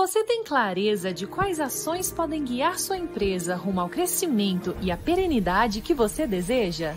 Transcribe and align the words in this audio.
Você 0.00 0.22
tem 0.22 0.44
clareza 0.44 1.12
de 1.12 1.26
quais 1.26 1.58
ações 1.58 2.08
podem 2.12 2.44
guiar 2.44 2.78
sua 2.78 2.96
empresa 2.96 3.56
rumo 3.56 3.80
ao 3.80 3.88
crescimento 3.88 4.76
e 4.80 4.92
à 4.92 4.96
perenidade 4.96 5.80
que 5.80 5.92
você 5.92 6.24
deseja? 6.24 6.94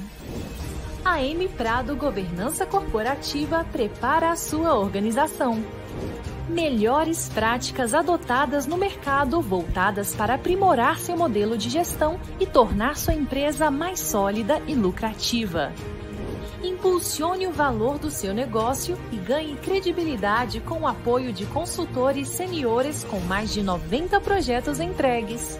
A 1.03 1.19
M 1.19 1.49
Prado 1.49 1.95
Governança 1.95 2.63
Corporativa 2.63 3.65
prepara 3.71 4.29
a 4.29 4.35
sua 4.35 4.77
organização. 4.77 5.65
Melhores 6.47 7.27
práticas 7.27 7.95
adotadas 7.95 8.67
no 8.67 8.77
mercado 8.77 9.41
voltadas 9.41 10.13
para 10.13 10.35
aprimorar 10.35 10.99
seu 10.99 11.17
modelo 11.17 11.57
de 11.57 11.71
gestão 11.71 12.19
e 12.39 12.45
tornar 12.45 12.97
sua 12.97 13.15
empresa 13.15 13.71
mais 13.71 13.99
sólida 13.99 14.61
e 14.67 14.75
lucrativa. 14.75 15.73
Impulsione 16.63 17.47
o 17.47 17.51
valor 17.51 17.97
do 17.97 18.11
seu 18.11 18.35
negócio 18.35 18.95
e 19.11 19.17
ganhe 19.17 19.55
credibilidade 19.57 20.59
com 20.59 20.81
o 20.81 20.87
apoio 20.87 21.33
de 21.33 21.43
consultores 21.47 22.27
seniores 22.27 23.03
com 23.03 23.19
mais 23.21 23.51
de 23.51 23.63
90 23.63 24.21
projetos 24.21 24.79
entregues. 24.79 25.59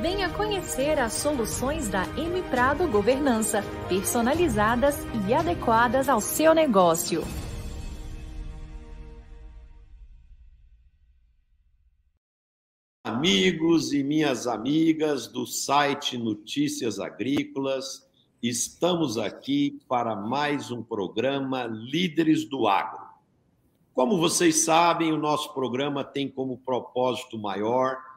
Venha 0.00 0.32
conhecer 0.32 0.98
as 0.98 1.12
soluções 1.12 1.90
da 1.90 2.04
M 2.16 2.42
Prado 2.44 2.88
Governança, 2.88 3.62
personalizadas 3.86 4.96
e 5.28 5.34
adequadas 5.34 6.08
ao 6.08 6.22
seu 6.22 6.54
negócio. 6.54 7.22
Amigos 13.04 13.92
e 13.92 14.02
minhas 14.02 14.46
amigas 14.46 15.26
do 15.26 15.46
site 15.46 16.16
Notícias 16.16 16.98
Agrícolas, 16.98 18.08
estamos 18.42 19.18
aqui 19.18 19.82
para 19.86 20.16
mais 20.16 20.70
um 20.70 20.82
programa 20.82 21.64
Líderes 21.66 22.46
do 22.46 22.66
Agro. 22.66 23.04
Como 23.92 24.16
vocês 24.16 24.64
sabem, 24.64 25.12
o 25.12 25.18
nosso 25.18 25.52
programa 25.52 26.02
tem 26.02 26.26
como 26.26 26.56
propósito 26.56 27.38
maior 27.38 28.09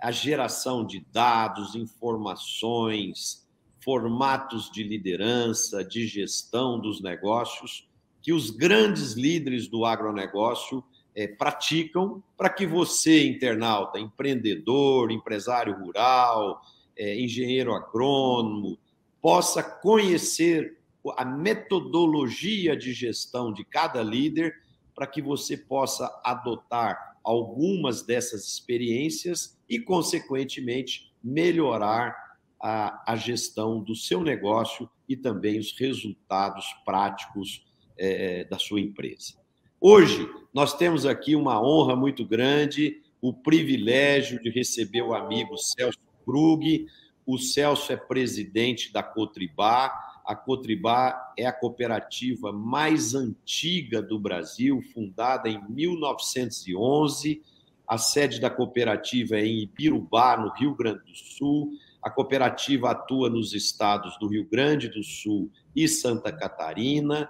a 0.00 0.10
geração 0.10 0.84
de 0.84 1.04
dados, 1.12 1.74
informações, 1.74 3.46
formatos 3.82 4.70
de 4.70 4.82
liderança, 4.82 5.84
de 5.84 6.06
gestão 6.06 6.78
dos 6.78 7.02
negócios, 7.02 7.88
que 8.22 8.32
os 8.32 8.50
grandes 8.50 9.12
líderes 9.12 9.68
do 9.68 9.84
agronegócio 9.84 10.84
é, 11.14 11.26
praticam 11.26 12.22
para 12.36 12.50
que 12.50 12.66
você, 12.66 13.26
internauta, 13.26 13.98
empreendedor, 13.98 15.10
empresário 15.10 15.74
rural, 15.74 16.60
é, 16.96 17.18
engenheiro 17.18 17.74
agrônomo, 17.74 18.78
possa 19.20 19.62
conhecer 19.62 20.78
a 21.16 21.24
metodologia 21.24 22.76
de 22.76 22.92
gestão 22.92 23.52
de 23.52 23.64
cada 23.64 24.02
líder 24.02 24.54
para 24.94 25.06
que 25.06 25.22
você 25.22 25.56
possa 25.56 26.20
adotar 26.22 27.09
algumas 27.22 28.02
dessas 28.02 28.46
experiências 28.46 29.58
e, 29.68 29.78
consequentemente, 29.78 31.12
melhorar 31.22 32.14
a, 32.60 33.12
a 33.12 33.16
gestão 33.16 33.80
do 33.80 33.94
seu 33.94 34.22
negócio 34.22 34.88
e 35.08 35.16
também 35.16 35.58
os 35.58 35.72
resultados 35.78 36.64
práticos 36.84 37.64
é, 37.96 38.44
da 38.44 38.58
sua 38.58 38.80
empresa. 38.80 39.34
Hoje, 39.80 40.28
nós 40.52 40.76
temos 40.76 41.06
aqui 41.06 41.34
uma 41.34 41.62
honra 41.62 41.96
muito 41.96 42.24
grande, 42.24 43.00
o 43.20 43.32
privilégio 43.32 44.40
de 44.42 44.50
receber 44.50 45.02
o 45.02 45.14
amigo 45.14 45.56
Celso 45.56 45.98
Krug. 46.24 46.86
O 47.26 47.38
Celso 47.38 47.92
é 47.92 47.96
presidente 47.96 48.92
da 48.92 49.02
Cotribá. 49.02 49.92
A 50.30 50.36
Cotribá 50.36 51.32
é 51.36 51.44
a 51.44 51.52
cooperativa 51.52 52.52
mais 52.52 53.14
antiga 53.14 54.00
do 54.00 54.18
Brasil, 54.18 54.80
fundada 54.94 55.48
em 55.48 55.60
1911 55.68 57.42
a 57.90 57.98
sede 57.98 58.40
da 58.40 58.48
cooperativa 58.48 59.34
é 59.34 59.44
em 59.44 59.62
Ibirubá, 59.62 60.36
no 60.36 60.52
Rio 60.52 60.76
Grande 60.76 61.00
do 61.00 61.16
Sul. 61.16 61.72
A 62.00 62.08
cooperativa 62.08 62.92
atua 62.92 63.28
nos 63.28 63.52
estados 63.52 64.16
do 64.20 64.28
Rio 64.28 64.46
Grande 64.48 64.86
do 64.86 65.02
Sul 65.02 65.50
e 65.74 65.88
Santa 65.88 66.30
Catarina. 66.30 67.28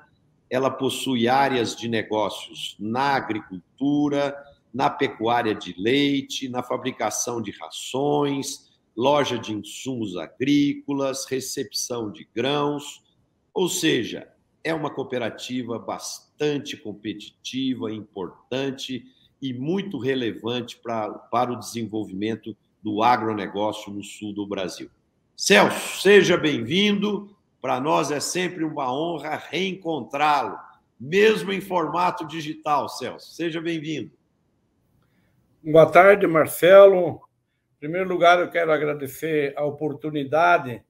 Ela 0.51 0.71
possui 0.71 1.27
áreas 1.29 1.75
de 1.75 1.89
negócios 1.89 2.77
na 2.79 3.15
agricultura, 3.17 4.37
na 4.73 4.91
pecuária 4.91 5.55
de 5.55 5.75
leite, 5.79 6.47
na 6.47 6.63
fabricação 6.63 7.41
de 7.41 7.53
rações, 7.53 8.70
loja 8.97 9.39
de 9.39 9.53
insumos 9.53 10.17
agrícolas, 10.17 11.25
recepção 11.27 12.11
de 12.11 12.29
grãos. 12.35 13.03
Ou 13.53 13.69
seja, 13.69 14.29
é 14.63 14.75
uma 14.75 14.91
cooperativa 14.91 15.79
bastante 15.79 16.77
competitiva, 16.77 17.93
importante 17.93 19.05
e 19.41 19.55
muito 19.55 19.99
relevante 19.99 20.79
pra, 20.79 21.11
para 21.11 21.53
o 21.53 21.59
desenvolvimento 21.59 22.57
do 22.83 23.03
agronegócio 23.03 23.93
no 23.93 24.03
sul 24.03 24.35
do 24.35 24.47
Brasil. 24.47 24.91
Celso, 25.37 26.03
seja 26.03 26.37
bem-vindo. 26.37 27.35
Para 27.61 27.81
nós 27.81 28.11
é 28.11 28.21
sempre 28.21 28.65
uma 28.65 28.93
honra 28.93 29.37
reencontrá-lo, 29.37 30.59
mesmo 30.99 31.53
em 31.53 31.61
formato 31.61 32.27
digital, 32.27 32.89
Celso. 32.89 33.35
Seja 33.35 33.61
bem-vindo. 33.61 34.11
Boa 35.63 35.87
tarde, 35.87 36.27
Marcelo. 36.27 37.21
Primeiro 37.81 38.11
lugar, 38.11 38.39
eu 38.39 38.51
quero 38.51 38.71
agradecer 38.71 39.55
a 39.57 39.65
oportunidade 39.65 40.85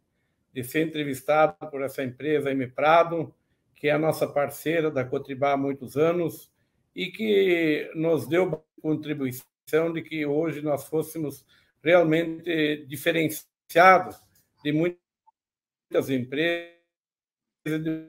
de 0.52 0.64
ser 0.64 0.88
entrevistado 0.88 1.54
por 1.70 1.82
essa 1.82 2.02
empresa 2.02 2.50
M 2.50 2.66
Prado, 2.66 3.32
que 3.76 3.86
é 3.86 3.92
a 3.92 3.98
nossa 3.98 4.26
parceira 4.26 4.90
da 4.90 5.04
Cotribá 5.04 5.52
há 5.52 5.56
muitos 5.56 5.96
anos 5.96 6.52
e 6.92 7.06
que 7.06 7.88
nos 7.94 8.26
deu 8.26 8.64
contribuição 8.82 9.92
de 9.92 10.02
que 10.02 10.26
hoje 10.26 10.62
nós 10.62 10.88
fôssemos 10.88 11.46
realmente 11.80 12.84
diferenciados 12.88 14.20
de 14.64 14.72
muitas 14.72 16.10
empresas, 16.10 16.74
de 17.64 18.08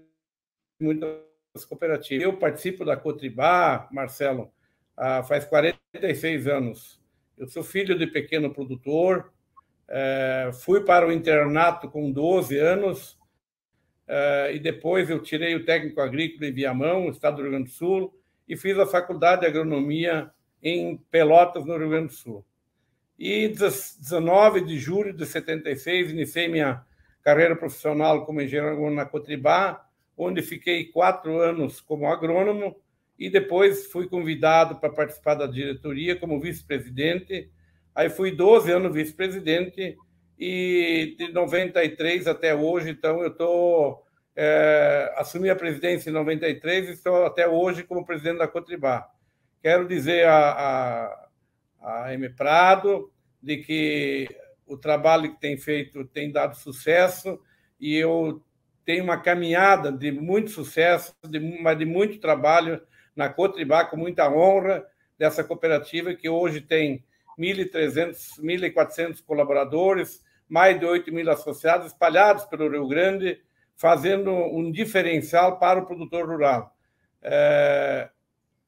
muitas 0.80 1.64
cooperativas. 1.70 2.24
Eu 2.24 2.36
participo 2.36 2.84
da 2.84 2.98
Cotribá, 2.98 3.88
Marcelo, 3.92 4.52
faz 5.28 5.46
46 5.46 6.48
anos. 6.48 7.00
Eu 7.42 7.48
sou 7.48 7.64
filho 7.64 7.98
de 7.98 8.06
pequeno 8.06 8.54
produtor, 8.54 9.34
é, 9.88 10.52
fui 10.64 10.82
para 10.82 11.08
o 11.08 11.12
internato 11.12 11.90
com 11.90 12.12
12 12.12 12.56
anos, 12.56 13.18
é, 14.08 14.52
e 14.54 14.60
depois 14.60 15.10
eu 15.10 15.20
tirei 15.20 15.56
o 15.56 15.66
técnico 15.66 16.00
agrícola 16.02 16.48
em 16.48 16.54
Viamão, 16.54 17.10
estado 17.10 17.38
do 17.38 17.42
Rio 17.42 17.52
Grande 17.54 17.70
do 17.70 17.72
Sul, 17.72 18.14
e 18.48 18.56
fiz 18.56 18.78
a 18.78 18.86
faculdade 18.86 19.42
de 19.42 19.48
agronomia 19.48 20.30
em 20.62 20.98
Pelotas, 21.10 21.66
no 21.66 21.76
Rio 21.80 21.90
Grande 21.90 22.10
do 22.10 22.14
Sul. 22.14 22.46
E 23.18 23.48
19 23.48 24.62
de 24.62 24.78
julho 24.78 25.12
de 25.12 25.26
76 25.26 26.12
iniciei 26.12 26.48
minha 26.48 26.86
carreira 27.24 27.56
profissional 27.56 28.24
como 28.24 28.40
engenheiro 28.40 28.72
agrônomo 28.72 28.98
na 28.98 29.06
Cotribá, 29.08 29.84
onde 30.16 30.44
fiquei 30.44 30.86
quatro 30.86 31.40
anos 31.40 31.82
como 31.82 32.06
agrônomo 32.06 32.80
e 33.22 33.30
depois 33.30 33.86
fui 33.86 34.10
convidado 34.10 34.78
para 34.78 34.90
participar 34.90 35.36
da 35.36 35.46
diretoria 35.46 36.16
como 36.16 36.42
vice-presidente. 36.42 37.52
Aí 37.94 38.10
fui 38.10 38.32
12 38.32 38.72
anos 38.72 38.96
vice-presidente 38.96 39.96
e 40.40 41.16
de 41.20 41.32
93 41.32 42.26
até 42.26 42.56
hoje, 42.56 42.90
então 42.90 43.22
eu 43.22 43.28
estou 43.28 44.04
é, 44.36 45.14
assumi 45.18 45.52
a 45.52 45.56
presidência 45.56 46.10
em 46.10 46.14
93 46.14 46.90
e 46.90 46.92
estou 46.94 47.24
até 47.24 47.48
hoje 47.48 47.84
como 47.84 48.04
presidente 48.04 48.40
da 48.40 48.48
Cotribá. 48.48 49.08
Quero 49.62 49.88
dizer 49.88 50.26
a, 50.26 51.28
a, 51.80 52.06
a 52.06 52.14
M. 52.16 52.28
Prado 52.30 53.14
de 53.40 53.58
que 53.58 54.28
o 54.66 54.76
trabalho 54.76 55.32
que 55.36 55.40
tem 55.40 55.58
feito 55.58 56.06
tem 56.06 56.32
dado 56.32 56.58
sucesso 56.58 57.40
e 57.80 57.96
eu 57.96 58.42
tenho 58.84 59.04
uma 59.04 59.22
caminhada 59.22 59.92
de 59.92 60.12
muito 60.12 60.50
sucesso, 60.50 61.14
de, 61.30 61.40
mas 61.62 61.78
de 61.78 61.86
muito 61.86 62.20
trabalho 62.20 62.82
na 63.16 63.30
Cotribá, 63.30 63.86
com 63.86 63.98
muita 63.98 64.30
honra 64.30 64.86
dessa 65.18 65.44
cooperativa 65.44 66.14
que 66.14 66.30
hoje 66.30 66.62
tem 66.62 67.04
1.300, 67.38 68.40
1.400 68.40 69.24
colaboradores, 69.24 70.24
mais 70.48 70.80
de 70.80 70.86
8 70.86 71.14
mil 71.14 71.30
associados 71.30 71.88
espalhados 71.88 72.46
pelo 72.46 72.70
Rio 72.70 72.88
Grande, 72.88 73.42
fazendo 73.76 74.32
um 74.32 74.72
diferencial 74.72 75.58
para 75.58 75.80
o 75.80 75.86
produtor 75.86 76.28
rural. 76.28 76.76
É, 77.22 78.10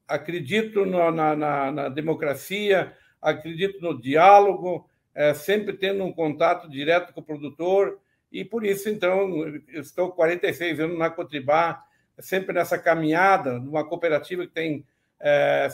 acredito 0.06 0.84
no, 0.84 1.10
na, 1.10 1.36
na, 1.36 1.72
na, 1.72 1.88
democracia, 1.88 2.92
acredito 3.20 3.80
no 3.80 4.00
diálogo, 4.00 4.88
é, 5.14 5.34
sempre 5.34 5.74
tendo 5.74 6.04
um 6.04 6.12
contato 6.12 6.68
direto 6.68 7.12
com 7.12 7.20
o 7.20 7.24
produtor 7.24 8.00
e 8.34 8.44
por 8.44 8.66
isso, 8.66 8.88
então, 8.88 9.46
estou 9.68 10.10
46 10.10 10.80
anos 10.80 10.98
na 10.98 11.08
Cotribá, 11.08 11.84
sempre 12.18 12.54
nessa 12.54 12.78
caminhada, 12.78 13.58
numa 13.58 13.86
cooperativa 13.86 14.46
que 14.46 14.52
tem 14.52 14.86
é, 15.20 15.68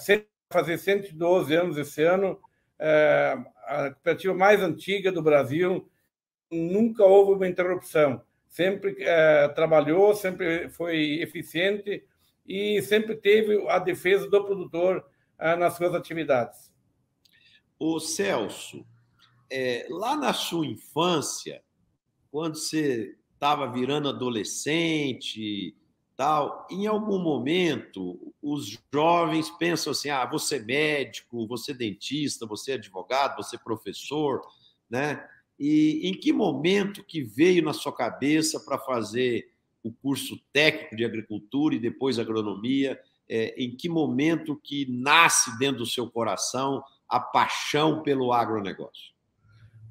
fazer 0.50 0.78
112 0.78 1.54
anos 1.54 1.76
esse 1.76 2.02
ano, 2.02 2.40
é, 2.78 3.36
a 3.66 3.90
cooperativa 3.90 4.34
mais 4.34 4.62
antiga 4.62 5.12
do 5.12 5.22
Brasil, 5.22 5.88
nunca 6.50 7.04
houve 7.04 7.32
uma 7.32 7.48
interrupção, 7.48 8.22
sempre 8.48 8.96
é, 9.00 9.48
trabalhou, 9.48 10.14
sempre 10.14 10.68
foi 10.70 11.20
eficiente 11.20 12.04
e 12.46 12.82
sempre 12.82 13.14
teve 13.14 13.68
a 13.68 13.78
defesa 13.78 14.28
do 14.28 14.44
produtor 14.44 15.04
é, 15.38 15.54
nas 15.54 15.76
suas 15.76 15.94
atividades. 15.94 16.72
O 17.78 18.00
Celso, 18.00 18.84
é, 19.48 19.86
lá 19.88 20.16
na 20.16 20.32
sua 20.32 20.66
infância, 20.66 21.62
quando 22.30 22.56
você 22.56 23.16
estava 23.34 23.70
virando 23.70 24.08
adolescente, 24.08 25.74
tal, 26.20 26.66
em 26.70 26.86
algum 26.86 27.18
momento 27.18 28.34
os 28.42 28.78
jovens 28.92 29.48
pensam 29.52 29.92
assim: 29.92 30.10
ah, 30.10 30.26
você 30.26 30.56
é 30.56 30.62
médico, 30.62 31.46
você 31.46 31.70
é 31.72 31.74
dentista, 31.74 32.44
você 32.44 32.72
é 32.72 32.74
advogado, 32.74 33.42
você 33.42 33.56
professor, 33.56 34.42
né? 34.90 35.26
E 35.58 36.06
em 36.06 36.12
que 36.12 36.30
momento 36.30 37.02
que 37.02 37.22
veio 37.22 37.64
na 37.64 37.72
sua 37.72 37.96
cabeça 37.96 38.60
para 38.60 38.76
fazer 38.76 39.50
o 39.82 39.90
curso 39.90 40.38
técnico 40.52 40.94
de 40.94 41.06
agricultura 41.06 41.74
e 41.74 41.80
depois 41.80 42.18
agronomia? 42.18 43.00
É, 43.26 43.54
em 43.56 43.74
que 43.74 43.88
momento 43.88 44.60
que 44.62 44.86
nasce 44.90 45.58
dentro 45.58 45.78
do 45.78 45.86
seu 45.86 46.10
coração 46.10 46.84
a 47.08 47.18
paixão 47.18 48.02
pelo 48.02 48.30
agronegócio? 48.30 49.14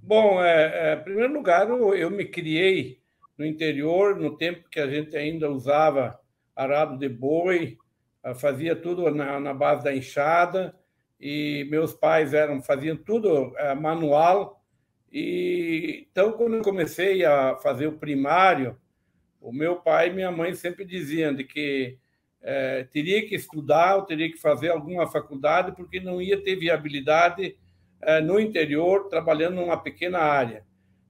Bom, 0.03 0.43
é, 0.43 0.91
é, 0.91 0.93
em 0.93 1.03
primeiro 1.03 1.33
lugar, 1.33 1.67
eu, 1.67 1.95
eu, 1.95 2.11
me 2.11 2.25
criei 2.25 2.99
no 3.35 3.45
interior, 3.45 4.15
no 4.15 4.37
tempo 4.37 4.69
que 4.69 4.79
a 4.79 4.87
gente 4.87 5.15
ainda 5.15 5.49
usava 5.49 6.18
arado 6.59 6.97
de 6.97 7.07
boi, 7.07 7.77
fazia 8.35 8.75
tudo 8.75 9.09
na, 9.11 9.39
na 9.39 9.53
base 9.53 9.83
da 9.83 9.95
enxada, 9.95 10.75
e 11.19 11.67
meus 11.69 11.93
pais 11.93 12.33
eram 12.33 12.61
faziam 12.61 12.95
tudo 12.95 13.53
é, 13.57 13.73
manual. 13.75 14.61
E 15.11 16.07
então, 16.11 16.33
quando 16.33 16.55
eu 16.57 16.61
comecei 16.61 17.25
a 17.25 17.57
fazer 17.57 17.87
o 17.87 17.97
primário, 17.97 18.77
o 19.41 19.51
meu 19.51 19.77
pai 19.77 20.09
e 20.09 20.13
minha 20.13 20.31
mãe 20.31 20.53
sempre 20.53 20.85
diziam 20.85 21.33
de 21.33 21.43
que 21.43 21.97
é, 22.41 22.83
teria 22.85 23.25
que 23.27 23.35
estudar, 23.35 23.95
ou 23.95 24.03
teria 24.03 24.29
que 24.29 24.37
fazer 24.37 24.69
alguma 24.69 25.07
faculdade, 25.07 25.75
porque 25.75 25.99
não 25.99 26.21
ia 26.21 26.41
ter 26.41 26.55
viabilidade 26.55 27.57
é, 28.01 28.21
no 28.21 28.39
interior, 28.39 29.07
trabalhando 29.09 29.55
numa 29.55 29.77
pequena 29.77 30.19
área. 30.19 30.63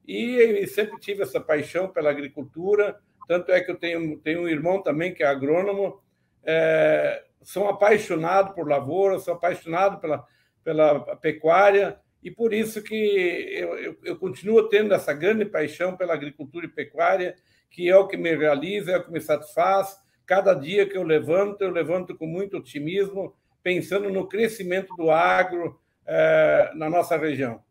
E 0.07 0.65
sempre 0.67 0.99
tive 0.99 1.21
essa 1.21 1.39
paixão 1.39 1.87
pela 1.87 2.09
agricultura, 2.09 2.99
tanto 3.29 3.51
é 3.51 3.61
que 3.61 3.69
eu 3.69 3.75
tenho, 3.75 4.17
tenho 4.17 4.41
um 4.41 4.47
irmão 4.47 4.81
também 4.81 5.13
que 5.13 5.21
é 5.21 5.27
agrônomo, 5.27 6.01
é, 6.43 7.23
sou 7.43 7.67
apaixonado 7.67 8.55
por 8.55 8.67
lavoura, 8.67 9.19
sou 9.19 9.35
apaixonado 9.35 10.01
pela, 10.01 10.25
pela 10.63 11.15
pecuária, 11.17 11.99
e 12.23 12.31
por 12.31 12.51
isso 12.51 12.81
que 12.81 12.95
eu, 12.95 13.77
eu, 13.77 13.97
eu, 14.03 14.17
continuo 14.17 14.67
tendo 14.67 14.95
essa 14.95 15.13
grande 15.13 15.45
paixão 15.45 15.95
pela 15.95 16.15
agricultura 16.15 16.65
e 16.65 16.69
pecuária, 16.69 17.35
que 17.69 17.87
é 17.87 17.95
o 17.95 18.07
que 18.07 18.17
me 18.17 18.35
realiza, 18.35 18.93
é 18.93 18.97
o 18.97 19.05
que 19.05 19.11
me 19.11 19.21
satisfaz. 19.21 19.95
Cada 20.25 20.55
dia 20.55 20.89
que 20.89 20.97
eu 20.97 21.03
levanto, 21.03 21.61
eu 21.61 21.69
levanto 21.69 22.17
com 22.17 22.25
muito 22.25 22.57
otimismo, 22.57 23.35
pensando 23.61 24.09
no 24.09 24.27
crescimento 24.27 24.95
do 24.95 25.11
agro, 25.11 25.79
é, 26.03 26.71
na 26.73 26.89
nossa 26.89 27.15
região. 27.15 27.63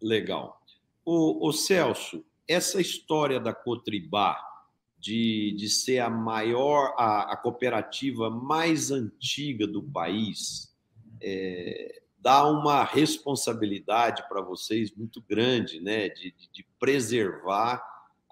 Legal. 0.00 0.58
O, 1.04 1.48
o, 1.48 1.52
Celso, 1.52 2.24
essa 2.48 2.80
história 2.80 3.38
da 3.38 3.52
Cotribá, 3.52 4.42
de, 4.98 5.54
de 5.56 5.68
ser 5.68 6.00
a 6.00 6.10
maior, 6.10 6.94
a, 6.98 7.32
a 7.32 7.36
cooperativa 7.36 8.30
mais 8.30 8.90
antiga 8.90 9.66
do 9.66 9.82
país, 9.82 10.74
é, 11.22 12.02
dá 12.18 12.48
uma 12.48 12.82
responsabilidade 12.82 14.26
para 14.28 14.40
vocês 14.40 14.90
muito 14.96 15.22
grande, 15.22 15.80
né? 15.80 16.08
De, 16.08 16.34
de, 16.52 16.66
preservar 16.80 17.80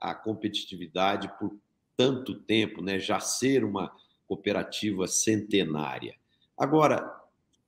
a 0.01 0.15
competitividade 0.15 1.31
por 1.39 1.57
tanto 1.97 2.35
tempo, 2.35 2.83
né? 2.83 2.99
Já 2.99 3.21
ser 3.21 3.63
uma 3.63 3.93
cooperativa 4.27 5.07
centenária. 5.07 6.17
Agora, 6.59 7.27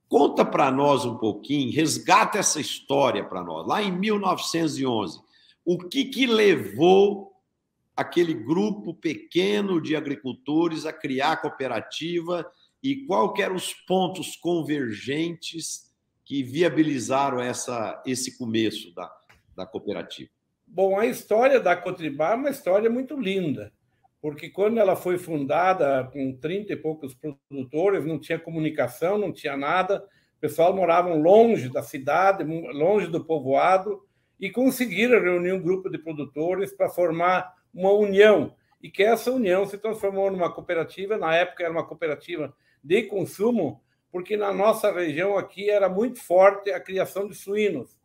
Conta 0.09 0.43
para 0.43 0.71
nós 0.71 1.05
um 1.05 1.15
pouquinho, 1.17 1.71
resgata 1.71 2.39
essa 2.39 2.59
história 2.59 3.23
para 3.23 3.43
nós. 3.43 3.67
Lá 3.67 3.83
em 3.83 3.91
1911, 3.91 5.21
o 5.71 5.77
que, 5.77 6.05
que 6.05 6.25
levou 6.25 7.31
aquele 7.95 8.33
grupo 8.33 8.91
pequeno 8.91 9.79
de 9.79 9.95
agricultores 9.95 10.83
a 10.87 10.91
criar 10.91 11.33
a 11.33 11.37
cooperativa 11.37 12.49
e 12.81 13.05
qual 13.05 13.31
eram 13.37 13.55
os 13.55 13.71
pontos 13.71 14.35
convergentes 14.35 15.93
que 16.25 16.41
viabilizaram 16.41 17.39
essa, 17.39 18.01
esse 18.03 18.35
começo 18.35 18.91
da, 18.95 19.13
da 19.55 19.63
cooperativa? 19.63 20.31
Bom, 20.65 20.97
a 20.97 21.05
história 21.05 21.59
da 21.59 21.75
Cotribá 21.75 22.31
é 22.31 22.35
uma 22.35 22.49
história 22.49 22.89
muito 22.89 23.15
linda 23.15 23.71
porque 24.19 24.49
quando 24.49 24.79
ela 24.79 24.95
foi 24.95 25.19
fundada 25.19 26.03
com 26.11 26.35
30 26.35 26.73
e 26.73 26.77
poucos 26.77 27.13
produtores, 27.13 28.05
não 28.05 28.19
tinha 28.19 28.39
comunicação, 28.39 29.19
não 29.19 29.31
tinha 29.31 29.55
nada, 29.55 30.03
o 30.35 30.39
pessoal 30.41 30.75
morava 30.75 31.13
longe 31.13 31.69
da 31.69 31.83
cidade, 31.83 32.43
longe 32.43 33.07
do 33.07 33.23
povoado, 33.23 34.01
e 34.39 34.49
conseguiram 34.49 35.21
reunir 35.21 35.51
um 35.51 35.61
grupo 35.61 35.89
de 35.89 35.97
produtores 35.97 36.71
para 36.71 36.89
formar 36.89 37.53
uma 37.73 37.91
união, 37.91 38.55
e 38.81 38.89
que 38.89 39.03
essa 39.03 39.31
união 39.31 39.65
se 39.65 39.77
transformou 39.77 40.31
numa 40.31 40.51
cooperativa, 40.51 41.17
na 41.17 41.35
época 41.35 41.63
era 41.63 41.71
uma 41.71 41.85
cooperativa 41.85 42.55
de 42.83 43.03
consumo, 43.03 43.81
porque 44.11 44.37
na 44.37 44.53
nossa 44.53 44.91
região 44.91 45.37
aqui 45.37 45.69
era 45.69 45.89
muito 45.89 46.19
forte 46.21 46.71
a 46.71 46.79
criação 46.79 47.27
de 47.27 47.35
suínos, 47.35 47.97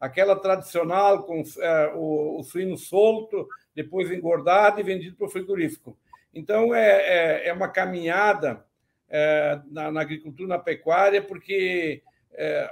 aquela 0.00 0.34
tradicional 0.34 1.24
com 1.24 1.42
é, 1.60 1.92
o, 1.94 2.40
o 2.40 2.42
suíno 2.42 2.76
solto, 2.76 3.46
depois 3.74 4.10
engordado 4.10 4.80
e 4.80 4.82
vendido 4.82 5.16
para 5.16 5.26
o 5.26 5.30
frigorífico. 5.30 5.96
Então, 6.34 6.74
é, 6.74 6.88
é, 6.88 7.48
é 7.48 7.52
uma 7.52 7.68
caminhada 7.68 8.64
é, 9.08 9.60
na, 9.70 9.92
na, 9.92 10.00
agricultura, 10.00 10.48
na 10.48 10.58
pecuária, 10.58 11.22
porque 11.22 12.02
é, 12.34 12.70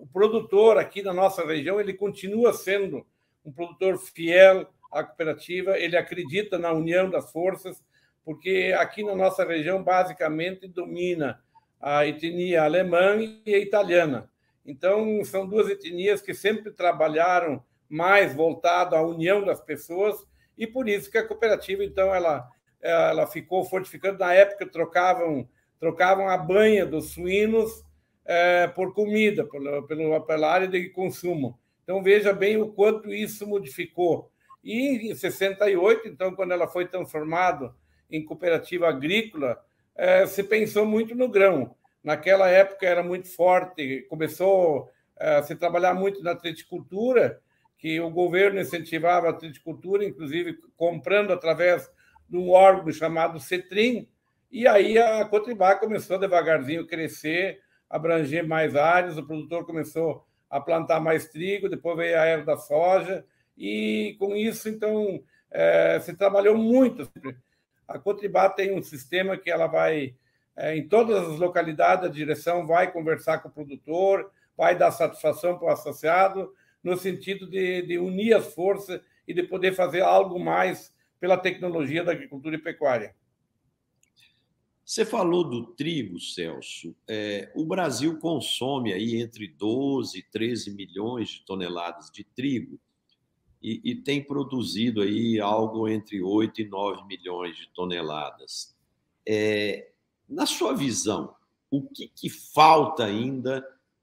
o 0.00 0.06
produtor 0.06 0.78
aqui 0.78 1.02
na 1.02 1.12
nossa 1.12 1.44
região 1.44 1.80
ele 1.80 1.94
continua 1.94 2.52
sendo 2.52 3.06
um 3.44 3.52
produtor 3.52 3.98
fiel 3.98 4.66
à 4.92 5.02
cooperativa, 5.04 5.78
ele 5.78 5.96
acredita 5.96 6.58
na 6.58 6.72
união 6.72 7.10
das 7.10 7.30
forças, 7.30 7.82
porque 8.24 8.74
aqui 8.78 9.02
na 9.02 9.14
nossa 9.14 9.44
região, 9.44 9.82
basicamente, 9.82 10.66
domina 10.66 11.42
a 11.80 12.06
etnia 12.06 12.62
alemã 12.62 13.18
e 13.44 13.54
a 13.54 13.58
italiana. 13.58 14.30
Então, 14.64 15.22
são 15.24 15.46
duas 15.46 15.68
etnias 15.68 16.22
que 16.22 16.32
sempre 16.32 16.70
trabalharam 16.70 17.62
mais 17.88 18.34
voltado 18.34 18.96
à 18.96 19.02
união 19.02 19.44
das 19.44 19.60
pessoas 19.60 20.16
e 20.56 20.66
por 20.66 20.88
isso 20.88 21.10
que 21.10 21.18
a 21.18 21.26
cooperativa 21.26 21.84
então 21.84 22.14
ela 22.14 22.48
ela 22.80 23.26
ficou 23.26 23.64
fortificando 23.64 24.18
na 24.18 24.32
época 24.32 24.66
trocavam 24.66 25.48
trocavam 25.78 26.28
a 26.28 26.36
banha 26.36 26.86
dos 26.86 27.10
suínos 27.10 27.84
é, 28.24 28.66
por 28.66 28.94
comida 28.94 29.44
pela, 29.44 30.26
pela 30.26 30.50
área 30.50 30.68
de 30.68 30.88
consumo. 30.90 31.58
Então 31.82 32.02
veja 32.02 32.32
bem 32.32 32.56
o 32.56 32.68
quanto 32.72 33.12
isso 33.12 33.46
modificou. 33.46 34.30
E 34.62 35.10
em 35.10 35.14
68 35.14 36.08
então 36.08 36.34
quando 36.34 36.52
ela 36.52 36.66
foi 36.66 36.86
transformada 36.86 37.74
em 38.10 38.24
cooperativa 38.24 38.88
agrícola 38.88 39.62
é, 39.94 40.26
se 40.26 40.42
pensou 40.42 40.86
muito 40.86 41.14
no 41.14 41.28
grão. 41.28 41.74
Naquela 42.02 42.48
época 42.48 42.86
era 42.86 43.02
muito 43.02 43.28
forte 43.34 44.02
começou 44.08 44.90
é, 45.18 45.36
a 45.36 45.42
se 45.42 45.54
trabalhar 45.54 45.94
muito 45.94 46.22
na 46.22 46.34
triticultura 46.34 47.40
que 47.78 48.00
o 48.00 48.10
governo 48.10 48.60
incentivava 48.60 49.28
a 49.28 49.32
triticultura, 49.34 50.04
inclusive 50.04 50.58
comprando 50.74 51.32
através 51.32 51.90
de 52.28 52.38
um 52.38 52.50
órgão 52.50 52.90
chamado 52.90 53.38
CETRIM, 53.38 54.08
e 54.50 54.66
aí 54.66 54.96
a 54.98 55.24
Cotribá 55.24 55.74
começou 55.74 56.18
devagarzinho 56.18 56.82
a 56.82 56.86
crescer, 56.86 57.60
abranger 57.88 58.46
mais 58.46 58.74
áreas, 58.76 59.16
o 59.16 59.26
produtor 59.26 59.64
começou 59.64 60.26
a 60.50 60.60
plantar 60.60 61.00
mais 61.00 61.28
trigo, 61.28 61.68
depois 61.68 61.96
veio 61.96 62.18
a 62.18 62.24
era 62.24 62.44
da 62.44 62.56
soja, 62.56 63.24
e 63.56 64.16
com 64.18 64.34
isso, 64.34 64.68
então, 64.68 65.22
é, 65.50 65.98
se 66.00 66.16
trabalhou 66.16 66.56
muito. 66.56 67.10
A 67.86 67.98
Cotribá 67.98 68.48
tem 68.48 68.72
um 68.72 68.82
sistema 68.82 69.36
que 69.36 69.50
ela 69.50 69.66
vai, 69.66 70.14
é, 70.56 70.76
em 70.76 70.88
todas 70.88 71.28
as 71.28 71.38
localidades, 71.38 72.06
a 72.06 72.12
direção 72.12 72.66
vai 72.66 72.90
conversar 72.90 73.38
com 73.38 73.48
o 73.48 73.52
produtor, 73.52 74.30
vai 74.56 74.76
dar 74.76 74.90
satisfação 74.90 75.58
para 75.58 75.66
o 75.68 75.70
associado, 75.70 76.52
no 76.82 76.96
sentido 76.96 77.48
de, 77.48 77.82
de 77.82 77.98
unir 77.98 78.34
as 78.34 78.52
forças 78.54 79.00
e 79.26 79.34
de 79.34 79.42
poder 79.42 79.74
fazer 79.74 80.02
algo 80.02 80.38
mais 80.38 80.94
pela 81.18 81.36
tecnologia 81.36 82.04
da 82.04 82.12
agricultura 82.12 82.56
e 82.56 82.58
pecuária. 82.58 83.14
Você 84.84 85.04
falou 85.04 85.44
do 85.44 85.68
trigo, 85.68 86.20
Celso. 86.20 86.94
É, 87.08 87.50
o 87.54 87.64
Brasil 87.64 88.18
consome 88.18 88.92
aí 88.92 89.16
entre 89.16 89.48
12 89.48 90.18
e 90.18 90.22
13 90.22 90.74
milhões 90.74 91.30
de 91.30 91.44
toneladas 91.46 92.10
de 92.10 92.22
trigo. 92.22 92.78
e, 93.62 93.80
e 93.82 93.94
tem 93.94 94.22
produzido 94.22 95.00
aí 95.00 95.40
algo 95.40 95.88
entre 95.88 96.22
8 96.22 96.60
e 96.60 96.68
9 96.68 97.06
milhões 97.06 97.56
de 97.56 97.66
toneladas. 97.68 98.76
É, 99.26 99.90
na 100.28 100.44
sua 100.44 100.74
visão, 100.74 101.34
o 101.70 101.80
que, 101.82 102.08
que 102.08 102.28
falta 102.28 103.06
ainda 103.06 103.62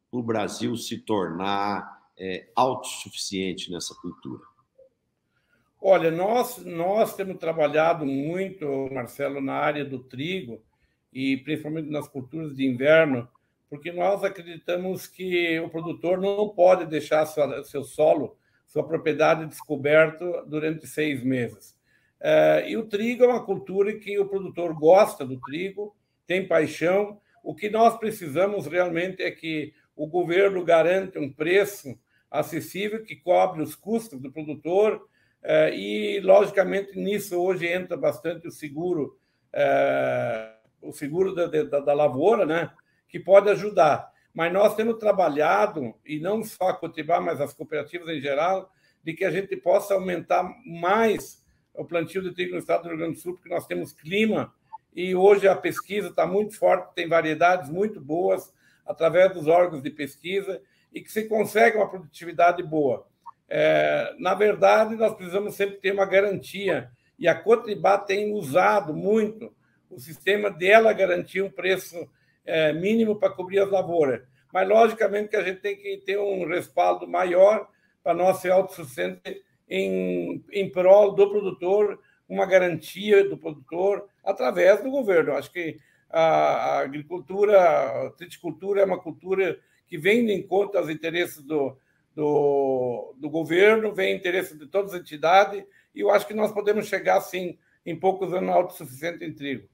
para 0.09 0.19
o 0.19 0.23
Brasil 0.23 0.75
se 0.75 0.97
tornar 0.97 2.09
é, 2.17 2.49
autossuficiente 2.55 3.71
nessa 3.71 3.93
cultura? 3.93 4.43
Olha, 5.79 6.09
nós, 6.09 6.57
nós 6.65 7.15
temos 7.15 7.37
trabalhado 7.37 8.03
muito, 8.03 8.65
Marcelo, 8.91 9.39
na 9.39 9.53
área 9.53 9.85
do 9.85 9.99
trigo 9.99 10.59
e 11.11 11.37
principalmente 11.37 11.89
nas 11.89 12.07
culturas 12.07 12.55
de 12.55 12.65
inverno, 12.65 13.27
porque 13.69 13.91
nós 13.91 14.23
acreditamos 14.23 15.07
que 15.07 15.59
o 15.59 15.69
produtor 15.69 16.19
não 16.19 16.49
pode 16.49 16.85
deixar 16.85 17.25
sua, 17.25 17.63
seu 17.63 17.83
solo, 17.83 18.37
sua 18.67 18.85
propriedade 18.85 19.45
descoberto 19.45 20.45
durante 20.47 20.87
seis 20.87 21.23
meses. 21.23 21.75
É, 22.19 22.69
e 22.69 22.77
o 22.77 22.85
trigo 22.85 23.23
é 23.23 23.27
uma 23.27 23.43
cultura 23.43 23.97
que 23.97 24.17
o 24.19 24.27
produtor 24.27 24.73
gosta 24.73 25.25
do 25.25 25.39
trigo, 25.39 25.95
tem 26.27 26.47
paixão. 26.47 27.19
O 27.43 27.55
que 27.55 27.69
nós 27.69 27.97
precisamos 27.97 28.67
realmente 28.67 29.23
é 29.23 29.31
que 29.31 29.73
o 29.95 30.05
governo 30.05 30.63
garanta 30.63 31.19
um 31.19 31.31
preço 31.31 31.97
acessível 32.29 33.03
que 33.03 33.15
cobre 33.15 33.61
os 33.61 33.75
custos 33.75 34.19
do 34.21 34.31
produtor 34.31 35.07
é, 35.43 35.75
e, 35.75 36.19
logicamente, 36.19 36.97
nisso 36.97 37.35
hoje 37.41 37.67
entra 37.67 37.97
bastante 37.97 38.47
o 38.47 38.51
seguro, 38.51 39.17
é, 39.51 40.53
o 40.81 40.91
seguro 40.91 41.33
da, 41.33 41.47
da, 41.47 41.79
da 41.79 41.93
lavoura, 41.93 42.45
né? 42.45 42.71
que 43.07 43.19
pode 43.19 43.49
ajudar. 43.49 44.11
Mas 44.33 44.51
nós 44.53 44.75
temos 44.75 44.97
trabalhado, 44.97 45.93
e 46.05 46.19
não 46.19 46.43
só 46.43 46.69
a 46.69 46.73
Cotibá, 46.73 47.19
mas 47.19 47.41
as 47.41 47.53
cooperativas 47.53 48.07
em 48.09 48.21
geral, 48.21 48.71
de 49.03 49.13
que 49.13 49.25
a 49.25 49.31
gente 49.31 49.55
possa 49.57 49.93
aumentar 49.93 50.43
mais 50.65 51.43
o 51.73 51.83
plantio 51.83 52.21
de 52.21 52.33
trigo 52.33 52.53
no 52.53 52.59
estado 52.59 52.83
do 52.83 52.89
Rio 52.89 52.97
Grande 52.97 53.15
do 53.15 53.19
Sul, 53.19 53.33
porque 53.33 53.49
nós 53.49 53.67
temos 53.67 53.91
clima 53.91 54.53
e 54.93 55.15
hoje 55.15 55.47
a 55.47 55.55
pesquisa 55.55 56.09
está 56.09 56.25
muito 56.25 56.57
forte, 56.57 56.93
tem 56.93 57.07
variedades 57.07 57.69
muito 57.69 57.99
boas 57.99 58.53
através 58.85 59.33
dos 59.33 59.47
órgãos 59.47 59.81
de 59.81 59.89
pesquisa 59.89 60.61
e 60.93 61.01
que 61.01 61.11
se 61.11 61.27
consegue 61.27 61.77
uma 61.77 61.89
produtividade 61.89 62.61
boa. 62.61 63.07
É, 63.49 64.13
na 64.19 64.33
verdade, 64.33 64.95
nós 64.95 65.13
precisamos 65.13 65.55
sempre 65.55 65.77
ter 65.77 65.93
uma 65.93 66.05
garantia 66.05 66.91
e 67.17 67.27
a 67.27 67.35
Cotribá 67.35 67.97
tem 67.97 68.33
usado 68.33 68.93
muito 68.93 69.53
o 69.91 69.99
sistema 69.99 70.49
dela 70.49 70.93
garantir 70.93 71.41
um 71.41 71.49
preço 71.49 72.09
é, 72.45 72.73
mínimo 72.73 73.15
para 73.15 73.29
cobrir 73.29 73.59
as 73.59 73.69
lavouras. 73.69 74.21
Mas, 74.51 74.67
logicamente, 74.67 75.29
que 75.29 75.35
a 75.35 75.43
gente 75.43 75.61
tem 75.61 75.77
que 75.77 75.97
ter 76.05 76.17
um 76.17 76.47
respaldo 76.47 77.07
maior 77.07 77.67
para 78.03 78.13
nós 78.13 78.37
ser 78.37 78.51
autossuficiente 78.51 79.43
em, 79.69 80.43
em 80.51 80.69
prol 80.69 81.13
do 81.13 81.29
produtor, 81.29 81.99
uma 82.27 82.45
garantia 82.45 83.27
do 83.27 83.37
produtor 83.37 84.07
através 84.23 84.81
do 84.83 84.89
governo. 84.89 85.33
Acho 85.33 85.51
que 85.51 85.77
a, 86.09 86.79
agricultura, 86.79 88.07
a 88.07 88.09
triticultura 88.11 88.81
é 88.81 88.85
uma 88.85 88.99
cultura 88.99 89.59
que 89.87 89.97
vem 89.97 90.25
de 90.25 90.33
encontro 90.33 90.77
aos 90.77 90.89
interesses 90.89 91.41
do, 91.41 91.77
do, 92.15 93.13
do 93.17 93.29
governo, 93.29 93.93
vem 93.93 94.15
interesse 94.15 94.57
de 94.57 94.65
todas 94.67 94.93
as 94.93 95.01
entidades, 95.01 95.63
e 95.93 96.01
eu 96.01 96.09
acho 96.09 96.27
que 96.27 96.33
nós 96.33 96.51
podemos 96.51 96.87
chegar, 96.87 97.17
assim, 97.17 97.57
em 97.85 97.97
poucos 97.97 98.33
anos, 98.33 98.49
autossuficiente 98.49 99.23
em 99.23 99.33
trigo. 99.33 99.67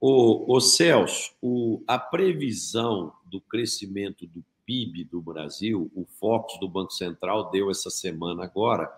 O, 0.00 0.56
o 0.56 0.60
Celso, 0.60 1.32
o, 1.40 1.82
a 1.86 1.98
previsão 1.98 3.12
do 3.24 3.40
crescimento 3.40 4.26
do 4.26 4.44
PIB 4.64 5.04
do 5.04 5.22
Brasil, 5.22 5.90
o 5.94 6.04
Fox 6.04 6.58
do 6.58 6.68
Banco 6.68 6.92
Central 6.92 7.50
deu 7.50 7.70
essa 7.70 7.88
semana 7.88 8.44
agora 8.44 8.92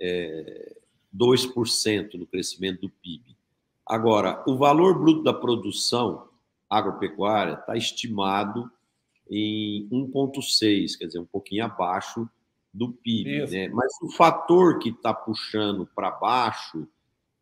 é, 0.00 0.74
2% 1.14 2.14
no 2.14 2.26
crescimento 2.26 2.82
do 2.82 2.88
PIB. 2.88 3.36
Agora, 3.86 4.42
o 4.46 4.56
valor 4.56 4.98
bruto 4.98 5.22
da 5.22 5.34
produção 5.34 6.28
agropecuária 6.68 7.54
está 7.54 7.76
estimado 7.76 8.70
em 9.30 9.86
1,6, 9.90 10.98
quer 10.98 11.06
dizer, 11.06 11.18
um 11.18 11.26
pouquinho 11.26 11.64
abaixo 11.64 12.28
do 12.72 12.92
PIB. 12.92 13.46
Né? 13.50 13.68
Mas 13.68 13.92
o 14.02 14.10
fator 14.10 14.78
que 14.78 14.88
está 14.88 15.12
puxando 15.12 15.86
para 15.94 16.10
baixo 16.10 16.88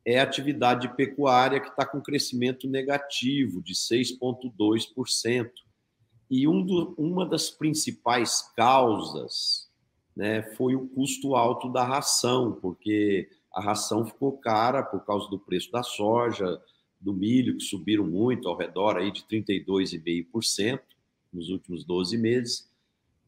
é 0.04 0.19
a 0.19 0.23
atividade 0.23 0.95
pecuária 0.97 1.61
que 1.61 1.69
está 1.69 1.85
com 1.85 2.00
crescimento 2.00 2.69
negativo 2.69 3.62
de 3.62 3.75
6,2%. 3.75 5.50
E 6.30 6.47
um 6.47 6.64
do, 6.64 6.95
uma 6.97 7.26
das 7.26 7.50
principais 7.50 8.42
causas 8.57 9.69
né, 10.16 10.42
foi 10.57 10.75
o 10.75 10.88
custo 10.88 11.35
alto 11.35 11.69
da 11.71 11.85
ração, 11.85 12.52
porque 12.61 13.28
a 13.52 13.61
ração 13.61 14.07
ficou 14.07 14.38
cara 14.38 14.83
por 14.83 15.04
causa 15.04 15.28
do 15.28 15.38
preço 15.38 15.71
da 15.73 15.83
soja, 15.83 16.61
do 17.00 17.12
milho, 17.12 17.57
que 17.57 17.64
subiram 17.64 18.07
muito, 18.07 18.49
ao 18.49 18.57
redor 18.57 18.97
aí 18.97 19.11
de 19.11 19.23
32,5% 19.23 20.80
nos 21.33 21.49
últimos 21.49 21.85
12 21.85 22.19
meses. 22.19 22.69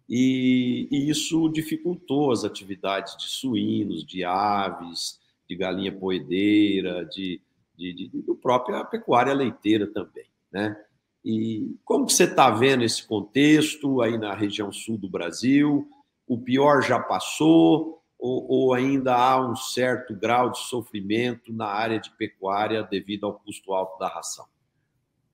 E, 0.08 0.88
e, 0.90 1.08
isso 1.08 1.48
dificultou 1.48 2.32
as 2.32 2.44
atividades 2.44 3.16
de 3.16 3.28
suínos, 3.28 4.04
de 4.04 4.24
aves, 4.24 5.21
de 5.52 5.58
galinha 5.58 5.92
poedeira, 5.92 7.04
de, 7.04 7.40
de, 7.76 7.92
de, 7.92 8.22
do 8.22 8.34
própria 8.34 8.84
pecuária 8.84 9.34
leiteira 9.34 9.86
também, 9.86 10.26
né? 10.50 10.76
E 11.24 11.76
como 11.84 12.06
que 12.06 12.12
você 12.12 12.24
está 12.24 12.50
vendo 12.50 12.82
esse 12.82 13.06
contexto 13.06 14.00
aí 14.00 14.18
na 14.18 14.34
região 14.34 14.72
sul 14.72 14.98
do 14.98 15.08
Brasil? 15.08 15.86
O 16.26 16.36
pior 16.36 16.82
já 16.82 16.98
passou 16.98 18.02
ou, 18.18 18.46
ou 18.48 18.74
ainda 18.74 19.14
há 19.14 19.40
um 19.40 19.54
certo 19.54 20.16
grau 20.16 20.50
de 20.50 20.58
sofrimento 20.58 21.52
na 21.52 21.66
área 21.66 22.00
de 22.00 22.10
pecuária 22.16 22.82
devido 22.82 23.26
ao 23.26 23.34
custo 23.34 23.72
alto 23.72 23.98
da 23.98 24.08
ração? 24.08 24.46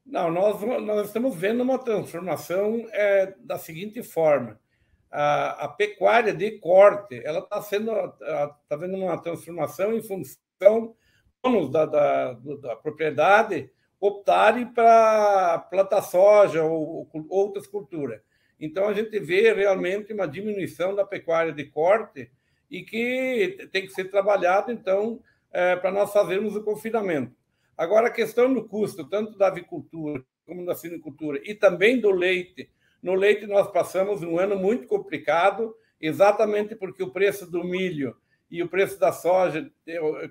Não, 0.04 0.30
nós, 0.30 0.60
nós 0.60 1.06
estamos 1.06 1.34
vendo 1.34 1.62
uma 1.62 1.78
transformação 1.78 2.87
é, 2.92 3.34
da 3.40 3.56
seguinte 3.56 4.02
forma. 4.02 4.58
A, 5.10 5.64
a, 5.64 5.68
pecuária 5.68 6.34
de 6.34 6.58
corte 6.58 7.20
ela 7.24 7.38
está 7.38 7.62
sendo 7.62 7.90
está 7.92 8.76
vendo 8.76 8.96
uma 8.96 9.16
transformação 9.16 9.94
em 9.94 10.02
função 10.02 10.94
da, 11.70 11.86
da, 11.86 12.32
da 12.34 12.76
propriedade 12.76 13.70
optarem 14.00 14.66
para 14.66 15.58
plantar 15.70 16.02
soja 16.02 16.62
ou, 16.62 17.08
ou 17.12 17.26
outras 17.28 17.66
culturas. 17.66 18.20
Então, 18.60 18.88
a 18.88 18.92
gente 18.92 19.18
vê 19.20 19.52
realmente 19.52 20.12
uma 20.12 20.26
diminuição 20.26 20.94
da 20.94 21.04
pecuária 21.04 21.52
de 21.52 21.64
corte 21.64 22.30
e 22.70 22.82
que 22.82 23.68
tem 23.72 23.82
que 23.82 23.92
ser 23.92 24.10
trabalhado, 24.10 24.70
então, 24.70 25.20
é, 25.52 25.76
para 25.76 25.90
nós 25.90 26.12
fazermos 26.12 26.54
o 26.54 26.62
confinamento. 26.62 27.34
Agora, 27.76 28.08
a 28.08 28.12
questão 28.12 28.52
do 28.52 28.66
custo, 28.66 29.08
tanto 29.08 29.38
da 29.38 29.46
avicultura 29.46 30.22
como 30.48 30.64
da 30.64 30.74
sinicultura 30.74 31.38
e 31.44 31.54
também 31.54 32.00
do 32.00 32.10
leite. 32.10 32.70
No 33.02 33.14
leite, 33.14 33.46
nós 33.46 33.70
passamos 33.70 34.22
um 34.22 34.38
ano 34.38 34.56
muito 34.56 34.86
complicado, 34.86 35.74
exatamente 36.00 36.74
porque 36.74 37.02
o 37.02 37.10
preço 37.10 37.50
do 37.50 37.64
milho 37.64 38.16
e 38.50 38.62
o 38.62 38.68
preço 38.68 38.98
da 38.98 39.12
soja 39.12 39.70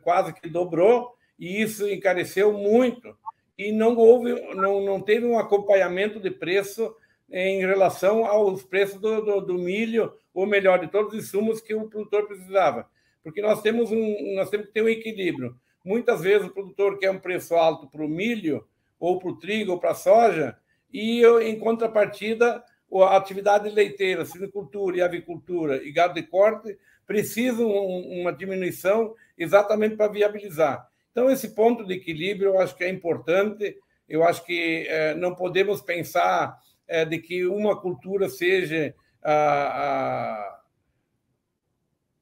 quase 0.02 0.34
que 0.34 0.50
dobrou, 0.50 1.16
e 1.40 1.62
isso 1.62 1.88
encareceu 1.88 2.52
muito 2.52 3.16
e 3.58 3.72
não 3.72 3.96
houve, 3.96 4.34
não, 4.56 4.82
não 4.82 5.02
teve 5.02 5.26
um 5.26 5.40
acompanhamento 5.40 6.20
de 6.20 6.30
preço 6.30 6.96
em 7.30 7.60
relação 7.60 8.26
aos 8.26 8.64
preços 8.64 9.00
do, 9.00 9.22
do, 9.22 9.42
do, 9.42 9.54
milho, 9.56 10.14
ou 10.34 10.46
melhor, 10.46 10.80
de 10.80 10.88
todos 10.88 11.14
os 11.14 11.26
insumos 11.26 11.60
que 11.60 11.74
o 11.74 11.90
produtor 11.90 12.28
precisava. 12.28 12.88
Porque 13.24 13.42
nós 13.42 13.62
temos, 13.62 13.92
um, 13.92 14.36
nós 14.36 14.50
temos 14.50 14.68
que 14.68 14.74
ter 14.74 14.84
um 14.84 14.90
equilíbrio. 14.90 15.56
Muitas 15.84 16.22
vezes 16.22 16.48
o 16.48 16.54
produtor 16.54 17.00
quer 17.00 17.10
um 17.10 17.20
preço 17.20 17.56
alto 17.56 17.88
para 17.88 18.06
o 18.06 18.08
milho, 18.08 18.66
ou 19.00 19.20
para 19.20 19.30
o 19.30 19.38
trigo, 19.38 19.72
ou 19.72 19.80
para 19.80 19.92
a 19.92 19.96
soja, 19.96 20.58
e 20.92 21.24
em 21.44 21.60
contrapartida, 21.60 22.64
a 22.94 23.18
atividade 23.18 23.70
leiteira, 23.70 24.26
sinicultura 24.26 24.98
e 24.98 25.02
avicultura 25.02 25.84
e 25.84 25.92
gado 25.92 26.14
de 26.14 26.24
corte 26.24 26.78
precisam 27.06 27.70
uma 27.70 28.32
diminuição 28.34 29.14
exatamente 29.38 29.96
para 29.96 30.12
viabilizar. 30.12 30.88
Então, 31.12 31.30
esse 31.30 31.56
ponto 31.56 31.86
de 31.86 31.96
equilíbrio 31.96 32.50
eu 32.50 32.60
acho 32.60 32.76
que 32.76 32.84
é 32.84 32.90
importante. 32.90 33.78
Eu 34.08 34.24
acho 34.24 34.46
que 34.46 34.86
é, 34.88 35.16
não 35.16 35.34
podemos 35.36 35.82
pensar 35.82 36.58
é, 36.88 37.04
de 37.04 37.18
que 37.20 37.46
uma 37.46 37.80
cultura 37.80 38.30
seja 38.30 38.94
a, 39.24 40.62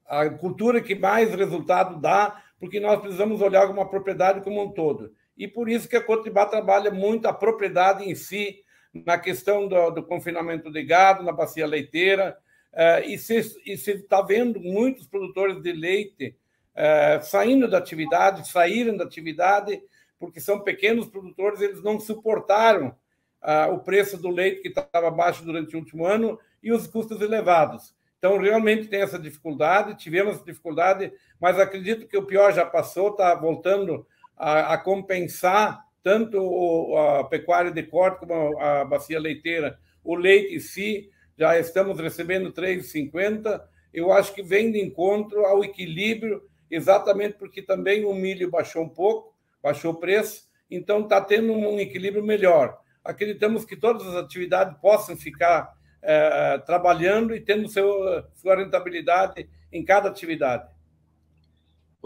a, 0.06 0.22
a 0.22 0.30
cultura 0.30 0.80
que 0.80 0.94
mais 0.94 1.34
resultado 1.34 2.00
dá, 2.00 2.42
porque 2.58 2.80
nós 2.80 3.00
precisamos 3.00 3.40
olhar 3.40 3.70
uma 3.70 3.88
propriedade 3.88 4.40
como 4.40 4.62
um 4.62 4.72
todo. 4.72 5.12
E 5.36 5.46
por 5.46 5.68
isso 5.68 5.88
que 5.88 5.96
a 5.96 6.02
Cotibá 6.02 6.46
trabalha 6.46 6.90
muito 6.90 7.26
a 7.26 7.32
propriedade 7.32 8.04
em 8.04 8.14
si, 8.14 8.62
na 8.92 9.18
questão 9.18 9.68
do, 9.68 9.90
do 9.90 10.02
confinamento 10.02 10.70
de 10.70 10.82
gado, 10.82 11.22
na 11.22 11.32
bacia 11.32 11.66
leiteira, 11.66 12.36
é, 12.72 13.06
e 13.06 13.18
se 13.18 13.56
está 13.66 14.22
vendo 14.22 14.60
muitos 14.60 15.06
produtores 15.06 15.60
de 15.62 15.72
leite 15.72 16.36
é, 16.74 17.20
saindo 17.22 17.68
da 17.68 17.78
atividade, 17.78 18.48
saíram 18.48 18.96
da 18.96 19.04
atividade, 19.04 19.82
porque 20.18 20.40
são 20.40 20.60
pequenos 20.60 21.08
produtores, 21.08 21.60
eles 21.60 21.82
não 21.82 21.98
suportaram 21.98 22.94
uh, 23.42 23.72
o 23.72 23.78
preço 23.78 24.16
do 24.16 24.28
leite 24.28 24.60
que 24.60 24.68
estava 24.68 25.10
baixo 25.10 25.44
durante 25.44 25.74
o 25.74 25.78
último 25.78 26.04
ano 26.04 26.38
e 26.62 26.72
os 26.72 26.86
custos 26.86 27.20
elevados. 27.20 27.94
Então, 28.18 28.38
realmente 28.38 28.88
tem 28.88 29.02
essa 29.02 29.18
dificuldade, 29.18 29.96
tivemos 29.96 30.42
dificuldade, 30.42 31.12
mas 31.40 31.58
acredito 31.58 32.06
que 32.08 32.16
o 32.16 32.24
pior 32.24 32.52
já 32.52 32.64
passou, 32.64 33.10
está 33.10 33.34
voltando 33.34 34.06
a, 34.36 34.74
a, 34.74 34.78
compensar 34.78 35.84
tanto 36.02 36.96
a 36.96 37.24
pecuária 37.24 37.70
de 37.70 37.82
corte 37.82 38.20
como 38.20 38.58
a 38.60 38.84
bacia 38.84 39.18
leiteira, 39.18 39.78
o 40.04 40.14
leite 40.14 40.54
em 40.54 40.60
si, 40.60 41.10
já 41.36 41.58
estamos 41.58 41.98
recebendo 41.98 42.52
3,50. 42.52 43.60
Eu 43.92 44.12
acho 44.12 44.32
que 44.32 44.42
vem 44.42 44.70
de 44.70 44.80
encontro 44.80 45.44
ao 45.44 45.64
equilíbrio, 45.64 46.42
exatamente 46.70 47.36
porque 47.38 47.60
também 47.60 48.04
o 48.04 48.14
milho 48.14 48.50
baixou 48.50 48.84
um 48.84 48.88
pouco, 48.88 49.34
baixou 49.62 49.92
o 49.92 49.98
preço, 49.98 50.44
então 50.70 51.00
está 51.00 51.20
tendo 51.20 51.52
um 51.52 51.80
equilíbrio 51.80 52.24
melhor. 52.24 52.78
Acreditamos 53.04 53.64
que 53.64 53.76
todas 53.76 54.06
as 54.06 54.14
atividades 54.14 54.78
possam 54.80 55.16
ficar 55.16 55.72
é, 56.02 56.58
trabalhando 56.58 57.34
e 57.34 57.40
tendo 57.40 57.68
seu, 57.68 58.24
sua 58.34 58.56
rentabilidade 58.56 59.48
em 59.72 59.84
cada 59.84 60.08
atividade. 60.08 60.68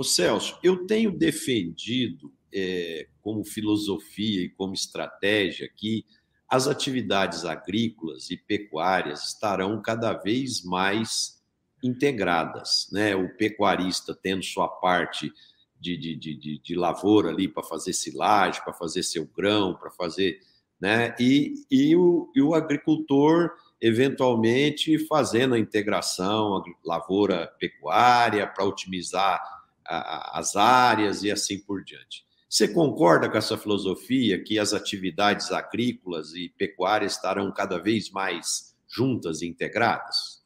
Ô 0.00 0.02
Celso, 0.02 0.58
eu 0.62 0.86
tenho 0.86 1.10
defendido 1.10 2.32
é, 2.50 3.06
como 3.20 3.44
filosofia 3.44 4.40
e 4.40 4.48
como 4.48 4.72
estratégia 4.72 5.68
que 5.76 6.06
as 6.48 6.66
atividades 6.66 7.44
agrícolas 7.44 8.30
e 8.30 8.36
pecuárias 8.38 9.24
estarão 9.24 9.82
cada 9.82 10.14
vez 10.14 10.64
mais 10.64 11.38
integradas, 11.84 12.88
né? 12.90 13.14
O 13.14 13.28
pecuarista 13.36 14.14
tendo 14.14 14.42
sua 14.42 14.68
parte 14.68 15.30
de, 15.78 15.98
de, 15.98 16.16
de, 16.16 16.58
de 16.58 16.74
lavoura 16.74 17.28
ali 17.28 17.46
para 17.46 17.62
fazer 17.62 17.92
silagem, 17.92 18.64
para 18.64 18.72
fazer 18.72 19.02
seu 19.02 19.26
grão, 19.26 19.74
para 19.74 19.90
fazer, 19.90 20.40
né? 20.80 21.14
E, 21.20 21.66
e, 21.70 21.94
o, 21.94 22.32
e 22.34 22.40
o 22.40 22.54
agricultor 22.54 23.50
eventualmente 23.78 24.98
fazendo 25.06 25.54
a 25.54 25.58
integração 25.58 26.62
lavoura-pecuária 26.86 28.46
para 28.46 28.64
otimizar 28.64 29.59
as 29.90 30.56
áreas 30.56 31.22
e 31.22 31.30
assim 31.30 31.58
por 31.58 31.82
diante. 31.82 32.24
Você 32.48 32.68
concorda 32.68 33.28
com 33.28 33.38
essa 33.38 33.56
filosofia 33.56 34.42
que 34.42 34.58
as 34.58 34.72
atividades 34.72 35.52
agrícolas 35.52 36.32
e 36.34 36.48
pecuárias 36.48 37.12
estarão 37.12 37.52
cada 37.52 37.78
vez 37.78 38.10
mais 38.10 38.76
juntas 38.88 39.42
e 39.42 39.46
integradas? 39.46 40.40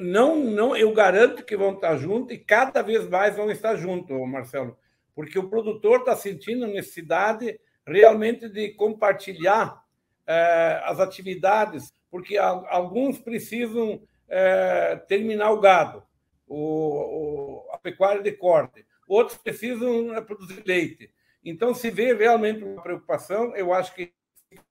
Não, 0.00 0.36
não, 0.36 0.76
eu 0.76 0.92
garanto 0.92 1.44
que 1.44 1.56
vão 1.56 1.74
estar 1.74 1.96
juntos 1.96 2.34
e 2.34 2.38
cada 2.38 2.82
vez 2.82 3.08
mais 3.08 3.36
vão 3.36 3.50
estar 3.50 3.76
juntos, 3.76 4.16
Marcelo, 4.28 4.76
porque 5.14 5.38
o 5.38 5.48
produtor 5.48 6.00
está 6.00 6.16
sentindo 6.16 6.66
necessidade 6.66 7.58
realmente 7.86 8.48
de 8.48 8.70
compartilhar 8.70 9.82
eh, 10.26 10.82
as 10.84 11.00
atividades 11.00 11.92
porque 12.10 12.36
alguns 12.36 13.18
precisam 13.18 14.02
é, 14.28 14.96
terminar 15.08 15.52
o 15.52 15.60
gado, 15.60 16.02
o, 16.50 17.64
o, 17.68 17.70
a 17.70 17.78
pecuária 17.78 18.20
de 18.20 18.32
corte, 18.32 18.84
outros 19.06 19.38
precisam 19.38 20.12
é, 20.14 20.20
produzir 20.20 20.64
leite. 20.66 21.14
Então, 21.44 21.72
se 21.72 21.90
vê 21.90 22.12
realmente 22.12 22.64
uma 22.64 22.82
preocupação, 22.82 23.54
eu 23.54 23.72
acho 23.72 23.94
que 23.94 24.12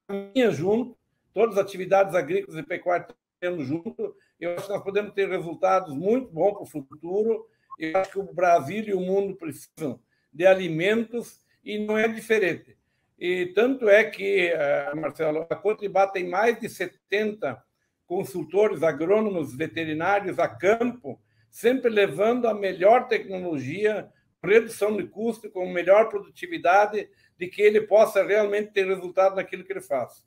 caminha 0.06 0.52
junto, 0.52 0.98
todas 1.34 1.58
as 1.58 1.64
atividades 1.64 2.14
agrícolas 2.14 2.60
e 2.60 2.64
pecuárias 2.64 3.08
tendo 3.40 3.64
junto, 3.64 4.14
eu 4.38 4.54
acho 4.56 4.68
que 4.68 4.74
nós 4.74 4.84
podemos 4.84 5.14
ter 5.14 5.30
resultados 5.30 5.96
muito 5.96 6.30
bons 6.30 6.54
para 6.54 6.64
o 6.64 6.66
futuro. 6.66 7.48
Eu 7.78 7.98
acho 7.98 8.12
que 8.12 8.20
o 8.20 8.34
Brasil 8.34 8.84
e 8.84 8.94
o 8.94 9.00
mundo 9.00 9.36
precisam 9.38 10.02
de 10.34 10.46
alimentos 10.46 11.40
e 11.64 11.80
não 11.80 11.98
é 11.98 12.10
diferente. 12.10 12.78
E 13.18 13.48
tanto 13.48 13.88
é 13.88 14.04
que, 14.04 14.48
eh, 14.48 14.94
Marcelo, 14.96 15.46
a 15.50 15.56
Cotribá 15.56 16.08
tem 16.08 16.28
mais 16.28 16.60
de 16.60 16.68
70 16.68 17.62
consultores 18.06 18.84
agrônomos 18.84 19.56
veterinários 19.56 20.40
a 20.40 20.48
campo, 20.48 21.22
sempre 21.50 21.90
levando 21.90 22.48
a 22.48 22.54
melhor 22.54 23.08
tecnologia, 23.08 24.10
redução 24.44 24.96
de 24.96 25.04
custo, 25.08 25.50
com 25.50 25.72
melhor 25.72 26.10
produtividade, 26.10 27.10
de 27.38 27.48
que 27.48 27.62
ele 27.62 27.82
possa 27.82 28.24
realmente 28.24 28.72
ter 28.72 28.88
resultado 28.88 29.36
naquilo 29.36 29.64
que 29.64 29.74
ele 29.74 29.82
faz. 29.82 30.24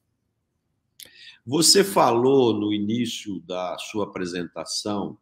Você 1.45 1.83
falou 1.83 2.55
no 2.55 2.73
início 2.73 3.41
da 3.41 3.77
sua 3.79 4.05
apresentação 4.05 5.19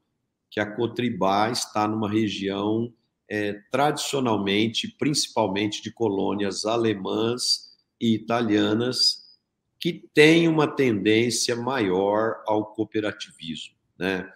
que 0.50 0.60
a 0.60 0.70
Cotribá 0.74 1.50
está 1.50 1.86
numa 1.86 2.10
região 2.10 2.92
é, 3.28 3.54
tradicionalmente, 3.70 4.88
principalmente 4.98 5.80
de 5.82 5.92
colônias 5.92 6.66
alemãs 6.66 7.70
e 8.00 8.14
italianas, 8.14 9.30
que 9.78 10.10
têm 10.12 10.48
uma 10.48 10.66
tendência 10.66 11.54
maior 11.56 12.42
ao 12.46 12.66
cooperativismo. 12.66 13.74
Né? 13.96 14.28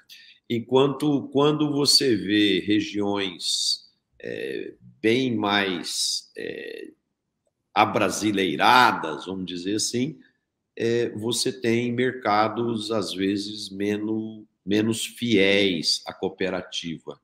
Enquanto 0.48 1.28
quando 1.28 1.72
você 1.72 2.14
vê 2.14 2.61
regiões 2.61 3.85
é, 4.20 4.74
bem 5.00 5.35
mais 5.35 6.30
é, 6.37 6.90
abrasileiradas, 7.72 9.26
vamos 9.26 9.46
dizer 9.46 9.76
assim, 9.76 10.18
é, 10.76 11.09
você 11.11 11.52
tem 11.52 11.92
mercados, 11.92 12.90
às 12.90 13.12
vezes, 13.14 13.70
menos, 13.70 14.44
menos 14.64 15.07
fiéis 15.07 16.02
à 16.07 16.12
cooperativa. 16.12 17.20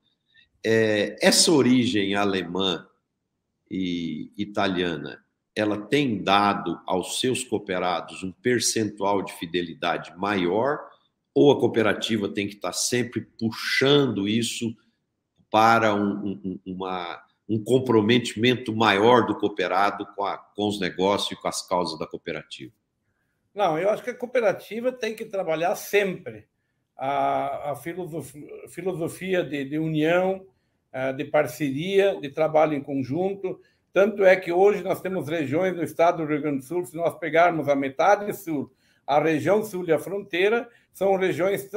É, 0.64 1.16
essa 1.20 1.50
origem 1.52 2.14
alemã 2.14 2.86
e 3.70 4.30
italiana, 4.36 5.24
ela 5.54 5.80
tem 5.80 6.22
dado 6.22 6.80
aos 6.86 7.20
seus 7.20 7.44
cooperados 7.44 8.22
um 8.22 8.32
percentual 8.32 9.22
de 9.22 9.32
fidelidade 9.34 10.14
maior 10.16 10.89
ou 11.34 11.52
a 11.52 11.60
cooperativa 11.60 12.28
tem 12.28 12.46
que 12.46 12.54
estar 12.54 12.72
sempre 12.72 13.22
puxando 13.38 14.28
isso 14.28 14.74
para 15.50 15.94
um, 15.94 16.40
um, 16.44 16.60
uma, 16.64 17.22
um 17.48 17.62
comprometimento 17.62 18.74
maior 18.74 19.26
do 19.26 19.36
cooperado 19.36 20.06
com, 20.14 20.24
a, 20.24 20.38
com 20.38 20.68
os 20.68 20.80
negócios 20.80 21.32
e 21.32 21.40
com 21.40 21.48
as 21.48 21.66
causas 21.66 21.98
da 21.98 22.06
cooperativa? 22.06 22.72
Não, 23.54 23.78
eu 23.78 23.90
acho 23.90 24.02
que 24.02 24.10
a 24.10 24.14
cooperativa 24.14 24.92
tem 24.92 25.14
que 25.14 25.24
trabalhar 25.24 25.74
sempre 25.74 26.46
a, 26.96 27.72
a 27.72 27.76
filosofia, 27.76 28.68
filosofia 28.68 29.42
de, 29.42 29.64
de 29.64 29.78
união, 29.78 30.46
eh, 30.92 31.12
de 31.12 31.24
parceria, 31.24 32.20
de 32.20 32.28
trabalho 32.28 32.74
em 32.74 32.82
conjunto. 32.82 33.60
Tanto 33.92 34.24
é 34.24 34.36
que 34.36 34.52
hoje 34.52 34.82
nós 34.82 35.00
temos 35.00 35.28
regiões 35.28 35.74
no 35.74 35.82
estado 35.82 36.18
do 36.18 36.28
Rio 36.28 36.42
Grande 36.42 36.58
do 36.58 36.64
Sul, 36.64 36.84
se 36.84 36.96
nós 36.96 37.18
pegarmos 37.18 37.68
a 37.68 37.74
metade 37.74 38.32
sul, 38.32 38.70
a 39.10 39.20
região 39.20 39.60
sul 39.64 39.84
e 39.88 39.92
a 39.92 39.98
fronteira, 39.98 40.70
são 40.92 41.16
regiões 41.16 41.68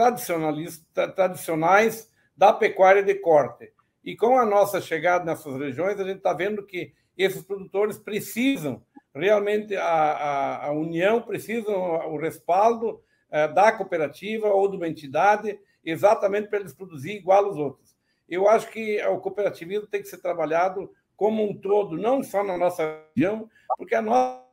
tradicionais 1.15 2.07
da 2.37 2.53
pecuária 2.53 3.01
de 3.01 3.15
corte. 3.15 3.73
E 4.03 4.15
com 4.15 4.37
a 4.37 4.45
nossa 4.45 4.79
chegada 4.79 5.25
nessas 5.25 5.57
regiões, 5.57 5.99
a 5.99 6.03
gente 6.03 6.17
está 6.17 6.31
vendo 6.31 6.63
que 6.63 6.93
esses 7.17 7.41
produtores 7.41 7.97
precisam 7.97 8.83
realmente 9.15 9.75
a, 9.75 9.83
a, 9.83 10.65
a 10.67 10.71
união, 10.73 11.23
precisam 11.23 11.73
o 11.73 12.17
respaldo 12.17 13.01
é, 13.31 13.47
da 13.47 13.71
cooperativa 13.71 14.49
ou 14.49 14.69
de 14.69 14.77
uma 14.77 14.87
entidade, 14.87 15.59
exatamente 15.83 16.49
para 16.49 16.59
eles 16.59 16.73
produzir 16.73 17.13
igual 17.13 17.45
aos 17.45 17.57
outros. 17.57 17.95
Eu 18.29 18.47
acho 18.47 18.69
que 18.69 19.03
o 19.07 19.19
cooperativismo 19.19 19.87
tem 19.87 20.03
que 20.03 20.07
ser 20.07 20.19
trabalhado 20.19 20.93
como 21.17 21.43
um 21.43 21.59
todo, 21.59 21.97
não 21.97 22.21
só 22.21 22.43
na 22.43 22.59
nossa 22.59 23.03
região, 23.15 23.49
porque 23.75 23.95
a 23.95 24.03
nossa 24.03 24.43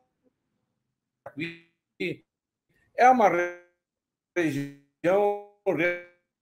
é 2.97 3.09
uma 3.09 3.29
região 4.35 5.51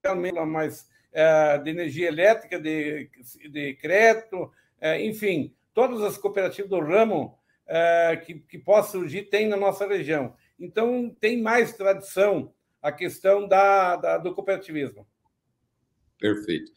realmente 0.03 0.39
mais 0.45 0.87
é, 1.11 1.57
de 1.57 1.69
energia 1.69 2.07
elétrica, 2.07 2.59
de, 2.59 3.09
de 3.49 3.73
crédito, 3.75 4.51
é, 4.79 5.03
enfim, 5.05 5.53
todas 5.73 6.01
as 6.01 6.17
cooperativas 6.17 6.69
do 6.69 6.79
ramo 6.79 7.37
é, 7.67 8.17
que, 8.17 8.35
que 8.35 8.61
surgir 8.83 9.23
tem 9.23 9.47
na 9.47 9.57
nossa 9.57 9.87
região. 9.87 10.35
Então, 10.59 11.15
tem 11.19 11.41
mais 11.41 11.75
tradição 11.75 12.53
a 12.81 12.91
questão 12.91 13.47
da, 13.47 13.95
da 13.95 14.17
do 14.17 14.33
cooperativismo. 14.33 15.07
Perfeito. 16.17 16.71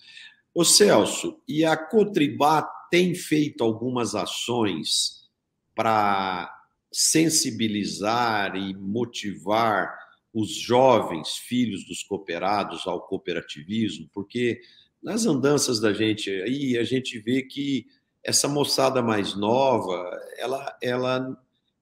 Ô 0.54 0.64
Celso, 0.64 1.42
e 1.48 1.64
a 1.64 1.76
Cotribá 1.76 2.62
tem 2.90 3.14
feito 3.14 3.64
algumas 3.64 4.14
ações 4.14 5.30
para 5.74 6.61
sensibilizar 6.92 8.54
e 8.54 8.74
motivar 8.74 9.98
os 10.32 10.50
jovens 10.54 11.36
filhos 11.36 11.86
dos 11.86 12.02
cooperados 12.02 12.86
ao 12.86 13.06
cooperativismo, 13.06 14.08
porque 14.12 14.60
nas 15.02 15.26
andanças 15.26 15.80
da 15.80 15.92
gente 15.92 16.30
aí 16.42 16.76
a 16.76 16.84
gente 16.84 17.18
vê 17.18 17.42
que 17.42 17.86
essa 18.22 18.48
moçada 18.48 19.02
mais 19.02 19.34
nova, 19.34 20.10
ela, 20.38 20.78
ela 20.80 21.36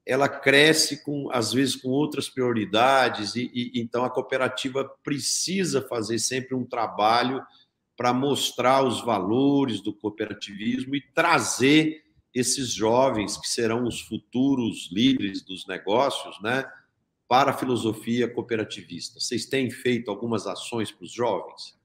ela 0.07 0.29
cresce 0.29 1.05
com 1.05 1.31
às 1.31 1.53
vezes 1.53 1.77
com 1.77 1.91
outras 1.91 2.29
prioridades 2.29 3.37
e, 3.37 3.51
e 3.55 3.81
então 3.81 4.05
a 4.05 4.11
cooperativa 4.11 4.85
precisa 5.05 5.83
fazer 5.83 6.19
sempre 6.19 6.55
um 6.55 6.65
trabalho 6.65 7.43
para 7.97 8.13
mostrar 8.13 8.83
os 8.83 9.03
valores 9.03 9.81
do 9.83 9.93
cooperativismo 9.93 10.97
e 10.97 11.01
trazer 11.15 12.03
esses 12.35 12.73
jovens 12.73 13.37
que 13.37 13.49
serão 13.49 13.85
os 13.85 14.01
futuros 14.01 14.91
líderes 14.93 15.43
dos 15.43 15.67
negócios, 15.67 16.41
né, 16.41 16.65
para 17.29 17.51
a 17.51 17.55
filosofia 17.55 18.29
cooperativista? 18.29 19.19
Vocês 19.21 19.47
têm 19.47 19.71
feito 19.71 20.11
algumas 20.11 20.47
ações 20.47 20.91
para 20.91 21.05
os 21.05 21.13
jovens? 21.13 21.79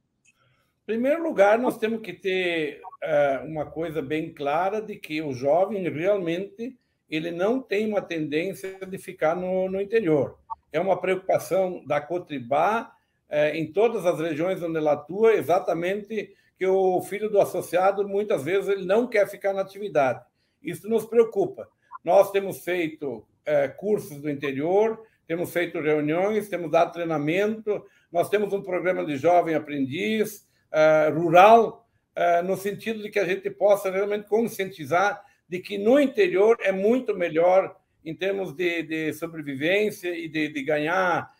Em 0.83 0.93
primeiro 0.93 1.23
lugar, 1.23 1.57
nós 1.57 1.77
temos 1.77 2.01
que 2.01 2.13
ter 2.13 2.81
uh, 3.03 3.45
uma 3.47 3.65
coisa 3.65 4.01
bem 4.01 4.31
clara 4.31 4.79
de 4.79 4.95
que 4.95 5.21
o 5.21 5.33
jovem 5.33 5.89
realmente 5.89 6.77
ele 7.09 7.31
não 7.31 7.59
tem 7.59 7.87
uma 7.87 8.01
tendência 8.01 8.79
de 8.85 8.97
ficar 8.97 9.35
no, 9.35 9.69
no 9.69 9.81
interior. 9.81 10.37
É 10.71 10.79
uma 10.79 10.99
preocupação 10.99 11.83
da 11.85 11.99
Cotribá 12.01 12.91
uh, 13.29 13.55
em 13.55 13.71
todas 13.71 14.05
as 14.05 14.19
regiões 14.19 14.61
onde 14.61 14.77
ela 14.77 14.93
atua, 14.93 15.33
exatamente 15.33 16.35
que 16.57 16.65
o 16.65 17.01
filho 17.01 17.29
do 17.29 17.41
associado 17.41 18.07
muitas 18.07 18.43
vezes 18.43 18.69
ele 18.69 18.85
não 18.85 19.07
quer 19.07 19.27
ficar 19.27 19.53
na 19.53 19.61
atividade. 19.61 20.23
Isso 20.65 20.89
nos 20.89 21.05
preocupa. 21.05 21.67
Nós 22.03 22.31
temos 22.31 22.63
feito 22.63 23.17
uh, 23.17 23.77
cursos 23.77 24.17
do 24.17 24.29
interior, 24.29 25.01
temos 25.27 25.51
feito 25.51 25.79
reuniões, 25.79 26.49
temos 26.49 26.69
dado 26.69 26.93
treinamento, 26.93 27.83
nós 28.11 28.29
temos 28.29 28.53
um 28.53 28.61
programa 28.61 29.05
de 29.05 29.17
jovem 29.17 29.55
aprendiz 29.55 30.47
uh, 30.71 31.13
rural, 31.13 31.87
uh, 32.15 32.43
no 32.43 32.55
sentido 32.55 33.01
de 33.01 33.09
que 33.09 33.19
a 33.19 33.25
gente 33.25 33.49
possa 33.49 33.89
realmente 33.89 34.27
conscientizar 34.27 35.23
de 35.49 35.59
que 35.59 35.77
no 35.77 35.99
interior 35.99 36.57
é 36.61 36.71
muito 36.71 37.15
melhor 37.15 37.75
em 38.03 38.15
termos 38.15 38.53
de, 38.53 38.83
de 38.83 39.13
sobrevivência 39.13 40.15
e 40.15 40.27
de, 40.27 40.49
de 40.49 40.63
ganhar 40.63 41.33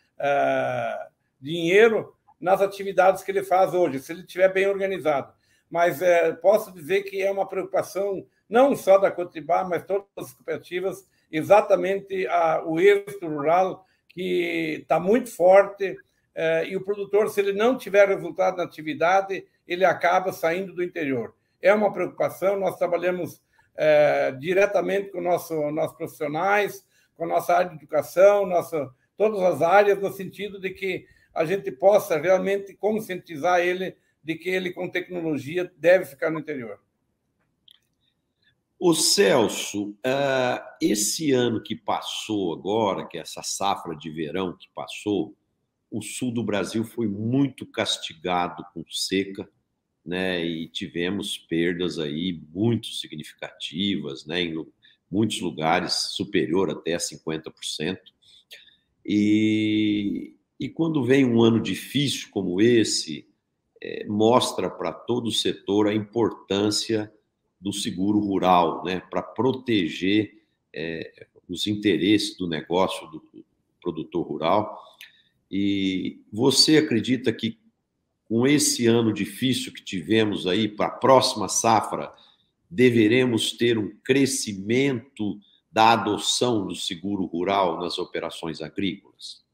dinheiro 1.40 2.14
nas 2.40 2.60
atividades 2.60 3.22
que 3.22 3.30
ele 3.30 3.42
faz 3.42 3.74
hoje, 3.74 4.00
se 4.00 4.12
ele 4.12 4.22
estiver 4.22 4.52
bem 4.52 4.66
organizado. 4.66 5.32
Mas 5.70 6.00
posso 6.40 6.72
dizer 6.72 7.02
que 7.02 7.20
é 7.22 7.30
uma 7.30 7.48
preocupação 7.48 8.24
não 8.48 8.76
só 8.76 8.98
da 8.98 9.10
Cotibá, 9.10 9.64
mas 9.64 9.84
todas 9.84 10.06
as 10.16 10.32
cooperativas 10.32 11.04
exatamente 11.30 12.26
a, 12.28 12.62
o 12.64 12.78
êxito 12.78 13.26
rural, 13.26 13.84
que 14.08 14.78
está 14.80 14.98
muito 14.98 15.30
forte, 15.30 15.96
eh, 16.34 16.68
e 16.68 16.76
o 16.76 16.84
produtor, 16.84 17.28
se 17.28 17.40
ele 17.40 17.52
não 17.52 17.76
tiver 17.76 18.08
resultado 18.08 18.58
na 18.58 18.64
atividade, 18.64 19.46
ele 19.66 19.84
acaba 19.84 20.32
saindo 20.32 20.74
do 20.74 20.82
interior. 20.82 21.34
É 21.60 21.72
uma 21.74 21.92
preocupação, 21.92 22.58
nós 22.58 22.76
trabalhamos 22.76 23.42
eh, 23.76 24.32
diretamente 24.38 25.10
com 25.10 25.20
nosso, 25.20 25.70
nossos 25.70 25.96
profissionais, 25.96 26.86
com 27.16 27.24
a 27.24 27.28
nossa 27.28 27.54
área 27.54 27.70
de 27.70 27.76
educação, 27.76 28.46
nossa, 28.46 28.90
todas 29.16 29.40
as 29.40 29.62
áreas, 29.62 29.98
no 29.98 30.12
sentido 30.12 30.60
de 30.60 30.70
que 30.70 31.06
a 31.34 31.44
gente 31.44 31.70
possa 31.70 32.18
realmente 32.18 32.74
conscientizar 32.74 33.60
ele 33.60 33.96
de 34.26 34.34
que 34.34 34.48
ele, 34.48 34.72
com 34.72 34.90
tecnologia, 34.90 35.72
deve 35.78 36.04
ficar 36.04 36.32
no 36.32 36.40
interior. 36.40 36.80
O 38.76 38.92
Celso, 38.92 39.90
uh, 39.90 40.60
esse 40.82 41.30
ano 41.30 41.62
que 41.62 41.76
passou 41.76 42.52
agora, 42.52 43.06
que 43.06 43.16
é 43.16 43.20
essa 43.20 43.40
safra 43.44 43.94
de 43.94 44.10
verão 44.10 44.56
que 44.56 44.68
passou, 44.74 45.36
o 45.88 46.02
sul 46.02 46.32
do 46.32 46.42
Brasil 46.42 46.82
foi 46.82 47.06
muito 47.06 47.64
castigado 47.64 48.66
com 48.74 48.84
seca, 48.90 49.48
né? 50.04 50.44
E 50.44 50.68
tivemos 50.68 51.38
perdas 51.38 51.96
aí 51.96 52.42
muito 52.52 52.88
significativas, 52.88 54.26
né? 54.26 54.42
Em 54.42 54.66
muitos 55.08 55.40
lugares 55.40 55.92
superior 56.16 56.68
até 56.68 56.94
a 56.94 56.98
50%. 56.98 57.96
E, 59.06 60.34
e 60.58 60.68
quando 60.68 61.04
vem 61.04 61.24
um 61.24 61.40
ano 61.40 61.62
difícil 61.62 62.28
como 62.32 62.60
esse, 62.60 63.28
é, 63.86 64.04
mostra 64.08 64.68
para 64.68 64.92
todo 64.92 65.28
o 65.28 65.32
setor 65.32 65.86
a 65.86 65.94
importância 65.94 67.12
do 67.60 67.72
seguro 67.72 68.18
rural, 68.18 68.82
né, 68.84 69.00
para 69.08 69.22
proteger 69.22 70.42
é, 70.74 71.28
os 71.48 71.68
interesses 71.68 72.36
do 72.36 72.48
negócio 72.48 73.08
do 73.08 73.22
produtor 73.80 74.26
rural. 74.26 74.82
E 75.48 76.20
você 76.32 76.78
acredita 76.78 77.32
que 77.32 77.60
com 78.24 78.44
esse 78.44 78.88
ano 78.88 79.12
difícil 79.12 79.72
que 79.72 79.84
tivemos 79.84 80.48
aí 80.48 80.66
para 80.66 80.86
a 80.86 80.90
próxima 80.90 81.48
safra, 81.48 82.12
deveremos 82.68 83.52
ter 83.52 83.78
um 83.78 83.96
crescimento 84.02 85.38
da 85.70 85.92
adoção 85.92 86.66
do 86.66 86.74
seguro 86.74 87.24
rural 87.24 87.78
nas 87.78 87.98
operações 87.98 88.60
agrícolas? 88.60 89.45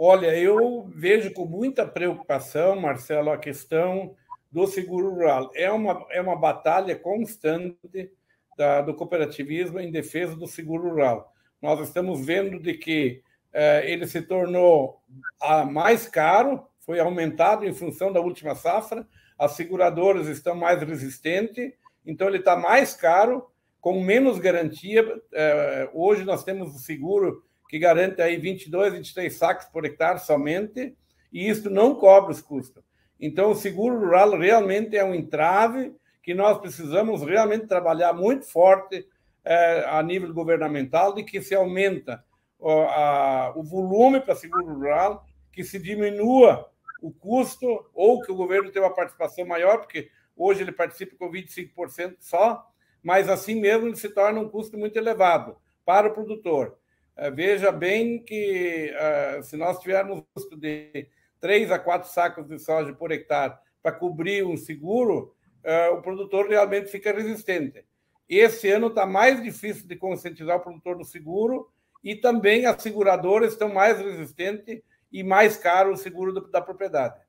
Olha, 0.00 0.32
eu 0.38 0.88
vejo 0.94 1.32
com 1.32 1.44
muita 1.44 1.84
preocupação, 1.84 2.80
Marcelo, 2.80 3.32
a 3.32 3.36
questão 3.36 4.14
do 4.48 4.64
seguro 4.64 5.10
rural. 5.10 5.50
É 5.56 5.72
uma, 5.72 6.06
é 6.10 6.20
uma 6.20 6.36
batalha 6.36 6.94
constante 6.94 8.08
da, 8.56 8.80
do 8.80 8.94
cooperativismo 8.94 9.80
em 9.80 9.90
defesa 9.90 10.36
do 10.36 10.46
seguro 10.46 10.90
rural. 10.90 11.34
Nós 11.60 11.80
estamos 11.80 12.24
vendo 12.24 12.60
de 12.60 12.74
que 12.74 13.24
eh, 13.52 13.90
ele 13.90 14.06
se 14.06 14.22
tornou 14.22 15.02
a, 15.40 15.64
mais 15.64 16.06
caro, 16.06 16.64
foi 16.78 17.00
aumentado 17.00 17.66
em 17.66 17.74
função 17.74 18.12
da 18.12 18.20
última 18.20 18.54
safra, 18.54 19.04
as 19.36 19.52
seguradoras 19.56 20.28
estão 20.28 20.54
mais 20.54 20.80
resistentes, 20.80 21.72
então 22.06 22.28
ele 22.28 22.38
está 22.38 22.54
mais 22.54 22.94
caro, 22.94 23.50
com 23.80 24.00
menos 24.00 24.38
garantia. 24.38 25.04
Eh, 25.32 25.90
hoje 25.92 26.24
nós 26.24 26.44
temos 26.44 26.72
o 26.72 26.78
seguro 26.78 27.42
que 27.68 27.78
garante 27.78 28.22
aí 28.22 28.36
22, 28.36 28.94
23 28.94 29.32
sacos 29.32 29.66
por 29.66 29.84
hectare 29.84 30.18
somente, 30.20 30.96
e 31.32 31.48
isso 31.48 31.68
não 31.68 31.94
cobre 31.94 32.32
os 32.32 32.40
custos. 32.40 32.82
Então, 33.20 33.50
o 33.50 33.56
seguro 33.56 33.98
rural 33.98 34.38
realmente 34.38 34.96
é 34.96 35.04
um 35.04 35.14
entrave 35.14 35.94
que 36.22 36.34
nós 36.34 36.58
precisamos 36.58 37.22
realmente 37.22 37.66
trabalhar 37.66 38.12
muito 38.12 38.46
forte 38.46 39.06
é, 39.44 39.84
a 39.86 40.02
nível 40.02 40.32
governamental, 40.32 41.14
de 41.14 41.24
que 41.24 41.42
se 41.42 41.54
aumenta 41.54 42.24
o, 42.58 42.70
a, 42.70 43.52
o 43.56 43.62
volume 43.62 44.20
para 44.20 44.34
seguro 44.34 44.66
rural, 44.66 45.24
que 45.52 45.64
se 45.64 45.78
diminua 45.78 46.70
o 47.02 47.12
custo, 47.12 47.86
ou 47.94 48.20
que 48.20 48.32
o 48.32 48.36
governo 48.36 48.70
tenha 48.70 48.84
uma 48.84 48.94
participação 48.94 49.46
maior, 49.46 49.78
porque 49.78 50.10
hoje 50.36 50.62
ele 50.62 50.72
participa 50.72 51.16
com 51.16 51.30
25% 51.30 52.16
só, 52.20 52.64
mas 53.02 53.28
assim 53.28 53.60
mesmo 53.60 53.86
ele 53.86 53.96
se 53.96 54.08
torna 54.08 54.40
um 54.40 54.48
custo 54.48 54.76
muito 54.76 54.96
elevado 54.96 55.56
para 55.84 56.08
o 56.08 56.12
produtor. 56.12 56.78
É, 57.18 57.32
veja 57.32 57.72
bem 57.72 58.22
que 58.22 58.94
é, 58.94 59.42
se 59.42 59.56
nós 59.56 59.80
tivermos 59.80 60.22
custo 60.32 60.56
de 60.56 61.08
três 61.40 61.68
a 61.72 61.78
quatro 61.78 62.08
sacos 62.08 62.46
de 62.46 62.60
soja 62.60 62.92
por 62.92 63.10
hectare 63.10 63.54
para 63.82 63.90
cobrir 63.90 64.46
um 64.46 64.56
seguro, 64.56 65.34
uh, 65.64 65.94
o 65.94 66.02
produtor 66.02 66.48
realmente 66.48 66.90
fica 66.90 67.12
resistente. 67.12 67.84
Esse 68.28 68.70
ano 68.70 68.86
está 68.88 69.04
mais 69.04 69.42
difícil 69.42 69.86
de 69.86 69.96
conscientizar 69.96 70.58
o 70.58 70.60
produtor 70.60 70.96
do 70.96 71.04
seguro 71.04 71.68
e 72.04 72.14
também 72.14 72.66
as 72.66 72.80
seguradoras 72.80 73.52
estão 73.52 73.72
mais 73.72 73.98
resistentes 73.98 74.80
e 75.10 75.24
mais 75.24 75.56
caro 75.56 75.92
o 75.92 75.96
seguro 75.96 76.32
da 76.50 76.60
propriedade. 76.60 77.20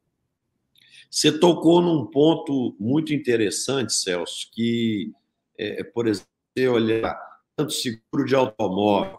Você 1.09 1.39
tocou 1.39 1.81
num 1.81 2.05
ponto 2.05 2.75
muito 2.79 3.13
interessante, 3.13 3.93
Celso, 3.93 4.49
que, 4.53 5.11
é, 5.57 5.83
por 5.83 6.07
exemplo, 6.07 6.27
olhar 6.71 7.19
tanto 7.55 7.71
seguro 7.71 8.25
de 8.25 8.35
automóvel, 8.35 9.18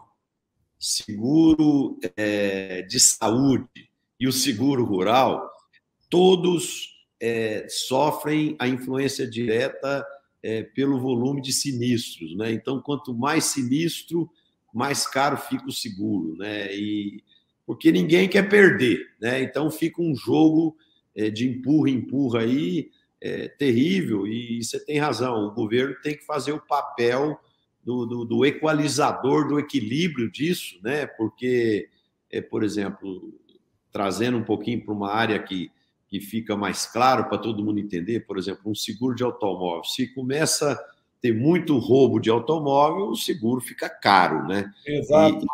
seguro 0.81 1.99
é, 2.17 2.81
de 2.81 2.99
saúde, 2.99 3.91
e 4.19 4.27
o 4.27 4.33
seguro 4.33 4.83
rural, 4.83 5.47
todos 6.09 6.89
é, 7.19 7.67
sofrem 7.69 8.55
a 8.59 8.67
influência 8.67 9.27
direta 9.27 10.05
é, 10.43 10.63
pelo 10.63 10.99
volume 10.99 11.41
de 11.41 11.53
sinistros. 11.53 12.35
Né? 12.35 12.51
Então, 12.51 12.81
quanto 12.81 13.13
mais 13.13 13.45
sinistro, 13.45 14.29
mais 14.73 15.07
caro 15.07 15.37
fica 15.37 15.67
o 15.67 15.71
seguro. 15.71 16.35
Né? 16.37 16.75
E, 16.75 17.23
porque 17.65 17.91
ninguém 17.91 18.27
quer 18.27 18.49
perder. 18.49 19.07
Né? 19.19 19.43
Então, 19.43 19.69
fica 19.69 20.01
um 20.01 20.15
jogo 20.15 20.75
é, 21.15 21.29
de 21.29 21.47
empurra-empurra 21.47 22.41
aí 22.41 22.89
é, 23.19 23.47
terrível. 23.47 24.27
E 24.27 24.63
você 24.63 24.83
tem 24.83 24.97
razão, 24.97 25.47
o 25.47 25.53
governo 25.53 25.95
tem 26.01 26.17
que 26.17 26.25
fazer 26.25 26.51
o 26.51 26.61
papel 26.61 27.39
do, 27.83 28.05
do, 28.05 28.25
do 28.25 28.45
equalizador, 28.45 29.47
do 29.47 29.59
equilíbrio 29.59 30.31
disso, 30.31 30.79
né? 30.83 31.05
porque, 31.05 31.89
é, 32.29 32.41
por 32.41 32.63
exemplo, 32.63 33.33
trazendo 33.91 34.37
um 34.37 34.43
pouquinho 34.43 34.83
para 34.83 34.93
uma 34.93 35.11
área 35.11 35.41
que, 35.41 35.71
que 36.07 36.19
fica 36.19 36.55
mais 36.55 36.85
claro 36.85 37.25
para 37.25 37.37
todo 37.37 37.63
mundo 37.63 37.79
entender, 37.79 38.21
por 38.21 38.37
exemplo, 38.37 38.71
um 38.71 38.75
seguro 38.75 39.15
de 39.15 39.23
automóvel. 39.23 39.83
Se 39.83 40.07
começa 40.13 40.73
a 40.73 40.79
ter 41.21 41.33
muito 41.33 41.77
roubo 41.77 42.19
de 42.19 42.29
automóvel, 42.29 43.09
o 43.09 43.15
seguro 43.15 43.61
fica 43.61 43.89
caro, 43.89 44.47
né? 44.47 44.71
Exato. 44.85 45.45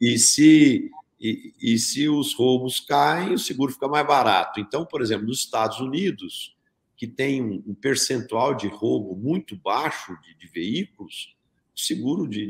E, 0.00 0.14
e 0.14 0.18
se, 0.18 0.90
e, 1.20 1.52
e, 1.60 1.78
se 1.78 2.08
os 2.08 2.34
roubos 2.34 2.80
caem, 2.80 3.34
o 3.34 3.38
seguro 3.38 3.72
fica 3.72 3.88
mais 3.88 4.06
barato. 4.06 4.60
Então, 4.60 4.84
por 4.84 5.02
exemplo, 5.02 5.26
nos 5.26 5.40
Estados 5.40 5.80
Unidos, 5.80 6.56
que 6.96 7.06
tem 7.06 7.42
um, 7.42 7.74
percentual 7.74 8.54
de 8.54 8.66
roubo 8.66 9.16
muito 9.16 9.56
baixo 9.56 10.16
de, 10.20 10.34
de 10.36 10.46
veículos, 10.48 11.36
o 11.78 11.80
seguro 11.80 12.26
de, 12.26 12.44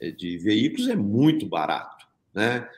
de, 0.00 0.12
de, 0.12 0.38
veículos 0.38 0.88
é 0.88 0.96
muito 0.96 1.46
barato, 1.46 2.04
né? 2.34 2.68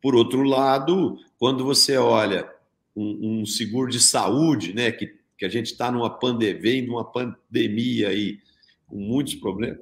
Por 0.00 0.14
outro 0.14 0.44
lado, 0.44 1.18
quando 1.36 1.64
você 1.64 1.96
olha 1.96 2.48
um, 2.94 3.40
um 3.40 3.46
seguro 3.46 3.90
de 3.90 3.98
saúde, 3.98 4.72
né, 4.72 4.92
que, 4.92 5.12
que 5.36 5.44
a 5.44 5.48
gente 5.48 5.72
está 5.72 5.90
numa 5.90 6.08
pandemia, 6.08 6.86
numa 6.86 7.04
pandemia 7.04 8.10
aí, 8.10 8.38
com 8.86 8.96
muitos 8.96 9.34
problemas, 9.34 9.80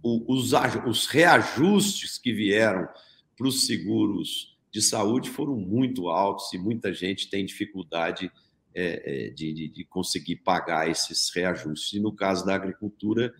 os, 0.00 0.52
os 0.86 1.06
reajustes 1.06 2.16
que 2.16 2.32
vieram 2.32 2.88
para 3.36 3.48
os 3.48 3.66
seguros 3.66 4.56
de 4.70 4.80
saúde 4.80 5.28
foram 5.28 5.56
muito 5.56 6.08
altos 6.08 6.52
e 6.52 6.58
muita 6.58 6.94
gente 6.94 7.28
tem 7.28 7.44
dificuldade 7.44 8.30
é, 8.72 9.26
é 9.26 9.30
de, 9.30 9.52
de, 9.52 9.68
de, 9.68 9.84
conseguir 9.84 10.36
pagar 10.36 10.88
esses 10.88 11.30
reajustes. 11.34 11.94
E 11.94 12.00
no 12.00 12.12
caso 12.12 12.46
da 12.46 12.54
agricultura, 12.54 13.34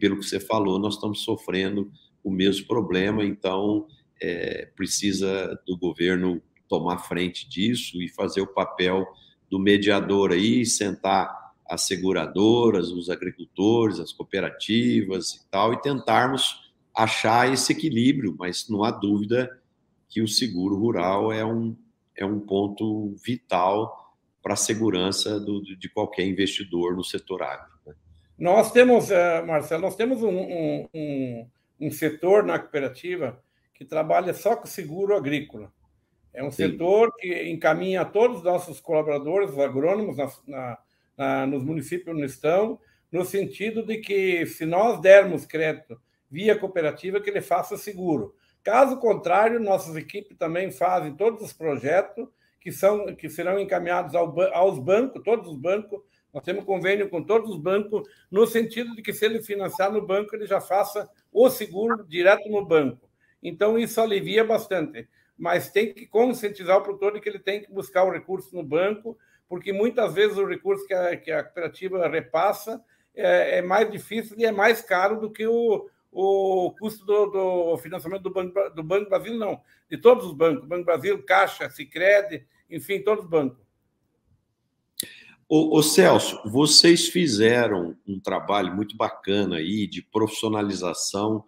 pelo 0.00 0.18
que 0.18 0.24
você 0.24 0.38
falou, 0.38 0.78
nós 0.78 0.94
estamos 0.94 1.22
sofrendo 1.22 1.90
o 2.22 2.30
mesmo 2.30 2.66
problema, 2.66 3.24
então 3.24 3.86
é, 4.20 4.66
precisa 4.76 5.60
do 5.66 5.76
governo 5.76 6.42
tomar 6.68 6.98
frente 6.98 7.48
disso 7.48 8.02
e 8.02 8.08
fazer 8.08 8.40
o 8.40 8.46
papel 8.46 9.06
do 9.50 9.58
mediador 9.58 10.32
aí, 10.32 10.64
sentar 10.64 11.52
as 11.68 11.82
seguradoras, 11.82 12.90
os 12.90 13.08
agricultores, 13.08 13.98
as 13.98 14.12
cooperativas 14.12 15.34
e 15.34 15.50
tal, 15.50 15.72
e 15.72 15.80
tentarmos 15.80 16.72
achar 16.94 17.52
esse 17.52 17.72
equilíbrio, 17.72 18.34
mas 18.38 18.68
não 18.68 18.84
há 18.84 18.90
dúvida 18.90 19.50
que 20.08 20.22
o 20.22 20.28
seguro 20.28 20.76
rural 20.76 21.32
é 21.32 21.44
um, 21.44 21.76
é 22.16 22.24
um 22.24 22.38
ponto 22.38 23.14
vital 23.24 24.14
para 24.42 24.54
a 24.54 24.56
segurança 24.56 25.40
do, 25.40 25.62
de 25.62 25.88
qualquer 25.88 26.26
investidor 26.26 26.94
no 26.94 27.02
setor 27.02 27.42
agro. 27.42 27.73
Nós 28.38 28.72
temos, 28.72 29.10
eh, 29.10 29.42
Marcelo, 29.42 29.82
nós 29.82 29.96
temos 29.96 30.22
um, 30.22 30.28
um, 30.28 30.88
um, 30.92 31.50
um, 31.80 31.90
setor 31.90 32.42
na 32.42 32.58
cooperativa 32.58 33.40
que 33.72 33.84
trabalha 33.84 34.34
só 34.34 34.56
com 34.56 34.66
seguro 34.66 35.16
agrícola. 35.16 35.72
É 36.32 36.42
um 36.42 36.50
Sim. 36.50 36.70
setor 36.70 37.14
que 37.16 37.48
encaminha 37.48 38.04
todos 38.04 38.38
os 38.38 38.44
nossos 38.44 38.80
colaboradores, 38.80 39.50
os 39.50 39.58
agrônomos, 39.58 40.16
na, 40.16 40.30
na, 40.46 40.78
na, 41.16 41.46
nos 41.46 41.62
municípios 41.62 42.14
onde 42.14 42.26
estão, 42.26 42.80
no 43.10 43.24
sentido 43.24 43.86
de 43.86 43.98
que, 43.98 44.44
se 44.46 44.66
nós 44.66 45.00
dermos 45.00 45.46
crédito 45.46 46.00
via 46.28 46.58
cooperativa, 46.58 47.20
que 47.20 47.30
ele 47.30 47.40
faça 47.40 47.76
seguro. 47.76 48.34
Caso 48.64 48.96
contrário, 48.96 49.60
nossas 49.60 49.94
equipes 49.94 50.36
também 50.36 50.72
fazem 50.72 51.14
todos 51.14 51.40
os 51.40 51.52
projetos 51.52 52.26
que, 52.60 52.72
são, 52.72 53.14
que 53.14 53.28
serão 53.28 53.60
encaminhados 53.60 54.14
ao, 54.14 54.34
aos 54.52 54.78
bancos, 54.78 55.22
todos 55.22 55.48
os 55.48 55.56
bancos. 55.56 56.00
Nós 56.34 56.42
temos 56.42 56.64
convênio 56.64 57.08
com 57.08 57.22
todos 57.22 57.48
os 57.48 57.56
bancos, 57.56 58.08
no 58.28 58.44
sentido 58.44 58.94
de 58.96 59.02
que, 59.02 59.12
se 59.12 59.24
ele 59.24 59.40
financiar 59.40 59.92
no 59.92 60.04
banco, 60.04 60.34
ele 60.34 60.46
já 60.46 60.60
faça 60.60 61.08
o 61.32 61.48
seguro 61.48 62.04
direto 62.04 62.50
no 62.50 62.66
banco. 62.66 63.08
Então, 63.40 63.78
isso 63.78 64.00
alivia 64.00 64.42
bastante. 64.42 65.08
Mas 65.38 65.70
tem 65.70 65.94
que 65.94 66.06
conscientizar 66.06 66.76
o 66.76 66.82
produtor 66.82 67.12
de 67.12 67.20
que 67.20 67.28
ele 67.28 67.38
tem 67.38 67.62
que 67.62 67.72
buscar 67.72 68.02
o 68.02 68.10
recurso 68.10 68.54
no 68.54 68.64
banco, 68.64 69.16
porque 69.48 69.72
muitas 69.72 70.12
vezes 70.12 70.36
o 70.36 70.46
recurso 70.46 70.84
que 70.86 70.94
a, 70.94 71.16
que 71.16 71.30
a 71.30 71.44
cooperativa 71.44 72.08
repassa 72.08 72.82
é, 73.14 73.58
é 73.58 73.62
mais 73.62 73.88
difícil 73.90 74.36
e 74.36 74.44
é 74.44 74.50
mais 74.50 74.80
caro 74.80 75.20
do 75.20 75.30
que 75.30 75.46
o, 75.46 75.88
o 76.10 76.72
custo 76.80 77.04
do, 77.04 77.26
do 77.26 77.78
financiamento 77.78 78.22
do 78.22 78.30
Banco, 78.30 78.70
do 78.70 78.82
Banco 78.82 79.08
Brasil, 79.08 79.34
não, 79.34 79.60
de 79.88 79.98
todos 79.98 80.26
os 80.26 80.32
bancos, 80.32 80.66
Banco 80.66 80.84
Brasil, 80.84 81.22
Caixa, 81.22 81.70
Sicredi, 81.70 82.44
enfim, 82.68 83.02
todos 83.02 83.24
os 83.24 83.30
bancos. 83.30 83.63
O, 85.48 85.78
o, 85.78 85.82
Celso, 85.82 86.40
vocês 86.46 87.08
fizeram 87.08 87.96
um 88.06 88.18
trabalho 88.18 88.74
muito 88.74 88.96
bacana 88.96 89.56
aí 89.56 89.86
de 89.86 90.02
profissionalização 90.02 91.44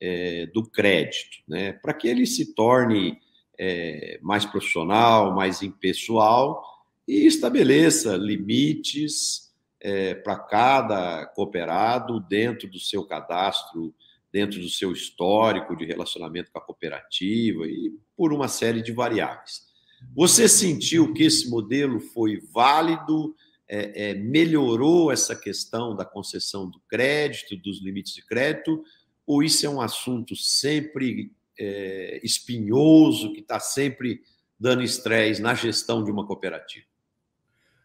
é, 0.00 0.46
do 0.46 0.68
crédito, 0.68 1.38
né? 1.48 1.72
Para 1.72 1.94
que 1.94 2.08
ele 2.08 2.26
se 2.26 2.54
torne 2.54 3.18
é, 3.58 4.18
mais 4.22 4.44
profissional, 4.44 5.34
mais 5.34 5.62
impessoal 5.62 6.62
e 7.06 7.26
estabeleça 7.26 8.16
limites 8.16 9.54
é, 9.80 10.14
para 10.14 10.36
cada 10.36 11.26
cooperado 11.26 12.20
dentro 12.20 12.68
do 12.68 12.80
seu 12.80 13.04
cadastro 13.04 13.94
dentro 14.36 14.60
do 14.60 14.68
seu 14.68 14.92
histórico 14.92 15.74
de 15.74 15.86
relacionamento 15.86 16.50
com 16.52 16.58
a 16.58 16.62
cooperativa 16.62 17.66
e 17.66 17.90
por 18.14 18.34
uma 18.34 18.48
série 18.48 18.82
de 18.82 18.92
variáveis. 18.92 19.65
Você 20.14 20.48
sentiu 20.48 21.12
que 21.12 21.24
esse 21.24 21.48
modelo 21.48 22.00
foi 22.00 22.40
válido, 22.52 23.34
é, 23.68 24.10
é, 24.10 24.14
melhorou 24.14 25.10
essa 25.10 25.34
questão 25.34 25.94
da 25.94 26.04
concessão 26.04 26.68
do 26.68 26.80
crédito, 26.88 27.56
dos 27.56 27.82
limites 27.82 28.14
de 28.14 28.24
crédito, 28.24 28.82
ou 29.26 29.42
isso 29.42 29.66
é 29.66 29.68
um 29.68 29.80
assunto 29.80 30.36
sempre 30.36 31.32
é, 31.58 32.20
espinhoso, 32.22 33.32
que 33.32 33.40
está 33.40 33.58
sempre 33.58 34.22
dando 34.58 34.82
estresse 34.82 35.42
na 35.42 35.54
gestão 35.54 36.04
de 36.04 36.10
uma 36.10 36.26
cooperativa? 36.26 36.86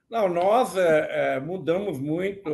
Não, 0.10 0.30
nós 0.30 0.76
é, 0.76 1.36
é, 1.36 1.40
mudamos 1.40 2.00
muito 2.00 2.50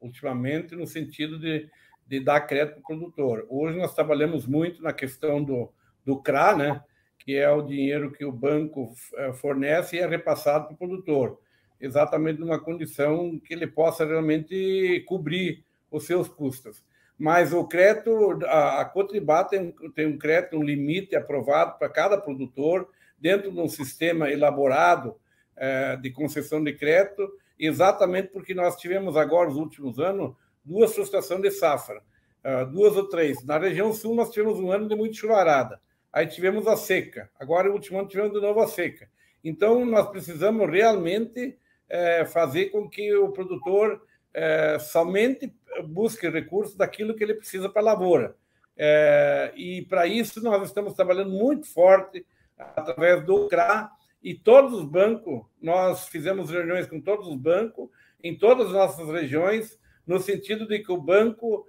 ultimamente 0.00 0.76
no 0.76 0.86
sentido 0.86 1.38
de 1.38 1.68
de 2.06 2.20
dar 2.20 2.40
crédito 2.40 2.80
para 2.80 2.94
o 2.94 2.98
produtor. 2.98 3.46
Hoje 3.48 3.76
nós 3.76 3.94
trabalhamos 3.94 4.46
muito 4.46 4.82
na 4.82 4.92
questão 4.92 5.42
do, 5.42 5.72
do 6.04 6.16
CRA, 6.22 6.56
né? 6.56 6.84
Que 7.26 7.34
é 7.34 7.50
o 7.50 7.60
dinheiro 7.60 8.12
que 8.12 8.24
o 8.24 8.30
banco 8.30 8.94
eh, 9.16 9.32
fornece 9.32 9.96
e 9.96 9.98
é 9.98 10.06
repassado 10.06 10.66
para 10.66 10.74
o 10.74 10.78
produtor, 10.78 11.40
exatamente 11.80 12.38
numa 12.38 12.60
condição 12.60 13.36
que 13.40 13.52
ele 13.52 13.66
possa 13.66 14.06
realmente 14.06 15.04
cobrir 15.08 15.64
os 15.90 16.06
seus 16.06 16.28
custos. 16.28 16.84
Mas 17.18 17.52
o 17.52 17.64
crédito, 17.64 18.38
a, 18.44 18.84
Cotribá 18.84 19.42
tem, 19.42 19.74
tem 19.92 20.06
um 20.06 20.16
crédito, 20.16 20.56
um 20.56 20.62
limite 20.62 21.16
aprovado 21.16 21.76
para 21.80 21.88
cada 21.88 22.16
produtor, 22.16 22.88
dentro 23.18 23.50
de 23.50 23.58
um 23.58 23.68
sistema 23.68 24.30
elaborado 24.30 25.16
é, 25.56 25.96
de 25.96 26.10
concessão 26.10 26.62
de 26.62 26.74
crédito, 26.74 27.28
exatamente 27.58 28.28
porque 28.28 28.54
nós 28.54 28.76
tivemos 28.76 29.16
agora, 29.16 29.48
nos 29.48 29.58
últimos 29.58 29.98
anos, 29.98 30.36
duas 30.64 30.94
frustrações 30.94 31.42
de 31.42 31.50
safra, 31.50 32.00
ah, 32.44 32.62
duas 32.62 32.96
ou 32.96 33.08
três. 33.08 33.44
Na 33.44 33.58
região 33.58 33.92
sul, 33.92 34.14
nós 34.14 34.30
tivemos 34.30 34.60
um 34.60 34.70
ano 34.70 34.86
de 34.88 34.94
muito 34.94 35.16
chuvarada. 35.16 35.80
Aí 36.16 36.26
tivemos 36.26 36.66
a 36.66 36.78
seca. 36.78 37.28
Agora, 37.38 37.68
no 37.68 37.74
último 37.74 37.98
ano, 37.98 38.08
tivemos 38.08 38.32
de 38.32 38.40
novo 38.40 38.58
a 38.60 38.66
seca. 38.66 39.06
Então, 39.44 39.84
nós 39.84 40.08
precisamos 40.08 40.66
realmente 40.66 41.58
é, 41.90 42.24
fazer 42.24 42.70
com 42.70 42.88
que 42.88 43.14
o 43.14 43.32
produtor 43.32 44.02
é, 44.32 44.78
somente 44.78 45.54
busque 45.84 46.26
recursos 46.26 46.74
daquilo 46.74 47.14
que 47.14 47.22
ele 47.22 47.34
precisa 47.34 47.68
para 47.68 47.82
a 47.82 47.84
lavoura. 47.84 48.34
É, 48.78 49.52
e 49.54 49.82
para 49.82 50.06
isso, 50.06 50.42
nós 50.42 50.66
estamos 50.66 50.94
trabalhando 50.94 51.32
muito 51.32 51.66
forte 51.66 52.24
através 52.56 53.22
do 53.22 53.46
CRA 53.48 53.90
e 54.22 54.34
todos 54.34 54.72
os 54.72 54.86
bancos. 54.86 55.42
Nós 55.60 56.08
fizemos 56.08 56.50
reuniões 56.50 56.86
com 56.86 56.98
todos 56.98 57.28
os 57.28 57.36
bancos 57.36 57.90
em 58.24 58.34
todas 58.34 58.68
as 58.68 58.72
nossas 58.72 59.10
regiões 59.10 59.78
no 60.06 60.18
sentido 60.18 60.66
de 60.66 60.78
que 60.78 60.90
o 60.90 60.96
banco 60.96 61.66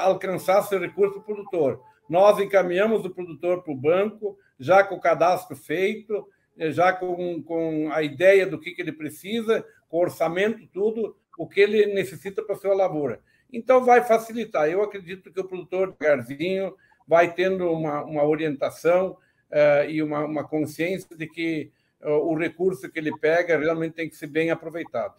alcançasse 0.00 0.74
o 0.74 0.80
recurso 0.80 1.20
produtor. 1.20 1.82
Nós 2.10 2.40
encaminhamos 2.40 3.04
o 3.04 3.10
produtor 3.10 3.62
para 3.62 3.72
o 3.72 3.76
banco, 3.76 4.36
já 4.58 4.82
com 4.82 4.96
o 4.96 5.00
cadastro 5.00 5.56
feito, 5.56 6.28
é, 6.58 6.72
já 6.72 6.92
com, 6.92 7.40
com 7.40 7.88
a 7.92 8.02
ideia 8.02 8.44
do 8.44 8.58
que, 8.58 8.72
que 8.72 8.82
ele 8.82 8.90
precisa, 8.90 9.64
com 9.88 9.98
o 9.98 10.00
orçamento, 10.00 10.66
tudo, 10.72 11.16
o 11.38 11.46
que 11.46 11.60
ele 11.60 11.86
necessita 11.86 12.42
para 12.42 12.56
a 12.56 12.58
sua 12.58 12.74
lavoura. 12.74 13.20
Então, 13.52 13.84
vai 13.84 14.02
facilitar. 14.02 14.68
Eu 14.68 14.82
acredito 14.82 15.32
que 15.32 15.40
o 15.40 15.46
produtor 15.46 15.96
Garzinho 16.00 16.74
vai 17.06 17.32
tendo 17.32 17.70
uma, 17.70 18.02
uma 18.02 18.24
orientação 18.24 19.12
uh, 19.12 19.88
e 19.88 20.02
uma, 20.02 20.24
uma 20.24 20.42
consciência 20.42 21.16
de 21.16 21.28
que 21.28 21.70
uh, 22.02 22.10
o 22.10 22.36
recurso 22.36 22.90
que 22.90 22.98
ele 22.98 23.16
pega 23.18 23.56
realmente 23.56 23.94
tem 23.94 24.08
que 24.08 24.16
ser 24.16 24.26
bem 24.26 24.50
aproveitado. 24.50 25.14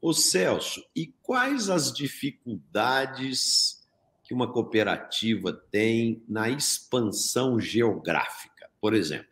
Ô 0.00 0.14
Celso, 0.14 0.82
e 0.96 1.08
quais 1.22 1.68
as 1.68 1.92
dificuldades 1.92 3.81
que 4.32 4.34
uma 4.34 4.50
cooperativa 4.50 5.52
tem 5.52 6.24
na 6.26 6.48
expansão 6.48 7.60
geográfica? 7.60 8.70
Por 8.80 8.94
exemplo, 8.94 9.26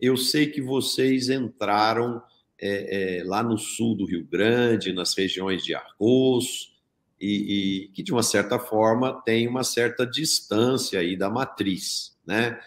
eu 0.00 0.16
sei 0.16 0.46
que 0.46 0.62
vocês 0.62 1.28
entraram 1.28 2.22
é, 2.60 3.18
é, 3.18 3.24
lá 3.24 3.42
no 3.42 3.58
sul 3.58 3.96
do 3.96 4.06
Rio 4.06 4.24
Grande, 4.24 4.92
nas 4.92 5.16
regiões 5.16 5.64
de 5.64 5.74
Arcos, 5.74 6.72
e, 7.20 7.86
e, 7.86 7.88
que 7.88 8.04
de 8.04 8.12
uma 8.12 8.22
certa 8.22 8.56
forma 8.56 9.20
tem 9.22 9.48
uma 9.48 9.64
certa 9.64 10.06
distância 10.06 11.00
aí 11.00 11.16
da 11.16 11.28
matriz, 11.28 12.16
né? 12.24 12.60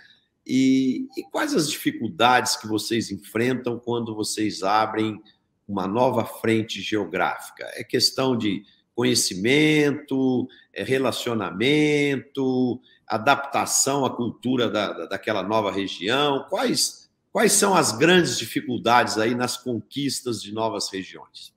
E, 0.46 1.08
e 1.16 1.24
quais 1.32 1.56
as 1.56 1.70
dificuldades 1.70 2.58
que 2.58 2.68
vocês 2.68 3.10
enfrentam 3.10 3.80
quando 3.80 4.14
vocês 4.14 4.64
abrem 4.64 5.22
uma 5.66 5.88
nova 5.88 6.26
frente 6.26 6.82
geográfica? 6.82 7.64
É 7.76 7.86
questão 7.86 8.36
de 8.36 8.66
conhecimento, 9.00 10.46
é 10.74 10.84
relacionamento, 10.84 12.82
adaptação 13.08 14.04
à 14.04 14.14
cultura 14.14 14.70
da, 14.70 15.06
daquela 15.06 15.42
nova 15.42 15.72
região? 15.72 16.46
Quais, 16.50 17.10
quais 17.32 17.54
são 17.54 17.74
as 17.74 17.98
grandes 17.98 18.38
dificuldades 18.38 19.18
aí 19.18 19.34
nas 19.34 19.56
conquistas 19.56 20.42
de 20.44 20.54
novas 20.54 20.92
regiões? 20.92 21.56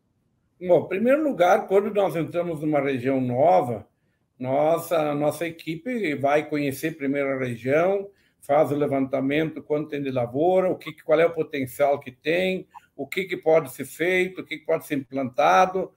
Bom, 0.61 0.85
em 0.85 0.88
primeiro 0.88 1.24
lugar, 1.24 1.66
quando 1.66 1.92
nós 1.92 2.14
entramos 2.14 2.61
numa 2.61 2.81
região 2.81 3.20
nova, 3.20 3.88
nossa, 4.38 5.12
nossa 5.12 5.44
equipe 5.44 6.14
vai 6.14 6.48
conhecer 6.48 6.96
primeiro 6.96 7.28
a 7.31 7.38
região, 7.40 8.09
faz 8.40 8.70
o 8.70 8.76
levantamento, 8.76 9.61
quanto 9.61 9.88
tem 9.88 10.00
de 10.00 10.12
lavoura, 10.12 10.70
o 10.70 10.78
que, 10.78 10.92
qual 11.02 11.18
é 11.18 11.26
o 11.26 11.35
potencial 11.35 11.98
que 11.98 12.12
tem, 12.12 12.68
o 12.96 13.05
que, 13.05 13.24
que 13.24 13.37
pode 13.37 13.72
ser 13.72 13.85
feito, 13.85 14.42
o 14.42 14.44
que, 14.44 14.59
que 14.59 14.64
pode 14.64 14.87
ser 14.87 14.94
implantado. 14.94 15.90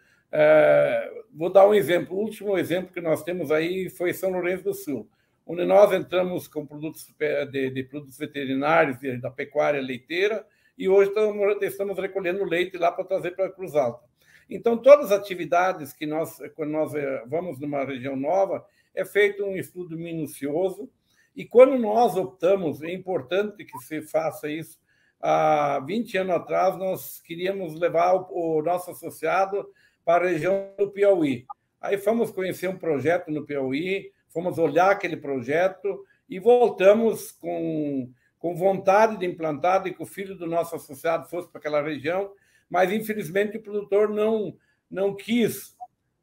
Vou 1.34 1.50
dar 1.50 1.68
um 1.68 1.74
exemplo. 1.74 2.16
O 2.16 2.22
último 2.22 2.58
exemplo 2.58 2.94
que 2.94 3.02
nós 3.02 3.24
temos 3.24 3.52
aí 3.52 3.90
foi 3.90 4.14
São 4.14 4.32
Lourenço 4.32 4.64
do 4.64 4.74
Sul. 4.74 5.10
onde 5.46 5.66
nós 5.66 5.92
entramos 5.94 6.48
com 6.48 6.66
produtos 6.66 7.08
de, 7.52 7.70
de 7.70 7.84
produtos 7.84 8.18
veterinários 8.18 8.98
da 9.22 9.30
pecuária 9.30 9.82
leiteira 9.82 10.46
e 10.78 10.90
hoje 10.90 11.10
estamos, 11.10 11.62
estamos 11.62 11.98
recolhendo 11.98 12.44
leite 12.44 12.78
lá 12.78 12.92
para 12.92 13.06
trazer 13.06 13.32
para 13.32 13.46
a 13.46 13.52
Cruz 13.52 13.76
Alta. 13.76 14.04
Então, 14.50 14.78
todas 14.78 15.12
as 15.12 15.20
atividades 15.20 15.94
que 15.94 16.06
nós, 16.06 16.38
quando 16.56 16.72
nós 16.72 16.94
eh, 16.94 17.24
vamos 17.28 17.60
numa 17.60 17.84
região 17.84 18.16
nova, 18.16 18.66
é 18.94 19.04
feito 19.04 19.44
um 19.44 19.56
estudo 19.56 19.98
minucioso. 19.98 20.90
E 21.36 21.46
quando 21.46 21.78
nós 21.80 22.16
optamos, 22.16 22.82
é 22.84 22.92
importante 22.92 23.66
que 23.66 23.78
se 23.80 24.02
faça 24.02 24.50
isso. 24.50 24.80
Há 25.20 25.80
20 25.80 26.18
anos 26.20 26.36
atrás, 26.36 26.78
nós 26.78 27.20
queríamos 27.22 27.74
levar 27.80 28.14
o, 28.14 28.58
o 28.58 28.62
nosso 28.62 28.92
associado 28.92 29.68
para 30.06 30.28
a 30.28 30.30
região 30.30 30.74
do 30.78 30.92
Piauí. 30.92 31.46
Aí 31.82 31.98
fomos 31.98 32.32
conhecer 32.32 32.70
um 32.70 32.78
projeto 32.78 33.32
no 33.32 33.46
Piauí, 33.46 34.12
fomos 34.30 34.58
olhar 34.58 34.92
aquele 34.92 35.18
projeto 35.18 36.06
e 36.30 36.40
voltamos 36.40 37.32
com, 37.32 38.10
com 38.40 38.56
vontade 38.56 39.18
de 39.18 39.26
implantar 39.26 39.86
e 39.88 39.94
que 39.94 40.02
o 40.02 40.06
filho 40.06 40.36
do 40.36 40.48
nosso 40.48 40.76
associado 40.76 41.28
fosse 41.28 41.50
para 41.50 41.60
aquela 41.60 41.82
região 41.82 42.32
mas 42.70 42.92
infelizmente 42.92 43.58
o 43.58 43.62
produtor 43.62 44.10
não, 44.10 44.58
não 44.90 45.16
quis 45.16 45.76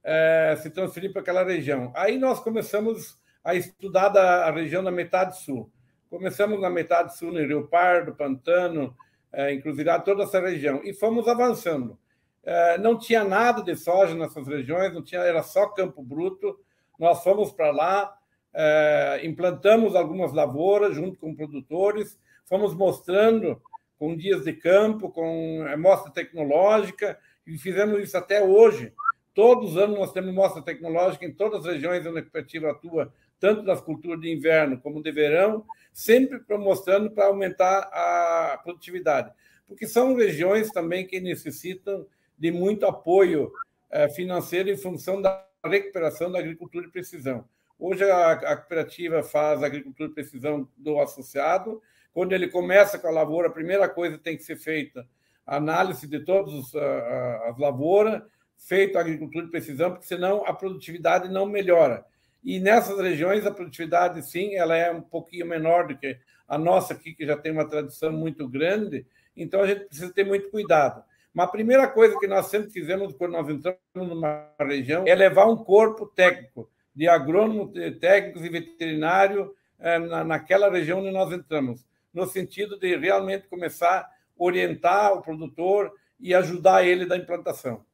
é, 0.03 0.57
se 0.61 0.71
transferir 0.71 1.13
para 1.13 1.23
aquela 1.23 1.45
região. 1.45 1.93
Aí 1.95 2.19
nós 2.19 2.41
começamos 2.41 3.19
a 3.45 3.55
estudar 3.55 4.09
da, 4.09 4.47
a 4.47 4.51
região 4.51 4.83
da 4.83 4.91
metade 4.91 5.41
sul. 5.41 5.71
Começamos 6.11 6.61
na 6.61 6.69
metade 6.69 7.17
sul, 7.17 7.33
no 7.33 7.39
Rio 7.39 7.69
Pardo, 7.69 8.15
Pantano, 8.15 8.95
é, 9.33 9.55
Encruzilhada, 9.55 10.05
toda 10.05 10.25
essa 10.25 10.41
região, 10.41 10.83
e 10.85 10.93
fomos 10.93 11.27
avançando. 11.27 11.99
É, 12.45 12.77
não 12.79 12.99
tinha 12.99 13.23
nada 13.23 13.63
de 13.63 13.77
soja 13.77 14.15
nessas 14.15 14.47
regiões, 14.47 14.93
não 14.93 15.03
tinha, 15.03 15.21
era 15.21 15.43
só 15.43 15.67
campo 15.69 16.03
bruto. 16.03 16.59
Nós 16.99 17.23
fomos 17.23 17.53
para 17.53 17.71
lá, 17.71 18.17
é, 18.53 19.21
implantamos 19.25 19.95
algumas 19.95 20.33
lavouras 20.33 20.95
junto 20.95 21.19
com 21.19 21.35
produtores, 21.35 22.19
fomos 22.45 22.75
mostrando 22.75 23.61
com 23.99 24.17
dias 24.17 24.45
de 24.45 24.53
campo, 24.53 25.11
com 25.11 25.65
mostra 25.79 26.11
tecnológica, 26.11 27.19
e 27.47 27.57
fizemos 27.57 28.01
isso 28.03 28.17
até 28.17 28.43
hoje. 28.43 28.93
Todos 29.35 29.71
os 29.71 29.77
anos 29.77 29.99
nós 29.99 30.13
temos 30.13 30.35
mostra 30.35 30.61
tecnológica 30.61 31.25
em 31.25 31.33
todas 31.33 31.61
as 31.61 31.75
regiões 31.75 32.05
onde 32.05 32.19
a 32.19 32.23
cooperativa 32.23 32.71
atua, 32.71 33.13
tanto 33.39 33.63
nas 33.63 33.81
culturas 33.81 34.21
de 34.21 34.33
inverno 34.33 34.81
como 34.81 35.03
de 35.03 35.11
verão, 35.11 35.65
sempre 35.93 36.41
mostrando 36.59 37.11
para 37.11 37.27
aumentar 37.27 37.89
a 37.93 38.61
produtividade. 38.63 39.33
Porque 39.67 39.87
são 39.87 40.15
regiões 40.15 40.71
também 40.71 41.07
que 41.07 41.21
necessitam 41.21 42.07
de 42.43 42.51
muito 42.51 42.85
apoio 42.87 43.53
eh, 43.89 44.09
financeiro 44.09 44.69
em 44.69 44.77
função 44.77 45.23
da 45.23 45.47
recuperação 45.65 46.29
da 46.29 46.41
agricultura 46.41 46.85
de 46.85 46.91
precisão. 46.91 47.49
Hoje 47.79 48.03
a, 48.03 48.57
cooperativa 48.57 49.23
faz 49.23 49.63
agricultura 49.63 50.09
de 50.09 50.15
precisão 50.17 50.69
do 50.77 50.99
associado 50.99 51.81
quando 52.13 52.33
ele 52.33 52.49
começa 52.49 52.99
com 52.99 53.07
a 53.07 53.13
lavoura, 53.13 53.47
a 53.47 53.53
primeira 53.53 53.89
coisa 53.89 54.19
que 54.19 54.25
tem 54.25 54.37
que 54.37 54.43
ser 54.43 54.57
feita 54.57 55.07
análise 55.47 56.05
de 56.09 56.19
todas 56.19 56.75
as 56.75 57.57
lavouras, 57.59 58.21
feito 58.59 58.99
a 58.99 59.03
agricultura 59.03 59.45
de 59.45 59.51
precisão, 59.53 59.93
porque 59.93 60.07
senão 60.07 60.45
a 60.45 60.53
produtividade 60.53 61.29
não 61.29 61.47
melhora. 61.47 62.05
E 62.43 62.59
nessas 62.59 62.99
regiões 62.99 63.47
a 63.47 63.53
produtividade, 63.53 64.21
sim, 64.29 64.57
ela 64.57 64.77
é 64.77 64.91
um 64.91 65.01
pouquinho 65.01 65.47
menor 65.47 65.87
do 65.87 65.97
que 65.97 66.19
a 66.49 66.59
nossa 66.59 66.93
aqui, 66.93 67.15
que 67.15 67.25
já 67.25 67.37
tem 67.37 67.53
uma 67.53 67.69
tradição 67.69 68.11
muito 68.11 68.49
grande, 68.49 69.07
então 69.37 69.61
a 69.61 69.67
gente 69.69 69.85
precisa 69.85 70.13
ter 70.13 70.25
muito 70.25 70.51
cuidado. 70.51 71.05
Mas 71.33 71.49
a 71.49 71.51
primeira 71.51 71.89
coisa 71.89 72.19
que 72.19 72.27
nós 72.27 72.47
sempre 72.47 72.71
fizemos 72.71 73.15
quando 73.15 73.33
nós 73.33 73.49
entramos 73.49 73.81
numa 73.95 74.51
região 74.61 75.05
é 75.07 75.15
levar 75.15 75.47
um 75.47 75.57
corpo 75.57 76.07
técnico, 76.07 76.69
de 76.95 77.09
agrônomos, 77.09 77.73
técnicos 77.99 78.45
e 78.45 78.49
veterinário 78.51 79.55
eh, 79.79 79.99
naquela 80.25 80.71
região 80.71 81.01
onde 81.01 81.11
nós 81.11 81.33
entramos 81.33 81.87
no 82.13 82.27
sentido 82.27 82.79
de 82.79 82.97
realmente 82.97 83.49
começar 83.49 84.01
a 84.01 84.11
orientar 84.37 85.15
o 85.15 85.23
produtor 85.23 85.93
e 86.21 86.35
ajudar 86.35 86.85
ele 86.85 87.07
da 87.07 87.17
implantação. 87.17 87.85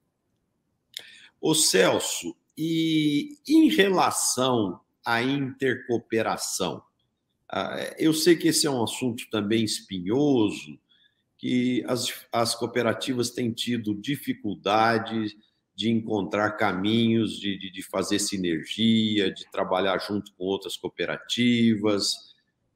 O 1.40 1.54
Celso, 1.54 2.36
e 2.56 3.38
em 3.46 3.68
relação 3.68 4.80
à 5.04 5.22
intercooperação, 5.22 6.82
ah, 7.48 7.94
eu 7.96 8.12
sei 8.12 8.36
que 8.36 8.48
esse 8.48 8.66
é 8.66 8.70
um 8.70 8.82
assunto 8.82 9.30
também 9.30 9.64
espinhoso, 9.64 10.78
que 11.38 11.84
as, 11.86 12.12
as 12.32 12.54
cooperativas 12.54 13.30
têm 13.30 13.52
tido 13.52 13.94
dificuldade 13.94 15.36
de 15.74 15.88
encontrar 15.88 16.52
caminhos 16.52 17.38
de, 17.38 17.56
de, 17.56 17.70
de 17.70 17.82
fazer 17.82 18.18
sinergia, 18.18 19.32
de 19.32 19.48
trabalhar 19.50 19.98
junto 19.98 20.32
com 20.34 20.44
outras 20.44 20.76
cooperativas 20.76 22.28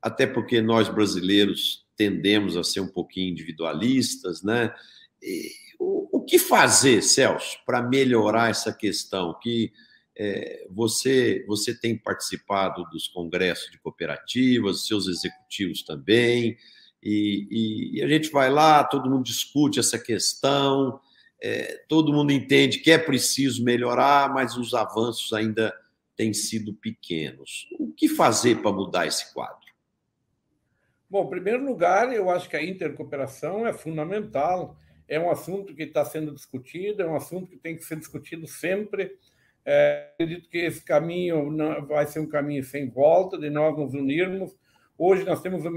até 0.02 0.26
porque 0.26 0.60
nós 0.60 0.88
brasileiros 0.88 1.86
tendemos 1.96 2.56
a 2.56 2.64
ser 2.64 2.80
um 2.80 2.88
pouquinho 2.88 3.30
individualistas, 3.30 4.42
né? 4.42 4.74
E, 5.22 5.52
o, 5.78 6.18
o, 6.18 6.24
que 6.24 6.38
fazer, 6.38 7.02
Celso, 7.02 7.58
para 7.64 7.80
melhorar 7.80 8.50
essa 8.50 8.72
questão? 8.72 9.38
Que 9.40 9.72
é, 10.16 10.66
você 10.68 11.44
você 11.46 11.72
tem 11.74 11.96
participado 11.96 12.84
dos 12.90 13.06
congressos 13.06 13.70
de 13.70 13.78
cooperativas, 13.78 14.86
seus 14.86 15.06
executivos 15.06 15.84
também, 15.84 16.56
e, 17.02 17.48
e, 17.50 17.98
e 17.98 18.02
a 18.02 18.08
gente 18.08 18.30
vai 18.30 18.50
lá, 18.50 18.84
todo 18.84 19.10
mundo 19.10 19.24
discute 19.24 19.80
essa 19.80 19.98
questão, 19.98 21.00
é, 21.42 21.84
todo 21.88 22.12
mundo 22.12 22.32
entende 22.32 22.78
que 22.78 22.90
é 22.90 22.98
preciso 22.98 23.64
melhorar, 23.64 24.32
mas 24.32 24.56
os 24.56 24.74
avanços 24.74 25.32
ainda 25.32 25.74
têm 26.14 26.32
sido 26.32 26.72
pequenos. 26.74 27.68
O 27.80 27.92
que 27.92 28.08
fazer 28.08 28.62
para 28.62 28.70
mudar 28.70 29.06
esse 29.06 29.34
quadro? 29.34 29.58
Bom, 31.10 31.26
em 31.26 31.30
primeiro 31.30 31.64
lugar, 31.64 32.12
eu 32.12 32.30
acho 32.30 32.48
que 32.48 32.56
a 32.56 32.64
intercooperação 32.64 33.66
é 33.66 33.72
fundamental, 33.72 34.78
é 35.08 35.18
um 35.18 35.30
assunto 35.30 35.74
que 35.74 35.82
está 35.82 36.04
sendo 36.04 36.32
discutido, 36.32 37.02
é 37.02 37.06
um 37.06 37.16
assunto 37.16 37.50
que 37.50 37.58
tem 37.58 37.76
que 37.76 37.84
ser 37.84 37.96
discutido 37.96 38.46
sempre. 38.46 39.10
É, 39.64 40.10
acredito 40.14 40.48
que 40.48 40.58
esse 40.58 40.82
caminho 40.82 41.50
não, 41.50 41.84
vai 41.86 42.06
ser 42.06 42.20
um 42.20 42.28
caminho 42.28 42.64
sem 42.64 42.88
volta, 42.88 43.36
de 43.36 43.50
nós 43.50 43.76
nos 43.76 43.92
unirmos. 43.92 44.56
Hoje 45.04 45.24
nós 45.24 45.42
temos 45.42 45.64
o 45.64 45.70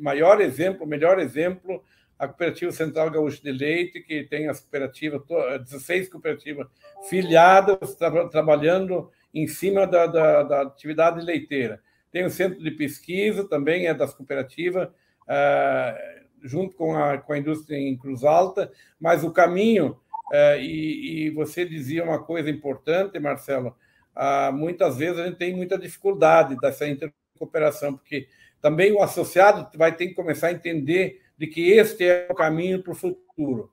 maior 0.00 0.40
exemplo, 0.40 0.84
o 0.84 0.88
melhor 0.88 1.18
exemplo, 1.18 1.82
a 2.16 2.28
Cooperativa 2.28 2.70
Central 2.70 3.10
Gaúcha 3.10 3.42
de 3.42 3.50
Leite, 3.50 4.00
que 4.00 4.22
tem 4.22 4.46
as 4.46 4.60
cooperativas, 4.60 5.22
16 5.64 6.08
cooperativas 6.08 6.68
filiadas, 7.10 7.96
tra, 7.96 8.28
trabalhando 8.28 9.10
em 9.34 9.48
cima 9.48 9.84
da, 9.84 10.06
da, 10.06 10.42
da 10.44 10.62
atividade 10.62 11.20
leiteira. 11.22 11.82
Tem 12.12 12.24
o 12.24 12.30
centro 12.30 12.62
de 12.62 12.70
pesquisa, 12.70 13.48
também 13.48 13.88
é 13.88 13.94
das 13.94 14.14
cooperativas, 14.14 14.90
uh, 14.90 16.46
junto 16.46 16.76
com 16.76 16.96
a, 16.96 17.18
com 17.18 17.32
a 17.32 17.38
indústria 17.38 17.76
em 17.76 17.98
Cruz 17.98 18.22
Alta, 18.22 18.70
mas 19.00 19.24
o 19.24 19.32
caminho, 19.32 19.98
uh, 20.30 20.60
e, 20.60 21.26
e, 21.26 21.30
você 21.30 21.64
dizia 21.64 22.04
uma 22.04 22.22
coisa 22.22 22.48
importante, 22.48 23.18
Marcelo, 23.18 23.76
uh, 24.16 24.52
muitas 24.52 24.98
vezes 24.98 25.18
a 25.18 25.26
gente 25.26 25.36
tem 25.36 25.52
muita 25.52 25.76
dificuldade 25.76 26.56
dessa 26.60 26.86
intercooperação, 27.36 27.94
porque 27.94 28.28
também 28.60 28.92
o 28.92 29.02
associado 29.02 29.68
vai 29.76 29.94
ter 29.94 30.08
que 30.08 30.14
começar 30.14 30.48
a 30.48 30.52
entender 30.52 31.20
de 31.36 31.46
que 31.46 31.72
este 31.72 32.04
é 32.04 32.26
o 32.30 32.34
caminho 32.34 32.82
para 32.82 32.92
o 32.92 32.96
futuro. 32.96 33.70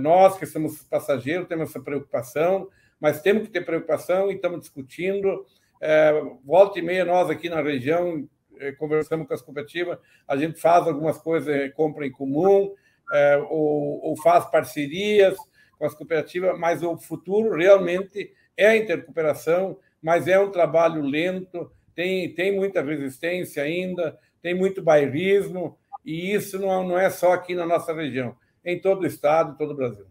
Nós 0.00 0.38
que 0.38 0.46
somos 0.46 0.82
passageiros 0.84 1.46
temos 1.46 1.68
essa 1.68 1.78
preocupação, 1.78 2.68
mas 2.98 3.20
temos 3.20 3.42
que 3.42 3.50
ter 3.50 3.66
preocupação 3.66 4.30
e 4.30 4.34
estamos 4.34 4.60
discutindo 4.60 5.44
é, 5.86 6.12
volta 6.42 6.78
e 6.78 6.82
meia, 6.82 7.04
nós 7.04 7.28
aqui 7.28 7.50
na 7.50 7.60
região, 7.60 8.26
é, 8.58 8.72
conversamos 8.72 9.26
com 9.28 9.34
as 9.34 9.42
cooperativas, 9.42 9.98
a 10.26 10.34
gente 10.34 10.58
faz 10.58 10.86
algumas 10.86 11.18
coisas, 11.18 11.54
é, 11.54 11.68
compra 11.68 12.06
em 12.06 12.10
comum, 12.10 12.74
é, 13.12 13.36
ou, 13.50 14.16
faz 14.22 14.46
parcerias 14.46 15.36
com 15.78 15.84
as 15.84 15.94
cooperativas, 15.94 16.58
mas 16.58 16.82
o 16.82 16.96
futuro 16.96 17.54
realmente 17.54 18.32
é 18.56 18.68
a 18.68 18.76
intercooperação, 18.76 19.78
mas 20.00 20.26
é 20.26 20.38
um 20.38 20.50
trabalho 20.50 21.02
lento, 21.02 21.70
tem, 21.94 22.34
tem 22.34 22.54
muita 22.54 22.82
resistência 22.82 23.62
ainda, 23.62 24.18
tem 24.42 24.54
muito 24.54 24.82
bairrismo, 24.82 25.78
e 26.04 26.32
isso 26.32 26.58
não, 26.58 26.86
não 26.86 26.98
é 26.98 27.08
só 27.08 27.32
aqui 27.32 27.54
na 27.54 27.66
nossa 27.66 27.94
região, 27.94 28.36
em 28.64 28.78
todo 28.78 29.02
o 29.02 29.06
estado, 29.06 29.56
todo 29.56 29.72
o 29.72 29.76
Brasil. 29.76 30.06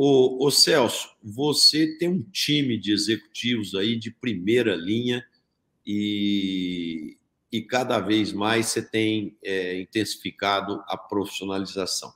O, 0.00 0.48
Celso, 0.52 1.16
você 1.20 1.98
tem 1.98 2.08
um 2.08 2.22
time 2.22 2.78
de 2.78 2.92
executivos 2.92 3.74
aí 3.74 3.96
de 3.96 4.12
primeira 4.12 4.76
linha 4.76 5.26
e, 5.84 7.16
e 7.50 7.60
cada 7.62 7.98
vez 7.98 8.32
mais 8.32 8.66
você 8.66 8.80
tem 8.80 9.36
é, 9.42 9.80
intensificado 9.80 10.84
a 10.86 10.96
profissionalização. 10.96 12.14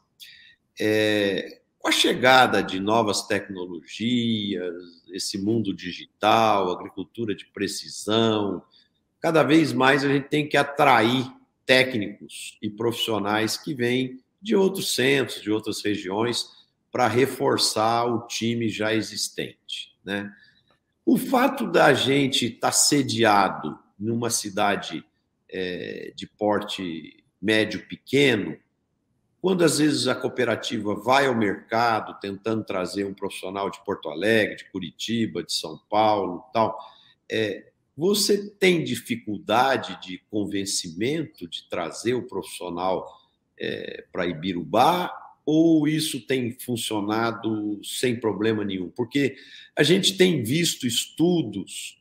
É, 0.78 1.61
com 1.82 1.88
a 1.88 1.92
chegada 1.92 2.62
de 2.62 2.78
novas 2.78 3.26
tecnologias, 3.26 5.02
esse 5.12 5.36
mundo 5.36 5.74
digital, 5.74 6.70
agricultura 6.70 7.34
de 7.34 7.44
precisão, 7.46 8.62
cada 9.20 9.42
vez 9.42 9.72
mais 9.72 10.04
a 10.04 10.08
gente 10.08 10.28
tem 10.28 10.48
que 10.48 10.56
atrair 10.56 11.26
técnicos 11.66 12.56
e 12.62 12.70
profissionais 12.70 13.56
que 13.56 13.74
vêm 13.74 14.20
de 14.40 14.54
outros 14.54 14.94
centros, 14.94 15.42
de 15.42 15.50
outras 15.50 15.82
regiões 15.84 16.46
para 16.92 17.08
reforçar 17.08 18.04
o 18.04 18.28
time 18.28 18.68
já 18.68 18.94
existente. 18.94 19.96
Né? 20.04 20.32
O 21.04 21.18
fato 21.18 21.66
da 21.66 21.92
gente 21.92 22.46
estar 22.46 22.68
tá 22.68 22.72
sediado 22.72 23.76
numa 23.98 24.30
cidade 24.30 25.04
é, 25.48 26.12
de 26.14 26.28
porte 26.28 27.24
médio 27.40 27.84
pequeno, 27.88 28.56
quando 29.42 29.64
às 29.64 29.78
vezes 29.78 30.06
a 30.06 30.14
cooperativa 30.14 30.94
vai 30.94 31.26
ao 31.26 31.34
mercado 31.34 32.16
tentando 32.20 32.62
trazer 32.62 33.04
um 33.04 33.12
profissional 33.12 33.68
de 33.68 33.84
Porto 33.84 34.08
Alegre, 34.08 34.54
de 34.54 34.70
Curitiba, 34.70 35.42
de 35.42 35.52
São 35.52 35.80
Paulo, 35.90 36.44
tal, 36.52 36.78
é, 37.28 37.72
você 37.96 38.48
tem 38.50 38.84
dificuldade 38.84 40.00
de 40.00 40.22
convencimento 40.30 41.48
de 41.48 41.68
trazer 41.68 42.14
o 42.14 42.28
profissional 42.28 43.04
é, 43.58 44.04
para 44.12 44.28
Ibirubá 44.28 45.12
ou 45.44 45.88
isso 45.88 46.24
tem 46.24 46.52
funcionado 46.52 47.80
sem 47.82 48.14
problema 48.20 48.64
nenhum? 48.64 48.90
Porque 48.90 49.34
a 49.76 49.82
gente 49.82 50.16
tem 50.16 50.44
visto 50.44 50.86
estudos 50.86 52.00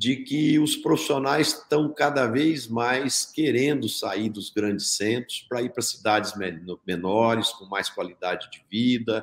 de 0.00 0.16
que 0.16 0.58
os 0.58 0.76
profissionais 0.76 1.48
estão 1.48 1.92
cada 1.92 2.26
vez 2.26 2.66
mais 2.66 3.26
querendo 3.26 3.86
sair 3.86 4.30
dos 4.30 4.48
grandes 4.48 4.96
centros 4.96 5.44
para 5.46 5.60
ir 5.60 5.68
para 5.68 5.82
cidades 5.82 6.32
menores, 6.86 7.50
com 7.50 7.66
mais 7.66 7.90
qualidade 7.90 8.50
de 8.50 8.64
vida 8.70 9.22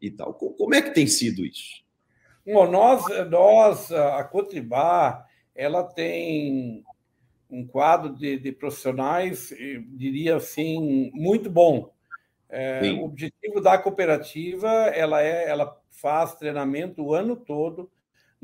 e 0.00 0.10
tal. 0.10 0.32
Como 0.32 0.74
é 0.74 0.80
que 0.80 0.94
tem 0.94 1.06
sido 1.06 1.44
isso? 1.44 1.84
Bom, 2.46 2.70
nós, 2.70 3.04
nós 3.28 3.92
a 3.92 4.24
Cotribá, 4.24 5.26
ela 5.54 5.82
tem 5.82 6.82
um 7.50 7.66
quadro 7.66 8.14
de, 8.14 8.38
de 8.38 8.50
profissionais, 8.50 9.54
diria 9.88 10.36
assim, 10.36 11.10
muito 11.12 11.50
bom. 11.50 11.92
É, 12.48 12.80
o 12.92 13.04
objetivo 13.04 13.60
da 13.60 13.76
cooperativa, 13.76 14.70
ela 14.70 15.22
é, 15.22 15.50
ela 15.50 15.78
faz 15.90 16.34
treinamento 16.34 17.02
o 17.02 17.12
ano 17.12 17.36
todo. 17.36 17.90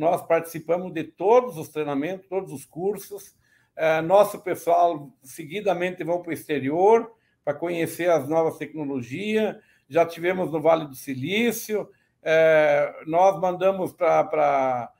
Nós 0.01 0.27
participamos 0.27 0.95
de 0.95 1.05
todos 1.05 1.59
os 1.59 1.69
treinamentos, 1.69 2.27
todos 2.27 2.55
os 2.55 2.65
cursos. 2.65 3.37
É, 3.77 4.01
nosso 4.01 4.41
pessoal 4.41 5.13
seguidamente 5.23 6.03
vão 6.03 6.23
para 6.23 6.31
o 6.31 6.33
exterior 6.33 7.15
para 7.45 7.53
conhecer 7.53 8.11
as 8.11 8.27
novas 8.27 8.57
tecnologias. 8.57 9.57
Já 9.91 10.07
tivemos 10.07 10.51
no 10.51 10.59
Vale 10.59 10.87
do 10.87 10.95
Silício. 10.95 11.87
É, 12.23 12.91
nós 13.07 13.39
mandamos 13.39 13.93
para 13.93 14.91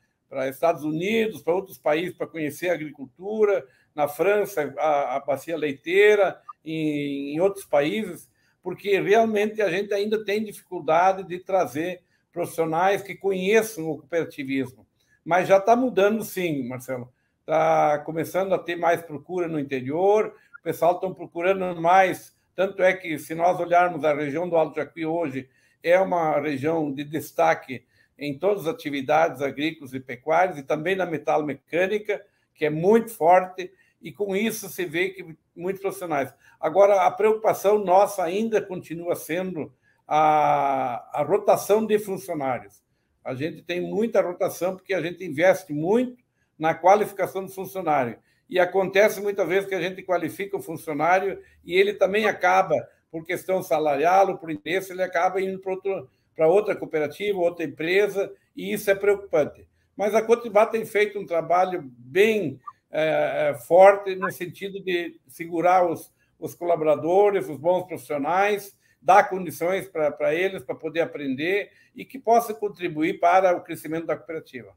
Estados 0.51 0.85
Unidos, 0.85 1.41
para 1.41 1.55
outros 1.55 1.79
países 1.79 2.15
para 2.15 2.27
conhecer 2.27 2.69
a 2.69 2.75
agricultura. 2.75 3.67
Na 3.95 4.07
França, 4.07 4.71
a, 4.77 5.17
a 5.17 5.21
bacia 5.21 5.57
leiteira, 5.57 6.39
em, 6.63 7.35
em 7.35 7.41
outros 7.41 7.65
países 7.65 8.29
porque 8.63 9.01
realmente 9.01 9.63
a 9.63 9.71
gente 9.71 9.95
ainda 9.95 10.23
tem 10.23 10.45
dificuldade 10.45 11.25
de 11.25 11.39
trazer 11.39 12.03
profissionais 12.31 13.01
que 13.01 13.15
conheçam 13.15 13.89
o 13.89 13.97
cooperativismo. 13.97 14.87
Mas 15.25 15.49
já 15.49 15.59
está 15.59 15.77
mudando, 15.77 16.25
sim, 16.25 16.67
Marcelo. 16.69 17.13
Está 17.41 17.99
começando 17.99 18.55
a 18.55 18.59
ter 18.59 18.77
mais 18.77 19.03
procura 19.03 19.49
no 19.49 19.59
interior, 19.59 20.35
o 20.59 20.63
pessoal 20.63 20.95
está 20.95 21.11
procurando 21.11 21.81
mais. 21.81 22.37
Tanto 22.55 22.83
é 22.83 22.93
que, 22.93 23.19
se 23.19 23.35
nós 23.35 23.59
olharmos 23.59 24.05
a 24.05 24.15
região 24.15 24.49
do 24.49 24.57
Alto 24.57 24.77
Jacuí 24.77 25.07
hoje, 25.07 25.49
é 25.83 25.99
uma 25.99 26.39
região 26.41 26.93
de 26.93 27.05
destaque 27.05 27.85
em 28.19 28.39
todas 28.39 28.67
as 28.67 28.75
atividades 28.75 29.41
agrícolas 29.41 29.95
e 29.95 30.01
pecuárias, 30.01 30.59
e 30.59 30.63
também 30.63 30.95
na 30.95 31.07
metalomecânica, 31.07 32.23
que 32.55 32.67
é 32.67 32.71
muito 32.71 33.11
forte, 33.11 33.73
e 34.03 34.13
com 34.13 34.37
isso 34.37 34.69
se 34.69 34.85
vê 34.85 35.09
que 35.11 35.37
muitos 35.57 35.81
profissionais. 35.81 36.33
Agora, 36.61 37.07
a 37.07 37.11
preocupação 37.11 37.79
nossa 37.79 38.23
ainda 38.23 38.61
continua 38.61 39.15
sendo 39.15 39.73
a, 40.07 41.21
a 41.21 41.23
rotação 41.23 41.87
de 41.87 41.99
funcionários. 41.99 42.83
A 43.25 43.35
gente 43.35 43.63
tem 43.63 43.81
muita 43.81 44.23
rotação 44.23 44.77
porque 44.77 44.95
a 44.95 45.01
gente 45.01 45.25
investe 45.25 45.73
muito 45.73 46.23
na 46.59 46.75
qualificação 46.75 47.45
do 47.45 47.51
funcionário. 47.51 48.19
E 48.49 48.59
acontece 48.59 49.21
muitas 49.21 49.49
vezes 49.49 49.69
que 49.69 49.75
a 49.75 49.81
gente 49.81 50.03
qualifica 50.03 50.57
o 50.57 50.63
funcionário 50.63 51.41
e 51.65 51.75
ele 51.75 51.95
também 51.95 52.27
acaba, 52.27 52.77
por 53.11 53.25
questão 53.25 53.63
salarial 53.63 54.29
ou 54.29 54.39
por 54.39 54.51
interesse, 54.51 54.93
ele 54.93 55.03
acaba 55.03 55.41
indo 55.41 55.59
para, 55.59 55.73
outro, 55.73 56.11
para 56.35 56.49
outra 56.49 56.77
cooperativa, 56.77 57.39
outra 57.39 57.65
empresa, 57.65 58.33
e 58.57 58.73
isso 58.73 58.91
é 58.91 58.95
preocupante. 58.95 59.67
Mas 59.97 60.15
a 60.15 60.23
Cotibá 60.23 60.67
tem 60.67 60.85
feito 60.85 61.19
um 61.19 61.27
trabalho 61.27 61.83
bem 61.97 62.61
é, 62.91 63.51
é, 63.51 63.55
forte 63.55 64.17
no 64.17 64.31
sentido 64.33 64.83
de 64.83 65.21
segurar 65.29 65.87
os, 65.89 66.13
os 66.39 66.55
colaboradores, 66.55 67.49
os 67.49 67.57
bons 67.57 67.85
profissionais, 67.85 68.77
dar 69.01 69.29
condições 69.29 69.89
para 69.89 70.35
eles 70.35 70.63
para 70.63 70.75
poder 70.75 71.01
aprender 71.01 71.71
e 71.95 72.05
que 72.05 72.19
possa 72.19 72.53
contribuir 72.53 73.19
para 73.19 73.57
o 73.57 73.63
crescimento 73.63 74.07
da 74.07 74.17
cooperativa. 74.17 74.77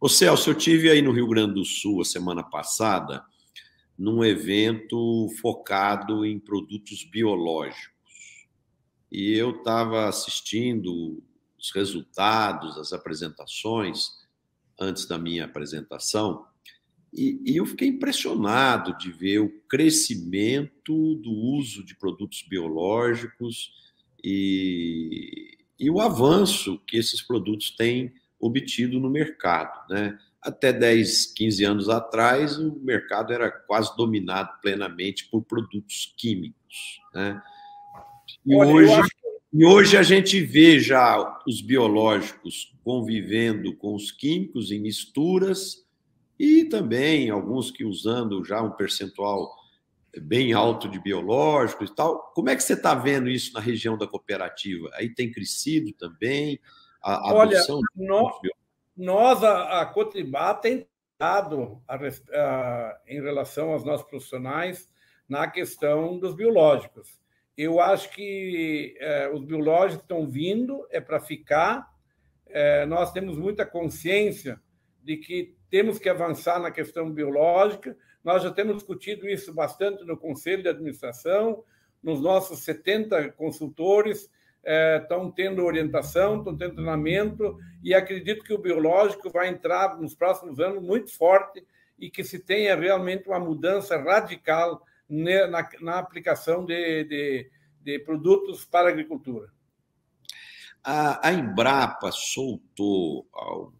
Ô 0.00 0.08
Celso, 0.08 0.50
eu 0.50 0.54
tive 0.54 0.90
aí 0.90 1.00
no 1.00 1.12
Rio 1.12 1.28
Grande 1.28 1.54
do 1.54 1.64
Sul 1.64 2.02
a 2.02 2.04
semana 2.04 2.42
passada 2.42 3.24
num 3.98 4.22
evento 4.22 5.28
focado 5.40 6.24
em 6.24 6.38
produtos 6.38 7.02
biológicos. 7.04 7.96
E 9.10 9.32
eu 9.32 9.50
estava 9.50 10.06
assistindo 10.08 11.22
os 11.58 11.70
resultados, 11.70 12.76
as 12.76 12.92
apresentações, 12.92 14.10
antes 14.78 15.06
da 15.06 15.16
minha 15.16 15.46
apresentação, 15.46 16.46
e, 17.16 17.40
e, 17.46 17.56
eu 17.56 17.64
fiquei 17.64 17.88
impressionado 17.88 18.96
de 18.98 19.10
ver 19.10 19.38
o 19.38 19.48
crescimento 19.68 21.14
do 21.14 21.30
uso 21.30 21.82
de 21.82 21.96
produtos 21.96 22.44
biológicos 22.46 23.72
e, 24.22 25.56
e 25.80 25.90
o 25.90 25.98
avanço 25.98 26.78
que 26.86 26.98
esses 26.98 27.22
produtos 27.22 27.70
têm 27.70 28.12
obtido 28.38 29.00
no 29.00 29.08
mercado. 29.08 29.88
Né? 29.88 30.18
Até 30.42 30.72
10, 30.74 31.32
15 31.34 31.64
anos 31.64 31.88
atrás, 31.88 32.58
o 32.58 32.78
mercado 32.80 33.32
era 33.32 33.50
quase 33.50 33.96
dominado 33.96 34.50
plenamente 34.60 35.26
por 35.30 35.42
produtos 35.42 36.12
químicos. 36.18 37.00
Né? 37.14 37.40
E 38.44 38.54
Olha, 38.54 38.74
hoje, 38.74 38.92
acho... 38.92 39.16
E 39.52 39.64
hoje 39.64 39.96
a 39.96 40.02
gente 40.02 40.38
vê 40.42 40.78
já 40.78 41.40
os 41.46 41.62
biológicos 41.62 42.74
convivendo 42.84 43.74
com 43.74 43.94
os 43.94 44.10
químicos 44.10 44.70
em 44.70 44.78
misturas 44.78 45.85
e 46.38 46.64
também 46.64 47.30
alguns 47.30 47.70
que 47.70 47.84
usando 47.84 48.44
já 48.44 48.60
um 48.60 48.70
percentual 48.70 49.54
bem 50.20 50.52
alto 50.52 50.88
de 50.88 50.98
biológicos 50.98 51.90
e 51.90 51.94
tal. 51.94 52.32
Como 52.34 52.48
é 52.48 52.56
que 52.56 52.62
você 52.62 52.74
está 52.74 52.94
vendo 52.94 53.28
isso 53.28 53.52
na 53.52 53.60
região 53.60 53.96
da 53.96 54.06
cooperativa? 54.06 54.90
Aí 54.94 55.12
tem 55.12 55.30
crescido 55.30 55.92
também 55.92 56.58
a, 57.02 57.30
a 57.30 57.34
Olha, 57.34 57.58
adoção 57.58 57.80
nós, 57.94 58.36
nós, 58.96 59.44
a, 59.44 59.82
a 59.82 59.86
Cotribá, 59.86 60.54
tem 60.54 60.86
dado 61.18 61.82
a, 61.86 61.96
a, 61.96 63.00
em 63.06 63.20
relação 63.20 63.72
aos 63.72 63.84
nossos 63.84 64.06
profissionais 64.06 64.92
na 65.28 65.48
questão 65.48 66.18
dos 66.18 66.34
biológicos. 66.34 67.20
Eu 67.56 67.80
acho 67.80 68.10
que 68.10 68.96
é, 68.98 69.30
os 69.32 69.42
biológicos 69.42 70.02
estão 70.02 70.26
vindo, 70.26 70.86
é 70.90 71.00
para 71.00 71.18
ficar. 71.20 71.90
É, 72.48 72.84
nós 72.84 73.12
temos 73.12 73.38
muita 73.38 73.64
consciência 73.64 74.60
de 75.06 75.16
que 75.16 75.54
temos 75.70 76.00
que 76.00 76.08
avançar 76.08 76.60
na 76.60 76.72
questão 76.72 77.12
biológica. 77.12 77.96
Nós 78.24 78.42
já 78.42 78.50
temos 78.50 78.78
discutido 78.78 79.28
isso 79.28 79.54
bastante 79.54 80.04
no 80.04 80.16
Conselho 80.16 80.64
de 80.64 80.68
Administração, 80.68 81.62
nos 82.02 82.20
nossos 82.20 82.64
70 82.64 83.30
consultores 83.32 84.28
estão 84.98 85.30
tendo 85.30 85.64
orientação, 85.64 86.38
estão 86.38 86.56
tendo 86.56 86.74
treinamento, 86.74 87.56
e 87.84 87.94
acredito 87.94 88.42
que 88.42 88.52
o 88.52 88.58
biológico 88.58 89.30
vai 89.30 89.46
entrar 89.46 89.96
nos 89.96 90.12
próximos 90.12 90.58
anos 90.58 90.82
muito 90.82 91.16
forte 91.16 91.64
e 91.96 92.10
que 92.10 92.24
se 92.24 92.40
tenha 92.40 92.74
realmente 92.74 93.28
uma 93.28 93.38
mudança 93.38 93.96
radical 93.96 94.82
na, 95.08 95.68
na 95.80 95.98
aplicação 96.00 96.64
de, 96.64 97.04
de, 97.04 97.50
de, 97.80 98.00
produtos 98.00 98.64
para 98.64 98.88
a 98.88 98.90
agricultura. 98.90 99.48
A, 100.82 101.32
Embrapa 101.32 102.10
soltou, 102.10 103.24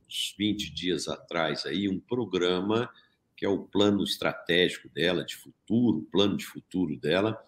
uns 0.07 0.35
20 0.39 0.73
dias 0.73 1.09
atrás, 1.09 1.67
aí, 1.67 1.89
um 1.89 2.01
programa 2.01 2.91
que 3.37 3.45
é 3.45 3.49
o 3.49 3.65
plano 3.65 4.03
estratégico 4.03 4.89
dela, 4.89 5.23
de 5.25 5.37
futuro, 5.37 6.09
plano 6.11 6.37
de 6.37 6.47
futuro 6.47 6.97
dela, 6.97 7.39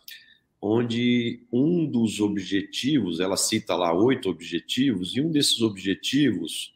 onde 0.60 1.46
um 1.50 1.86
dos 1.86 2.20
objetivos, 2.20 3.20
ela 3.20 3.36
cita 3.36 3.74
lá 3.74 3.94
oito 3.94 4.28
objetivos, 4.28 5.16
e 5.16 5.20
um 5.20 5.30
desses 5.30 5.62
objetivos 5.62 6.74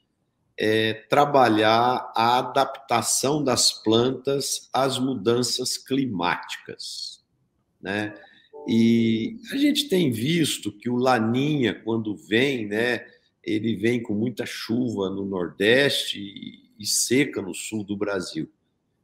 é, 0.58 0.94
trabalhar 0.94 2.10
a 2.14 2.38
adaptação 2.38 3.42
das 3.42 3.72
plantas 3.72 4.68
às 4.72 4.98
mudanças 4.98 5.76
climáticas, 5.76 7.22
né? 7.80 8.14
E 8.68 9.38
a 9.50 9.56
gente 9.56 9.88
tem 9.88 10.12
visto 10.12 10.70
que 10.70 10.88
o 10.88 10.96
Laninha, 10.96 11.74
quando 11.74 12.16
vem, 12.16 12.66
né, 12.66 13.04
ele 13.44 13.76
vem 13.76 14.02
com 14.02 14.14
muita 14.14 14.46
chuva 14.46 15.10
no 15.10 15.24
Nordeste 15.24 16.20
e 16.78 16.86
seca 16.86 17.42
no 17.42 17.54
sul 17.54 17.84
do 17.84 17.96
Brasil. 17.96 18.50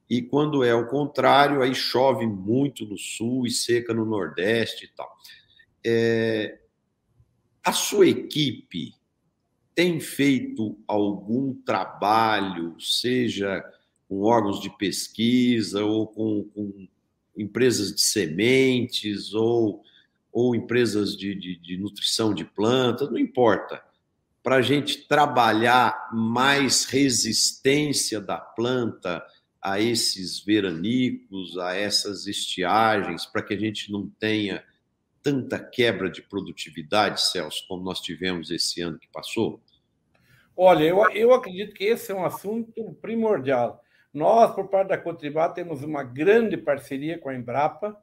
E 0.08 0.22
quando 0.22 0.64
é 0.64 0.74
o 0.74 0.86
contrário, 0.86 1.60
aí 1.60 1.74
chove 1.74 2.26
muito 2.26 2.86
no 2.86 2.96
sul 2.96 3.46
e 3.46 3.50
seca 3.50 3.92
no 3.92 4.06
Nordeste 4.06 4.86
e 4.86 4.88
tal. 4.88 5.10
É, 5.84 6.58
a 7.62 7.72
sua 7.72 8.08
equipe 8.08 8.94
tem 9.74 10.00
feito 10.00 10.78
algum 10.86 11.54
trabalho, 11.54 12.74
seja 12.80 13.62
com 14.08 14.22
órgãos 14.22 14.60
de 14.60 14.70
pesquisa 14.70 15.84
ou 15.84 16.06
com, 16.06 16.44
com 16.44 16.88
empresas 17.36 17.94
de 17.94 18.00
sementes 18.00 19.34
ou, 19.34 19.82
ou 20.32 20.54
empresas 20.54 21.16
de, 21.16 21.34
de, 21.34 21.56
de 21.56 21.76
nutrição 21.76 22.32
de 22.32 22.44
plantas, 22.44 23.10
não 23.10 23.18
importa, 23.18 23.82
para 24.42 24.56
a 24.56 24.62
gente 24.62 25.06
trabalhar 25.06 26.10
mais 26.12 26.84
resistência 26.84 28.20
da 28.20 28.38
planta 28.38 29.24
a 29.60 29.80
esses 29.80 30.44
veranicos, 30.44 31.58
a 31.58 31.74
essas 31.74 32.26
estiagens, 32.26 33.26
para 33.26 33.42
que 33.42 33.54
a 33.54 33.58
gente 33.58 33.90
não 33.90 34.08
tenha 34.18 34.64
tanta 35.22 35.58
quebra 35.58 36.10
de 36.10 36.22
produtividade, 36.22 37.20
Celso, 37.20 37.66
como 37.68 37.82
nós 37.82 38.00
tivemos 38.00 38.50
esse 38.50 38.80
ano 38.80 38.98
que 38.98 39.08
passou? 39.08 39.60
Olha, 40.56 40.84
eu, 40.84 41.08
eu 41.10 41.34
acredito 41.34 41.74
que 41.74 41.84
esse 41.84 42.10
é 42.10 42.14
um 42.14 42.24
assunto 42.24 42.94
primordial. 43.00 43.82
Nós, 44.12 44.54
por 44.54 44.68
parte 44.68 44.88
da 44.88 44.98
Cotribá, 44.98 45.48
temos 45.48 45.82
uma 45.82 46.02
grande 46.02 46.56
parceria 46.56 47.18
com 47.18 47.28
a 47.28 47.34
Embrapa, 47.34 47.96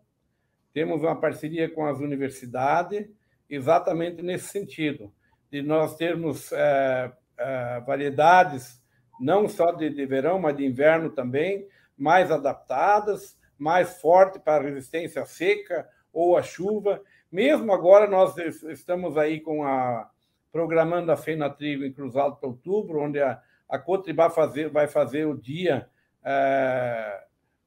temos 0.73 1.01
uma 1.01 1.19
parceria 1.19 1.69
com 1.69 1.85
as 1.85 1.99
universidades, 1.99 3.07
exatamente 3.49 4.21
nesse 4.21 4.49
sentido, 4.49 5.11
de 5.51 5.61
nós 5.61 5.95
termos 5.95 6.51
é, 6.51 7.11
é, 7.37 7.79
variedades, 7.81 8.81
não 9.19 9.47
só 9.47 9.71
de, 9.71 9.89
de 9.89 10.05
verão, 10.05 10.39
mas 10.39 10.55
de 10.57 10.65
inverno 10.65 11.09
também, 11.09 11.67
mais 11.97 12.31
adaptadas, 12.31 13.37
mais 13.57 14.01
fortes 14.01 14.41
para 14.41 14.63
resistência 14.63 15.21
à 15.21 15.25
seca 15.25 15.87
ou 16.11 16.37
à 16.37 16.43
chuva. 16.43 17.01
Mesmo 17.31 17.71
agora, 17.73 18.07
nós 18.07 18.37
estamos 18.37 19.17
aí 19.17 19.39
com 19.39 19.63
a 19.63 20.09
programando 20.55 21.11
a 21.11 21.17
Feina 21.17 21.49
Trigo 21.49 21.83
em 21.83 21.91
Cruzado 21.91 22.37
para 22.37 22.47
outubro, 22.47 23.01
onde 23.01 23.19
a, 23.19 23.41
a 23.67 23.77
Cotribá 23.77 24.29
fazer, 24.29 24.69
vai 24.69 24.87
fazer 24.87 25.27
o 25.27 25.37
dia 25.37 25.89
é, 26.23 27.23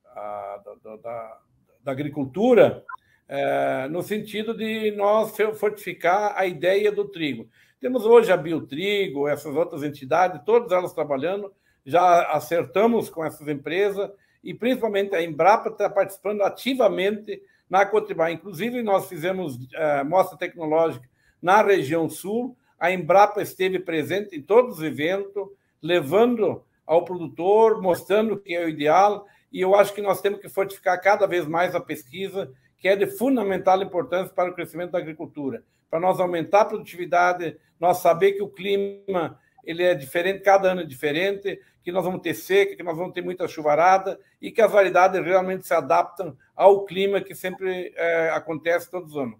a, 0.07 0.63
da, 0.65 0.97
da, 0.97 1.39
da, 1.85 1.93
agricultura, 1.93 2.83
é, 3.29 3.89
no 3.89 4.03
sentido 4.03 4.57
de 4.57 4.91
nós 4.93 5.37
fortificar 5.59 6.33
a 6.35 6.47
ideia 6.47 6.91
do 6.91 7.05
trigo. 7.07 7.47
Temos 7.81 8.05
hoje 8.05 8.33
a 8.33 8.37
Biotrigo, 8.37 9.29
essas 9.29 9.55
outras 9.55 9.85
entidades, 9.85 10.43
todas 10.45 10.73
elas 10.73 10.93
trabalhando, 10.93 11.53
já 11.87 12.23
acertamos 12.33 13.09
com 13.09 13.25
essas 13.25 13.47
empresas 13.47 14.11
e 14.43 14.53
principalmente 14.53 15.15
a 15.15 15.23
Embrapa 15.23 15.69
está 15.69 15.89
participando 15.89 16.43
ativamente 16.43 17.41
na 17.71 17.87
Cotribá. 17.87 18.33
Inclusive, 18.33 18.83
nós 18.83 19.09
fizemos 19.09 19.59
é, 19.73 20.03
mostra 20.03 20.37
tecnológica 20.37 21.09
na 21.41 21.63
região 21.63 22.11
sul, 22.11 22.57
a 22.81 22.91
Embrapa 22.91 23.41
esteve 23.41 23.79
presente 23.79 24.37
em 24.37 24.43
todos 24.43 24.79
os 24.79 24.83
eventos, 24.83 25.49
levando 25.81 26.65
ao 26.85 27.05
produtor, 27.05 27.81
mostrando 27.81 28.39
que 28.39 28.55
é 28.55 28.65
o 28.65 28.69
ideal, 28.69 29.27
e 29.53 29.61
eu 29.61 29.75
acho 29.75 29.95
que 29.95 30.03
nós 30.03 30.21
temos 30.21 30.41
que 30.41 30.49
fortificar 30.49 31.01
cada 31.01 31.27
vez 31.27 31.47
mais 31.47 31.75
a 31.75 31.81
pesquisa, 31.81 32.53
que 32.77 32.89
é 32.89 32.97
de 32.97 33.07
fundamental 33.07 33.81
importância 33.83 34.33
para 34.35 34.51
o 34.51 34.55
crescimento 34.55 34.93
da 34.93 34.99
agricultura, 34.99 35.63
para 35.91 36.01
nós 36.01 36.21
aumentar 36.21 36.63
a 36.63 36.67
produtividade, 36.67 37.57
nós 37.79 37.99
saber 37.99 38.33
que 38.33 38.43
o 38.43 38.49
clima 38.49 39.39
ele 39.65 39.83
é 39.83 39.95
diferente, 39.95 40.41
cada 40.41 40.73
ano 40.73 40.81
é 40.81 40.85
diferente, 40.85 41.61
que 41.83 41.93
nós 41.93 42.05
vamos 42.05 42.23
ter 42.23 42.35
seca, 42.35 42.77
que 42.77 42.83
nós 42.83 42.97
vamos 42.97 43.13
ter 43.13 43.23
muita 43.23 43.47
chuvarada 43.49 44.19
e 44.41 44.51
que 44.51 44.61
as 44.61 44.71
variedades 44.71 45.23
realmente 45.25 45.67
se 45.67 45.75
adaptam 45.75 46.37
ao 46.55 46.85
clima 46.85 47.21
que 47.21 47.35
sempre 47.35 47.93
é, 47.97 48.31
acontece 48.31 48.91
todos 48.91 49.13
os 49.13 49.17
anos. 49.19 49.39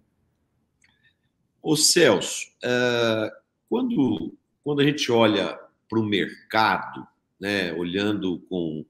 Ô 1.61 1.75
Celso, 1.75 2.47
uh, 2.63 3.29
quando, 3.67 4.37
quando 4.63 4.81
a 4.81 4.83
gente 4.83 5.11
olha 5.11 5.59
para 5.89 5.99
o 5.99 6.05
mercado, 6.05 7.05
né, 7.39 7.73
olhando 7.73 8.39
com 8.49 8.85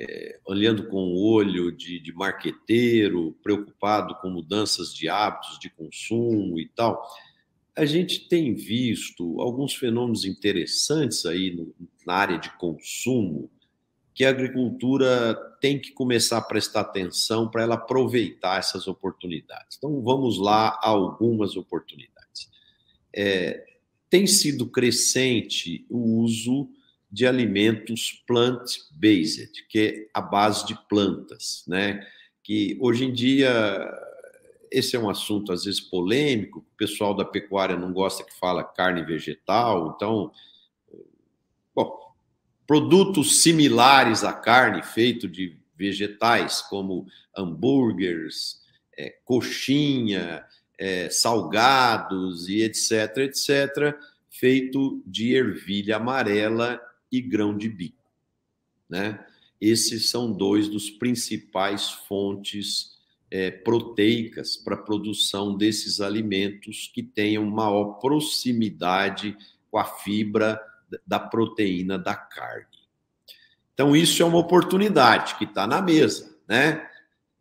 é, 0.00 0.38
olhando 0.46 0.86
com 0.88 0.96
o 0.96 1.22
olho 1.22 1.70
de, 1.70 2.00
de 2.00 2.12
marqueteiro, 2.12 3.36
preocupado 3.42 4.14
com 4.16 4.30
mudanças 4.30 4.94
de 4.94 5.08
hábitos 5.08 5.58
de 5.58 5.68
consumo 5.68 6.58
e 6.58 6.68
tal, 6.68 7.06
a 7.76 7.84
gente 7.84 8.28
tem 8.28 8.54
visto 8.54 9.40
alguns 9.40 9.74
fenômenos 9.74 10.24
interessantes 10.24 11.26
aí 11.26 11.54
no, 11.54 11.74
na 12.06 12.14
área 12.14 12.38
de 12.38 12.50
consumo 12.56 13.50
que 14.14 14.24
a 14.24 14.30
agricultura 14.30 15.34
tem 15.60 15.78
que 15.78 15.92
começar 15.92 16.38
a 16.38 16.42
prestar 16.42 16.80
atenção 16.80 17.48
para 17.48 17.62
ela 17.62 17.74
aproveitar 17.74 18.58
essas 18.58 18.88
oportunidades. 18.88 19.76
Então, 19.78 20.02
vamos 20.02 20.38
lá 20.38 20.78
a 20.82 20.88
algumas 20.88 21.56
oportunidades. 21.56 22.50
É, 23.14 23.64
tem 24.08 24.26
sido 24.26 24.66
crescente 24.66 25.86
o 25.88 26.22
uso 26.22 26.68
de 27.10 27.26
alimentos 27.26 28.22
plant-based, 28.26 29.66
que 29.68 29.78
é 29.78 30.08
a 30.14 30.20
base 30.20 30.66
de 30.66 30.78
plantas, 30.88 31.64
né? 31.66 32.06
Que 32.42 32.76
hoje 32.80 33.04
em 33.04 33.12
dia 33.12 33.50
esse 34.70 34.94
é 34.94 34.98
um 34.98 35.10
assunto 35.10 35.52
às 35.52 35.64
vezes 35.64 35.80
polêmico, 35.80 36.60
o 36.60 36.76
pessoal 36.76 37.14
da 37.14 37.24
pecuária 37.24 37.76
não 37.76 37.92
gosta 37.92 38.22
que 38.22 38.38
fala 38.38 38.62
carne 38.62 39.02
vegetal, 39.02 39.94
então, 39.96 40.30
bom, 41.74 42.14
produtos 42.66 43.42
similares 43.42 44.22
à 44.22 44.32
carne 44.32 44.82
feito 44.82 45.26
de 45.26 45.58
vegetais, 45.76 46.62
como 46.62 47.06
hambúrgueres, 47.36 48.60
é, 48.96 49.16
coxinha, 49.24 50.44
é, 50.78 51.10
salgados 51.10 52.48
e 52.48 52.62
etc, 52.62 53.16
etc, 53.18 53.96
feito 54.30 55.02
de 55.04 55.34
ervilha 55.34 55.96
amarela 55.96 56.80
e 57.10 57.20
grão 57.20 57.56
de 57.56 57.68
bico. 57.68 58.04
Né? 58.88 59.24
Esses 59.60 60.10
são 60.10 60.32
dois 60.32 60.68
dos 60.68 60.90
principais 60.90 61.90
fontes 61.90 62.98
é, 63.30 63.50
proteicas 63.50 64.56
para 64.56 64.74
a 64.74 64.82
produção 64.82 65.56
desses 65.56 66.00
alimentos 66.00 66.90
que 66.92 67.02
tenham 67.02 67.44
maior 67.46 67.98
proximidade 68.00 69.36
com 69.70 69.78
a 69.78 69.84
fibra 69.84 70.60
da 71.06 71.20
proteína 71.20 71.96
da 71.96 72.14
carne. 72.14 72.66
Então, 73.72 73.94
isso 73.94 74.22
é 74.22 74.26
uma 74.26 74.38
oportunidade 74.38 75.36
que 75.36 75.44
está 75.44 75.66
na 75.66 75.80
mesa, 75.80 76.36
né? 76.48 76.86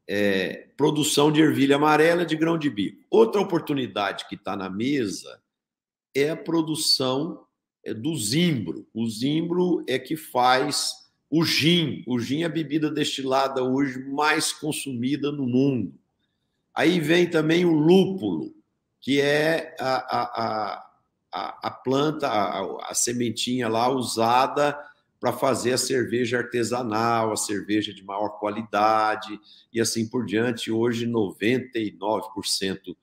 É, 0.08 0.70
produção 0.76 1.32
de 1.32 1.42
ervilha 1.42 1.76
amarela 1.76 2.26
de 2.26 2.36
grão 2.36 2.58
de 2.58 2.70
bico. 2.70 3.04
Outra 3.10 3.42
oportunidade 3.42 4.28
que 4.28 4.36
está 4.36 4.56
na 4.56 4.70
mesa 4.70 5.40
é 6.16 6.30
a 6.32 6.38
produção 6.38 7.46
do 7.94 8.16
zimbro. 8.16 8.88
O 8.94 9.08
zimbro 9.08 9.84
é 9.88 9.98
que 9.98 10.16
faz 10.16 10.94
o 11.30 11.44
gin. 11.44 12.04
O 12.08 12.20
gin 12.20 12.42
é 12.42 12.46
a 12.46 12.50
bebida 12.50 12.90
destilada 12.90 13.64
hoje 13.64 14.00
mais 14.00 14.52
consumida 14.52 15.32
no 15.32 15.46
mundo. 15.46 15.94
Aí 16.74 17.00
vem 17.00 17.30
também 17.30 17.66
o 17.66 17.74
lúpulo, 17.74 18.54
que 19.02 19.20
é 19.22 19.76
a, 19.80 20.18
a, 20.18 20.90
a, 21.32 21.68
a 21.68 21.72
planta, 21.72 22.28
a, 22.28 22.92
a 22.92 22.94
sementinha 22.94 23.68
lá 23.68 23.90
usada 23.90 24.78
para 25.20 25.34
fazer 25.34 25.74
a 25.74 25.78
cerveja 25.78 26.38
artesanal, 26.38 27.34
a 27.34 27.38
cerveja 27.38 27.94
de 27.94 28.04
maior 28.04 28.40
qualidade 28.40 29.40
e 29.72 29.82
assim 29.82 30.08
por 30.08 30.26
diante. 30.26 30.72
Hoje, 30.72 31.06
99% 31.06 32.96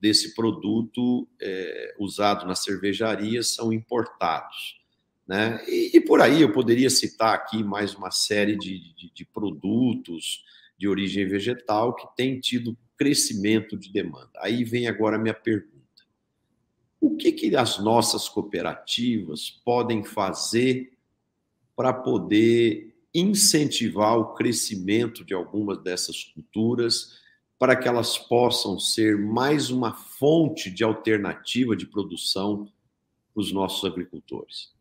desse 0.00 0.34
produto 0.34 1.28
é, 1.40 1.94
usado 1.98 2.46
na 2.46 2.54
cervejaria 2.54 3.42
são 3.42 3.72
importados. 3.72 4.78
Né? 5.26 5.62
E, 5.68 5.96
e, 5.96 6.00
por 6.00 6.20
aí 6.20 6.40
eu 6.40 6.52
poderia 6.52 6.88
citar 6.88 7.34
aqui 7.34 7.62
mais 7.62 7.94
uma 7.94 8.10
série 8.10 8.56
de, 8.56 8.94
de, 8.94 9.12
de 9.12 9.24
produtos 9.26 10.44
de 10.78 10.88
origem 10.88 11.26
vegetal 11.26 11.94
que 11.94 12.06
tem 12.16 12.40
tido 12.40 12.76
crescimento 12.96 13.76
de 13.76 13.92
demanda. 13.92 14.30
Aí 14.38 14.64
vem 14.64 14.86
agora 14.86 15.16
a 15.16 15.18
minha 15.18 15.34
pergunta. 15.34 15.76
O 17.00 17.16
que, 17.16 17.30
que 17.32 17.54
as 17.54 17.78
nossas 17.78 18.28
cooperativas 18.28 19.50
podem 19.50 20.02
fazer 20.02 20.92
para 21.76 21.92
poder 21.92 22.96
incentivar 23.14 24.18
o 24.18 24.34
crescimento 24.34 25.24
de 25.24 25.34
algumas 25.34 25.78
dessas 25.82 26.24
culturas 26.24 27.20
para 27.58 27.74
que 27.74 27.88
elas 27.88 28.16
possam 28.16 28.78
ser 28.78 29.18
mais 29.18 29.70
uma 29.70 29.92
fonte 29.92 30.70
de 30.70 30.84
alternativa 30.84 31.74
de 31.74 31.86
produção 31.86 32.66
para 33.34 33.40
os 33.40 33.52
nossos 33.52 33.84
agricultores? 33.90 34.72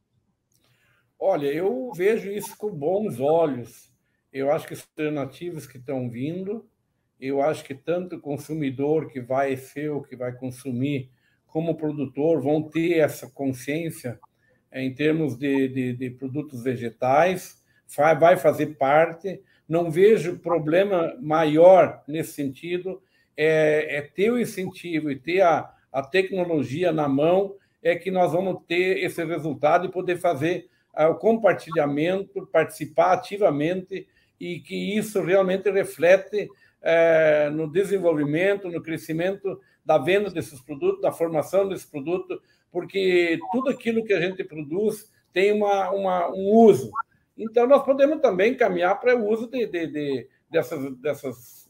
Olha, 1.19 1.47
eu 1.47 1.91
vejo 1.95 2.29
isso 2.29 2.55
com 2.55 2.69
bons 2.69 3.19
olhos. 3.19 3.91
Eu 4.31 4.51
acho 4.51 4.67
que 4.67 4.75
as 4.75 4.81
alternativas 4.81 5.65
que 5.65 5.77
estão 5.77 6.07
vindo, 6.09 6.69
eu 7.19 7.41
acho 7.41 7.63
que 7.63 7.73
tanto 7.73 8.17
o 8.17 8.21
consumidor 8.21 9.07
que 9.09 9.19
vai 9.19 9.57
ser 9.57 9.89
o 9.89 10.03
que 10.03 10.15
vai 10.15 10.31
consumir, 10.31 11.09
como 11.47 11.71
o 11.71 11.77
produtor 11.77 12.39
vão 12.39 12.61
ter 12.61 12.99
essa 12.99 13.27
consciência 13.31 14.19
eh, 14.69 14.83
em 14.83 14.93
termos 14.93 15.35
de, 15.35 15.67
de, 15.69 15.93
de 15.93 16.09
produtos 16.11 16.63
vegetais, 16.63 17.63
vai 18.19 18.37
fazer 18.37 18.77
parte 18.77 19.41
não 19.67 19.91
vejo 19.91 20.39
problema 20.39 21.15
maior 21.21 22.03
nesse 22.07 22.33
sentido, 22.33 23.01
é, 23.35 23.97
é 23.97 24.01
ter 24.01 24.31
o 24.31 24.39
incentivo 24.39 25.11
e 25.11 25.15
ter 25.15 25.41
a, 25.41 25.69
a 25.91 26.01
tecnologia 26.01 26.91
na 26.91 27.07
mão 27.07 27.55
é 27.83 27.95
que 27.95 28.09
nós 28.09 28.31
vamos 28.31 28.63
ter 28.67 29.03
esse 29.03 29.23
resultado 29.23 29.85
e 29.85 29.91
poder 29.91 30.17
fazer 30.17 30.67
o 31.05 31.15
compartilhamento, 31.15 32.47
participar 32.47 33.13
ativamente 33.13 34.07
e 34.39 34.59
que 34.59 34.97
isso 34.97 35.21
realmente 35.21 35.69
reflete 35.69 36.49
é, 36.81 37.49
no 37.51 37.71
desenvolvimento, 37.71 38.69
no 38.69 38.81
crescimento 38.81 39.59
da 39.85 39.97
venda 39.97 40.29
desses 40.29 40.59
produtos, 40.59 41.01
da 41.01 41.11
formação 41.11 41.69
desse 41.69 41.89
produto, 41.89 42.41
porque 42.71 43.39
tudo 43.51 43.69
aquilo 43.69 44.03
que 44.03 44.13
a 44.13 44.19
gente 44.19 44.43
produz 44.43 45.11
tem 45.31 45.51
uma, 45.51 45.91
uma 45.91 46.29
um 46.29 46.49
uso. 46.49 46.91
Então, 47.37 47.67
nós 47.67 47.83
podemos 47.85 48.19
também 48.21 48.55
caminhar 48.55 48.99
para 48.99 49.15
o 49.15 49.29
uso 49.29 49.47
de, 49.47 49.65
de, 49.67 49.87
de 49.87 50.27
dessas, 50.49 50.95
dessas 50.97 51.69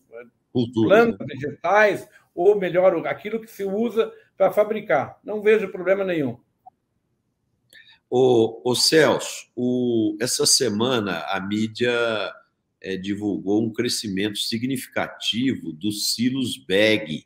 plantas 0.73 1.27
vegetais, 1.27 2.07
ou 2.33 2.57
melhor, 2.57 3.05
aquilo 3.05 3.41
que 3.41 3.51
se 3.51 3.63
usa 3.63 4.11
para 4.37 4.51
fabricar. 4.51 5.19
Não 5.23 5.41
vejo 5.41 5.71
problema 5.71 6.03
nenhum. 6.03 6.37
O, 8.09 8.71
o 8.71 8.75
Celso, 8.75 9.49
o, 9.55 10.15
essa 10.21 10.45
semana 10.45 11.25
a 11.27 11.41
mídia 11.41 11.91
é, 12.81 12.95
divulgou 12.95 13.61
um 13.61 13.73
crescimento 13.73 14.37
significativo 14.37 15.73
dos 15.73 16.13
silos 16.13 16.57
bag 16.57 17.25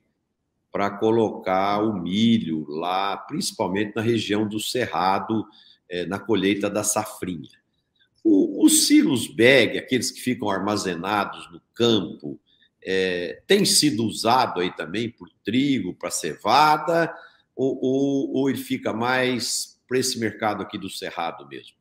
para 0.71 0.89
colocar 0.89 1.83
o 1.83 2.01
milho 2.01 2.65
lá, 2.67 3.15
principalmente 3.17 3.93
na 3.95 4.01
região 4.01 4.47
do 4.47 4.59
Cerrado, 4.59 5.45
é, 5.87 6.05
na 6.05 6.17
colheita 6.17 6.69
da 6.69 6.83
safrinha. 6.83 7.61
Os 8.62 8.86
silos 8.86 9.28
bag, 9.28 9.76
aqueles 9.80 10.12
que 10.12 10.22
ficam 10.22 10.47
armazenados 10.47 11.51
no 11.51 11.59
campo, 11.74 12.39
é, 12.84 13.41
tem 13.47 13.66
sido 13.66 14.03
usado 14.05 14.59
aí 14.59 14.72
também 14.76 15.09
por 15.09 15.28
trigo, 15.43 15.95
para 15.95 16.12
cevada, 16.12 17.12
ou, 17.55 17.80
ou, 17.82 18.34
ou 18.36 18.49
ele 18.49 18.59
fica 18.59 18.93
mais 18.93 19.80
para 19.88 19.97
esse 19.97 20.20
mercado 20.20 20.62
aqui 20.62 20.78
do 20.78 20.89
Cerrado 20.89 21.47
mesmo? 21.47 21.76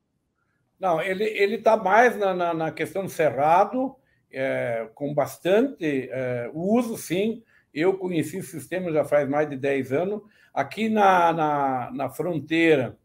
Não, 0.80 1.02
ele 1.02 1.56
está 1.56 1.76
mais 1.76 2.16
na, 2.16 2.32
na, 2.32 2.54
na, 2.54 2.72
questão 2.72 3.04
do 3.04 3.10
cerrado, 3.10 3.94
é, 4.32 4.88
com 4.94 5.12
bastante 5.12 6.08
é, 6.10 6.50
uso, 6.54 6.96
sim. 6.96 7.42
Eu 7.74 7.98
conheci 7.98 8.38
o 8.38 8.42
sistema 8.42 8.90
já 8.90 9.04
faz 9.04 9.28
mais 9.28 9.50
de 9.50 9.56
10 9.56 9.92
anos. 9.92 10.22
Aqui 10.54 10.88
na, 10.88 11.30
na, 11.34 11.90
na 11.92 12.08
fronteira 12.08 12.96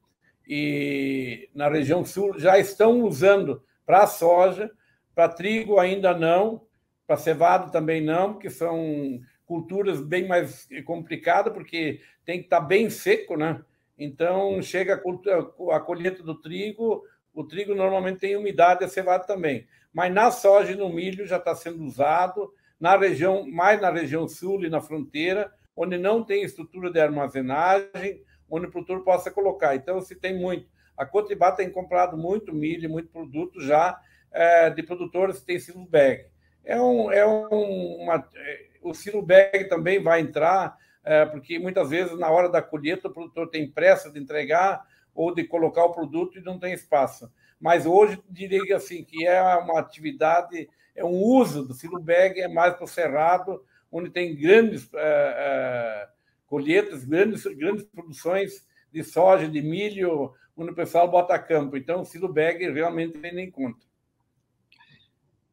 e 0.48 1.50
na 1.54 1.68
região 1.68 2.06
sul 2.06 2.38
já 2.39 2.58
estão 2.58 3.02
usando 3.02 3.64
para 3.86 4.08
soja, 4.08 4.72
para 5.14 5.30
trigo 5.30 5.80
ainda 5.80 6.18
não, 6.18 6.62
para 7.08 7.18
cevado 7.18 7.72
também 7.72 8.02
não, 8.02 8.34
porque 8.34 8.50
são 8.50 9.20
culturas 9.46 10.02
bem 10.02 10.28
mais 10.28 10.68
complicadas, 10.86 11.54
porque 11.54 12.02
tem 12.26 12.39
que 12.39 12.46
estar 12.46 12.62
tá 12.62 12.66
bem 12.66 12.89
seco, 12.89 13.38
né? 13.38 13.64
Então, 13.98 14.62
chega 14.62 15.02
a, 15.02 15.76
a 15.76 15.80
colheita 15.80 16.22
do 16.22 16.36
trigo, 16.36 17.04
o 17.34 17.43
trigo 17.43 17.74
normalmente 17.74 18.20
tem 18.20 18.36
umidade, 18.36 18.84
a 18.84 18.89
cevada 18.89 19.26
também. 19.26 19.68
Mas 19.93 20.14
na 20.14 20.32
soja 20.32 20.74
e 20.74 20.76
no 20.76 20.89
milho 20.89 21.26
já 21.26 21.38
está 21.38 21.56
sendo 21.56 21.84
usado, 21.84 22.52
na 22.80 22.98
região, 22.98 23.50
mais 23.50 23.80
na 23.80 23.89
região 23.89 24.28
sul 24.28 24.64
e 24.64 24.70
na 24.70 24.82
fronteira, 24.82 25.54
onde 25.76 25.98
não 25.98 26.24
tem 26.24 26.43
estrutura 26.43 26.91
de 26.91 27.00
armazenagem, 27.00 28.22
o 28.50 28.72
produtor 28.72 29.04
possa 29.04 29.32
colocar. 29.32 29.76
Então, 29.76 30.02
se 30.02 30.16
tem 30.16 30.38
muito. 30.38 30.68
A 30.98 31.06
Cotibá 31.06 31.52
tem 31.52 31.70
comprado 31.70 32.18
muito 32.18 32.54
milho, 32.54 32.89
muito 32.89 33.10
produto 33.10 33.60
já 33.62 34.00
é, 34.32 34.70
de 34.70 34.84
produtores 34.84 35.39
que 35.39 35.46
têm 35.46 35.60
silo 35.60 35.86
bag. 35.86 36.26
É 36.64 36.80
um, 36.80 37.12
é 37.12 37.26
um, 37.26 38.04
uma, 38.04 38.28
é, 38.36 38.66
o 38.82 38.93
silo 38.93 39.22
bag 39.22 39.66
também 39.66 40.02
vai 40.02 40.22
entrar, 40.22 40.78
é, 41.04 41.26
porque 41.26 41.60
muitas 41.60 41.89
vezes 41.89 42.18
na 42.18 42.30
hora 42.30 42.50
da 42.50 42.62
colheita 42.62 43.08
o 43.08 43.14
produtor 43.14 43.50
tem 43.50 43.70
pressa 43.70 44.10
de 44.12 44.20
entregar, 44.20 44.86
ou 45.16 45.34
de 45.34 45.46
colocar 45.46 45.86
o 45.86 45.93
produto 45.93 46.38
e 46.38 46.43
não 46.43 46.60
tem 46.60 46.74
espaço. 46.74 47.32
Mas 47.60 47.86
hoje 47.86 48.22
diria 48.30 48.76
assim 48.76 49.04
que 49.04 49.26
é 49.26 49.41
uma 49.56 49.80
atividade, 49.80 50.70
é 50.93 51.06
um 51.06 51.16
uso 51.16 51.66
do 51.66 51.74
silo 51.74 52.00
bag 52.00 52.41
é 52.41 52.48
mais 52.48 52.74
para 52.76 52.84
o 52.84 52.88
cerrado, 52.88 53.64
onde 53.89 54.10
tem 54.10 54.36
grandes 54.36 54.89
é, 54.93 56.10
colheitas, 56.56 57.03
grandes 57.03 57.43
grandes 57.43 57.84
produções 57.84 58.66
de 58.89 59.03
soja, 59.03 59.45
de 59.45 59.62
milho, 59.62 60.34
onde 60.56 60.72
o 60.72 60.76
pessoal 60.76 61.12
bota 61.12 61.38
campo. 61.38 61.76
Então, 61.76 61.99
o 61.99 62.06
silo 62.06 62.32
bag 62.32 62.72
realmente 62.72 63.18
vem 63.18 63.38
em 63.41 63.51
conta. 63.51 63.86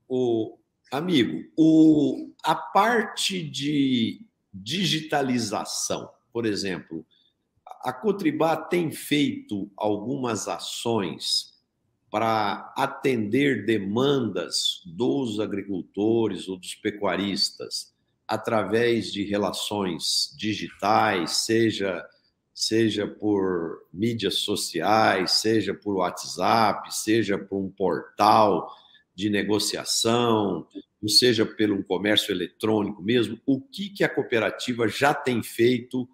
O 0.08 0.56
amigo, 0.92 1.42
o, 1.56 2.30
a 2.44 2.54
parte 2.54 3.42
de 3.42 4.24
digitalização, 4.54 6.08
por 6.32 6.46
exemplo, 6.46 7.04
a 7.82 7.92
Cotribá 7.92 8.56
tem 8.56 8.92
feito 8.92 9.68
algumas 9.76 10.46
ações 10.46 11.60
para 12.12 12.72
atender 12.76 13.66
demandas 13.66 14.82
dos 14.86 15.40
agricultores 15.40 16.46
ou 16.46 16.56
dos 16.56 16.76
pecuaristas 16.76 17.91
através 18.32 19.12
de 19.12 19.22
relações 19.24 20.34
digitais, 20.38 21.44
seja 21.44 22.02
seja 22.54 23.06
por 23.06 23.86
mídias 23.92 24.36
sociais, 24.36 25.32
seja 25.32 25.74
por 25.74 25.96
WhatsApp, 25.96 26.94
seja 26.94 27.36
por 27.36 27.58
um 27.58 27.70
portal 27.70 28.70
de 29.14 29.28
negociação, 29.28 30.66
ou 31.02 31.08
seja 31.08 31.44
pelo 31.44 31.84
comércio 31.84 32.32
eletrônico 32.32 33.02
mesmo, 33.02 33.38
o 33.44 33.60
que, 33.60 33.90
que 33.90 34.04
a 34.04 34.08
cooperativa 34.08 34.88
já 34.88 35.12
tem 35.12 35.42
feito 35.42 36.08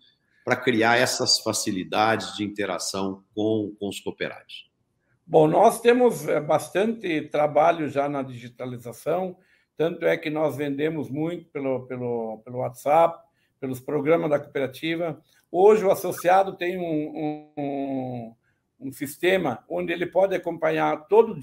para 0.45 0.57
criar 0.57 0.97
essas 0.97 1.39
facilidades 1.39 2.37
de 2.37 2.43
interação 2.43 3.23
com, 3.33 3.77
com 3.79 3.89
os 3.89 4.01
cooperados? 4.01 4.69
Bom, 5.25 5.47
nós 5.47 5.81
temos 5.81 6.27
eh, 6.27 6.41
bastante 6.41 7.21
trabalho 7.23 7.89
já 7.89 8.09
na 8.09 8.23
digitalização, 8.23 9.37
tanto 9.79 10.05
é 10.05 10.17
que 10.17 10.29
nós 10.29 10.57
vendemos 10.57 11.09
muito 11.09 11.49
pelo, 11.51 11.87
pelo, 11.87 12.43
pelo 12.45 12.59
WhatsApp, 12.59 13.25
pelos 13.61 13.79
programas 13.79 14.29
da 14.29 14.39
cooperativa. 14.39 15.23
Hoje, 15.53 15.85
o 15.85 15.91
associado 15.91 16.57
tem 16.57 16.77
um, 16.77 17.53
um, 17.57 18.35
um 18.81 18.93
sistema 18.93 19.65
onde 19.69 19.93
ele 19.93 20.07
pode 20.07 20.35
acompanhar 20.35 21.07
todo 21.07 21.39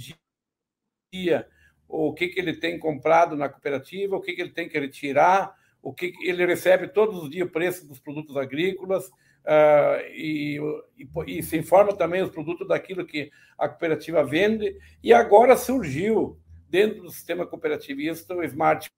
dia 1.14 1.48
o 1.88 2.14
que, 2.14 2.28
que 2.28 2.40
ele 2.40 2.58
tem 2.58 2.78
comprado 2.78 3.38
na 3.38 3.48
cooperativa, 3.48 4.18
o 4.18 4.22
que, 4.22 4.34
que 4.34 4.42
ele 4.42 4.52
tem 4.52 4.68
que 4.68 4.78
retirar, 4.78 5.56
o 5.82 5.94
que 5.94 6.12
ele 6.22 6.46
recebe 6.46 6.90
todos 6.90 7.24
os 7.24 7.30
dias 7.30 7.48
o 7.48 7.52
preço 7.52 7.88
dos 7.88 8.00
produtos 8.00 8.36
agrícolas 8.36 9.08
uh, 9.08 10.02
e, 10.12 10.60
e, 10.98 11.38
e, 11.38 11.42
se 11.42 11.58
informa 11.58 11.96
também 11.96 12.22
os 12.22 12.32
produtos 12.32 12.68
daquilo 12.68 13.06
que 13.06 13.32
a 13.58 13.70
cooperativa 13.70 14.26
vende. 14.26 14.76
E 15.02 15.14
agora 15.14 15.56
surgiu, 15.56 16.38
dentro 16.76 17.04
do 17.04 17.10
sistema 17.10 17.48
cooperativista, 17.48 18.36
o 18.36 18.44
Smart 18.44 18.92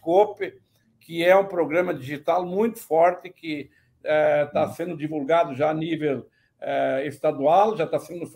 Coop, 0.00 0.58
que 0.98 1.22
é 1.22 1.36
um 1.36 1.44
programa 1.44 1.92
digital 1.92 2.46
muito 2.46 2.78
forte 2.78 3.28
que 3.28 3.70
está 4.02 4.66
uh, 4.66 4.74
sendo 4.74 4.96
divulgado 4.96 5.54
já 5.54 5.68
a 5.68 5.74
nível 5.74 6.20
uh, 6.20 7.06
estadual, 7.06 7.76
já 7.76 7.84
está 7.84 7.98
sendo 7.98 8.26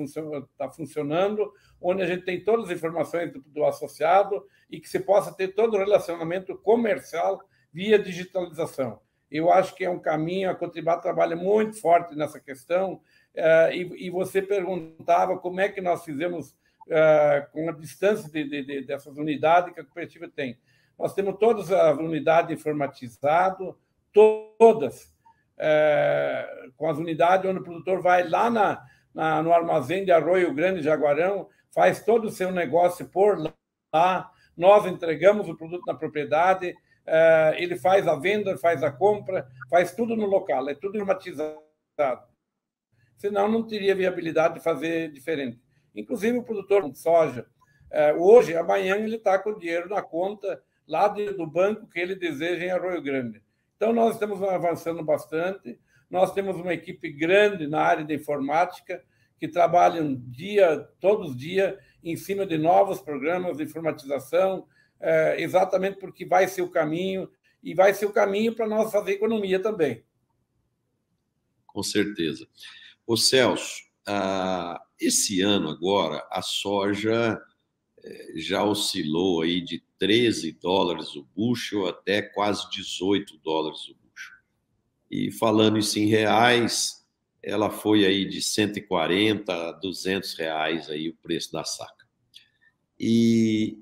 tá 0.58 0.70
funcionando, 0.70 1.50
onde 1.80 2.02
a 2.02 2.06
gente 2.06 2.26
tem 2.26 2.44
todas 2.44 2.66
as 2.66 2.76
informações 2.76 3.32
do, 3.32 3.40
do 3.46 3.64
associado 3.64 4.46
e 4.70 4.78
que 4.78 4.86
se 4.86 5.00
possa 5.00 5.32
ter 5.34 5.54
todo 5.54 5.76
o 5.76 5.78
relacionamento 5.78 6.54
comercial 6.58 7.40
via 7.72 7.98
digitalização. 7.98 9.00
Eu 9.30 9.50
acho 9.50 9.74
que 9.74 9.86
é 9.86 9.88
um 9.88 9.98
caminho, 9.98 10.50
a 10.50 10.54
Cotribá 10.54 10.98
trabalha 10.98 11.34
muito 11.36 11.80
forte 11.80 12.14
nessa 12.14 12.38
questão, 12.38 13.00
uh, 13.34 13.72
e, 13.72 14.08
e, 14.08 14.10
você 14.10 14.42
perguntava 14.42 15.38
como 15.38 15.58
é 15.62 15.70
que 15.70 15.80
nós 15.80 16.04
fizemos 16.04 16.54
uh, 16.88 17.50
com 17.52 17.68
a 17.68 17.72
distância 17.72 18.30
de, 18.30 18.44
de, 18.44 18.62
de, 18.64 18.80
dessas 18.82 19.16
unidades 19.16 19.72
que 19.72 19.80
a 19.80 19.84
cooperativa 19.84 20.28
tem. 20.28 20.58
Nós 20.98 21.14
temos 21.14 21.36
todas 21.38 21.72
as 21.72 21.98
unidades 21.98 22.58
informatizadas, 22.58 23.74
todas, 24.12 25.04
uh, 25.58 26.72
com 26.76 26.88
as 26.88 26.98
unidades 26.98 27.50
onde 27.50 27.60
o 27.60 27.64
produtor 27.64 28.00
vai 28.00 28.28
lá 28.28 28.48
na, 28.48 28.82
na, 29.14 29.42
no 29.42 29.52
armazém 29.52 30.04
de 30.04 30.12
Arroio 30.12 30.54
Grande, 30.54 30.82
Jaguarão, 30.82 31.48
faz 31.72 32.04
todo 32.04 32.26
o 32.26 32.30
seu 32.30 32.52
negócio 32.52 33.08
por 33.08 33.52
lá, 33.92 34.30
nós 34.56 34.86
entregamos 34.86 35.48
o 35.48 35.56
produto 35.56 35.84
na 35.86 35.94
propriedade, 35.94 36.70
uh, 36.70 37.54
ele 37.56 37.76
faz 37.76 38.06
a 38.06 38.14
venda, 38.14 38.56
faz 38.56 38.82
a 38.82 38.90
compra, 38.90 39.48
faz 39.68 39.92
tudo 39.92 40.16
no 40.16 40.26
local, 40.26 40.68
é 40.68 40.74
tudo 40.74 40.96
informatizado. 40.96 41.58
Senão, 43.16 43.48
não 43.48 43.66
teria 43.66 43.94
viabilidade 43.94 44.54
de 44.54 44.60
fazer 44.60 45.10
diferente. 45.10 45.63
Inclusive, 45.94 46.38
o 46.38 46.42
produtor 46.42 46.90
de 46.90 46.98
soja, 46.98 47.46
uh, 47.90 48.22
hoje, 48.22 48.56
amanhã, 48.56 48.96
ele 48.96 49.16
está 49.16 49.38
com 49.38 49.50
o 49.50 49.58
dinheiro 49.58 49.88
na 49.88 50.02
conta 50.02 50.62
lá 50.86 51.08
do 51.08 51.46
banco 51.46 51.88
que 51.88 51.98
ele 51.98 52.14
deseja 52.14 52.64
em 52.64 52.70
Arroio 52.70 53.02
Grande. 53.02 53.42
Então, 53.76 53.92
nós 53.92 54.14
estamos 54.14 54.42
avançando 54.42 55.02
bastante. 55.02 55.78
Nós 56.10 56.32
temos 56.32 56.56
uma 56.56 56.74
equipe 56.74 57.10
grande 57.10 57.66
na 57.66 57.80
área 57.80 58.04
de 58.04 58.14
informática 58.14 59.02
que 59.38 59.48
trabalha 59.48 60.02
um 60.02 60.14
dia, 60.14 60.88
todos 61.00 61.30
os 61.30 61.36
dias, 61.36 61.76
em 62.02 62.16
cima 62.16 62.46
de 62.46 62.58
novos 62.58 63.00
programas 63.00 63.56
de 63.56 63.64
informatização, 63.64 64.66
é, 65.00 65.40
exatamente 65.40 65.98
porque 65.98 66.24
vai 66.24 66.46
ser 66.48 66.62
o 66.62 66.70
caminho 66.70 67.30
e 67.62 67.74
vai 67.74 67.92
ser 67.94 68.06
o 68.06 68.12
caminho 68.12 68.54
para 68.54 68.66
nós 68.66 68.92
fazer 68.92 69.12
economia 69.12 69.60
também. 69.60 70.04
Com 71.66 71.82
certeza. 71.82 72.46
Ô 73.06 73.16
Celso, 73.16 73.83
ah, 74.06 74.80
esse 75.00 75.40
ano 75.40 75.68
agora 75.68 76.26
a 76.30 76.42
soja 76.42 77.40
eh, 78.02 78.32
já 78.36 78.62
oscilou 78.64 79.42
aí 79.42 79.60
de 79.60 79.82
13 79.98 80.52
dólares 80.52 81.14
o 81.16 81.26
bushel 81.34 81.86
até 81.86 82.20
quase 82.20 82.68
18 82.70 83.38
dólares 83.38 83.88
o 83.88 83.94
bushel. 83.94 84.36
E 85.10 85.32
falando 85.32 85.78
isso 85.78 85.98
em 85.98 86.06
reais, 86.06 87.04
ela 87.42 87.70
foi 87.70 88.04
aí 88.04 88.24
de 88.24 88.42
140 88.42 89.52
a 89.52 89.72
200 89.72 90.34
reais 90.34 90.90
aí 90.90 91.08
o 91.08 91.16
preço 91.16 91.52
da 91.52 91.64
saca. 91.64 92.04
E, 92.98 93.78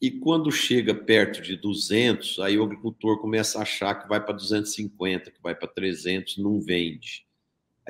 e 0.00 0.10
quando 0.10 0.50
chega 0.50 0.94
perto 0.94 1.40
de 1.40 1.56
200, 1.56 2.38
aí 2.40 2.58
o 2.58 2.64
agricultor 2.64 3.20
começa 3.20 3.58
a 3.58 3.62
achar 3.62 3.94
que 3.94 4.08
vai 4.08 4.22
para 4.24 4.34
250, 4.34 5.30
que 5.30 5.42
vai 5.42 5.54
para 5.54 5.68
300, 5.68 6.38
não 6.38 6.60
vende. 6.60 7.26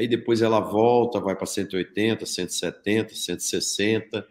Aí 0.01 0.09
depois 0.09 0.41
ela 0.41 0.61
volta, 0.61 1.21
vai 1.21 1.37
para 1.37 1.45
180, 1.45 2.25
170, 2.25 3.15
160, 3.15 4.27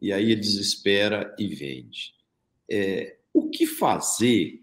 e 0.00 0.14
aí 0.14 0.32
ele 0.32 0.40
desespera 0.40 1.36
e 1.38 1.46
vende. 1.46 2.14
É, 2.66 3.18
o 3.30 3.50
que 3.50 3.66
fazer 3.66 4.62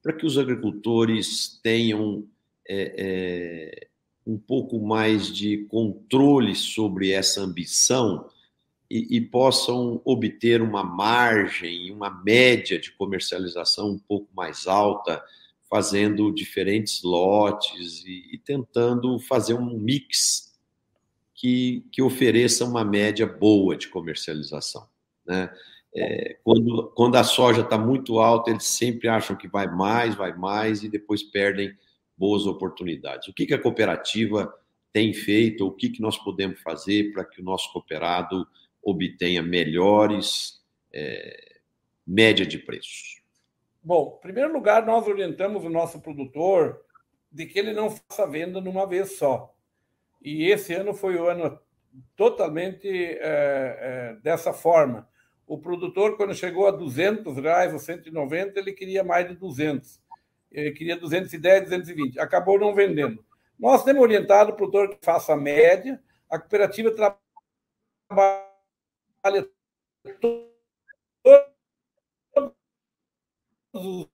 para 0.00 0.12
que 0.12 0.24
os 0.24 0.38
agricultores 0.38 1.58
tenham 1.60 2.24
é, 2.68 2.94
é, 2.96 3.88
um 4.24 4.38
pouco 4.38 4.78
mais 4.78 5.26
de 5.26 5.64
controle 5.64 6.54
sobre 6.54 7.10
essa 7.10 7.40
ambição 7.40 8.30
e, 8.88 9.16
e, 9.16 9.20
possam 9.20 10.00
obter 10.04 10.62
uma 10.62 10.84
margem, 10.84 11.90
uma 11.90 12.10
média 12.22 12.78
de 12.78 12.92
comercialização 12.92 13.90
um 13.90 13.98
pouco 13.98 14.28
mais 14.36 14.68
alta, 14.68 15.20
fazendo 15.70 16.34
diferentes 16.34 17.02
lotes 17.04 18.04
e, 18.04 18.34
e 18.34 18.38
tentando 18.38 19.16
fazer 19.20 19.54
um 19.54 19.78
mix 19.78 20.58
que, 21.32 21.86
que 21.92 22.02
ofereça 22.02 22.64
uma 22.64 22.84
média 22.84 23.24
boa 23.24 23.76
de 23.76 23.86
comercialização. 23.88 24.88
Né? 25.24 25.48
É, 25.94 26.36
quando, 26.42 26.92
quando 26.94 27.16
a 27.16 27.24
soja 27.24 27.60
está 27.60 27.78
muito 27.78 28.18
alta, 28.18 28.50
eles 28.50 28.64
sempre 28.64 29.08
acham 29.08 29.36
que 29.36 29.46
vai 29.46 29.68
mais, 29.68 30.16
vai 30.16 30.36
mais 30.36 30.82
e 30.82 30.88
depois 30.88 31.22
perdem 31.22 31.72
boas 32.16 32.46
oportunidades. 32.46 33.28
O 33.28 33.32
que, 33.32 33.46
que 33.46 33.54
a 33.54 33.62
cooperativa 33.62 34.52
tem 34.92 35.14
feito, 35.14 35.66
o 35.66 35.72
que, 35.72 35.88
que 35.88 36.02
nós 36.02 36.18
podemos 36.18 36.60
fazer 36.60 37.12
para 37.12 37.24
que 37.24 37.40
o 37.40 37.44
nosso 37.44 37.72
cooperado 37.72 38.46
obtenha 38.82 39.40
melhores 39.40 40.60
é, 40.92 41.60
média 42.04 42.44
de 42.44 42.58
preços? 42.58 43.19
Bom, 43.82 44.16
em 44.18 44.22
primeiro 44.22 44.52
lugar, 44.52 44.84
nós 44.84 45.06
orientamos 45.06 45.64
o 45.64 45.70
nosso 45.70 46.00
produtor 46.00 46.84
de 47.32 47.46
que 47.46 47.58
ele 47.58 47.72
não 47.72 47.90
faça 47.90 48.26
venda 48.26 48.60
numa 48.60 48.86
vez 48.86 49.16
só. 49.16 49.54
E 50.20 50.50
esse 50.50 50.74
ano 50.74 50.92
foi 50.92 51.16
o 51.16 51.26
ano 51.26 51.58
totalmente 52.16 52.88
é, 52.88 53.18
é, 53.20 54.16
dessa 54.22 54.52
forma. 54.52 55.08
O 55.46 55.58
produtor, 55.58 56.16
quando 56.16 56.34
chegou 56.34 56.66
a 56.66 56.70
200 56.70 57.36
reais 57.38 57.72
ou 57.72 57.78
190, 57.78 58.58
ele 58.58 58.72
queria 58.72 59.02
mais 59.02 59.26
de 59.26 59.34
200 59.34 60.00
ele 60.50 60.72
queria 60.72 60.96
210, 60.96 61.64
220, 61.64 62.18
acabou 62.18 62.58
não 62.58 62.74
vendendo. 62.74 63.24
Nós 63.58 63.84
temos 63.84 64.02
orientado 64.02 64.50
o 64.50 64.56
produtor 64.56 64.90
que 64.90 65.04
faça 65.04 65.34
a 65.34 65.36
média, 65.36 66.02
a 66.28 66.38
cooperativa 66.38 66.90
trabalha 66.90 67.20
os 73.72 74.08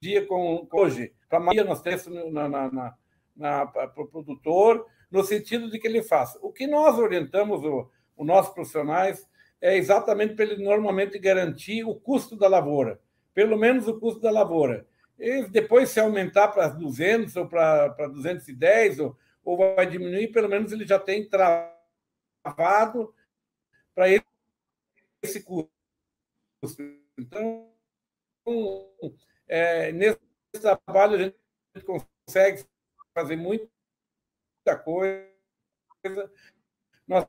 dias 0.00 0.26
com 0.26 0.66
hoje, 0.72 1.12
para 1.28 1.38
amanhã 1.38 1.64
nós 1.64 1.80
temos 1.80 2.06
na, 2.06 2.48
na, 2.48 2.70
na, 2.70 2.94
na 3.36 3.66
para 3.66 3.90
o 3.96 4.06
produtor, 4.06 4.86
no 5.10 5.22
sentido 5.24 5.70
de 5.70 5.78
que 5.78 5.86
ele 5.86 6.02
faça. 6.02 6.38
O 6.42 6.52
que 6.52 6.66
nós 6.66 6.98
orientamos 6.98 7.64
o, 7.64 7.90
os 8.16 8.26
nossos 8.26 8.52
profissionais 8.52 9.26
é 9.60 9.76
exatamente 9.76 10.34
para 10.34 10.44
ele 10.44 10.62
normalmente 10.62 11.18
garantir 11.18 11.84
o 11.84 11.94
custo 11.94 12.36
da 12.36 12.48
lavoura 12.48 13.00
pelo 13.34 13.58
menos 13.58 13.88
o 13.88 13.98
custo 13.98 14.20
da 14.20 14.30
lavoura. 14.30 14.86
E 15.18 15.46
depois, 15.48 15.90
se 15.90 16.00
aumentar 16.00 16.48
para 16.48 16.68
200 16.68 17.36
ou 17.36 17.48
para 17.48 17.88
210, 18.08 19.00
ou, 19.00 19.18
ou 19.44 19.56
vai 19.56 19.86
diminuir, 19.86 20.28
pelo 20.28 20.48
menos 20.48 20.72
ele 20.72 20.86
já 20.86 20.98
tem 20.98 21.28
travado 21.28 23.12
para 23.94 24.06
esse 25.22 25.42
custo. 25.42 25.70
Então, 27.18 27.68
é, 29.48 29.92
nesse 29.92 30.18
trabalho, 30.60 31.16
a 31.16 31.18
gente 31.18 31.86
consegue 31.86 32.64
fazer 33.14 33.36
muita 33.36 33.68
coisa. 34.84 35.28
Nós 37.06 37.26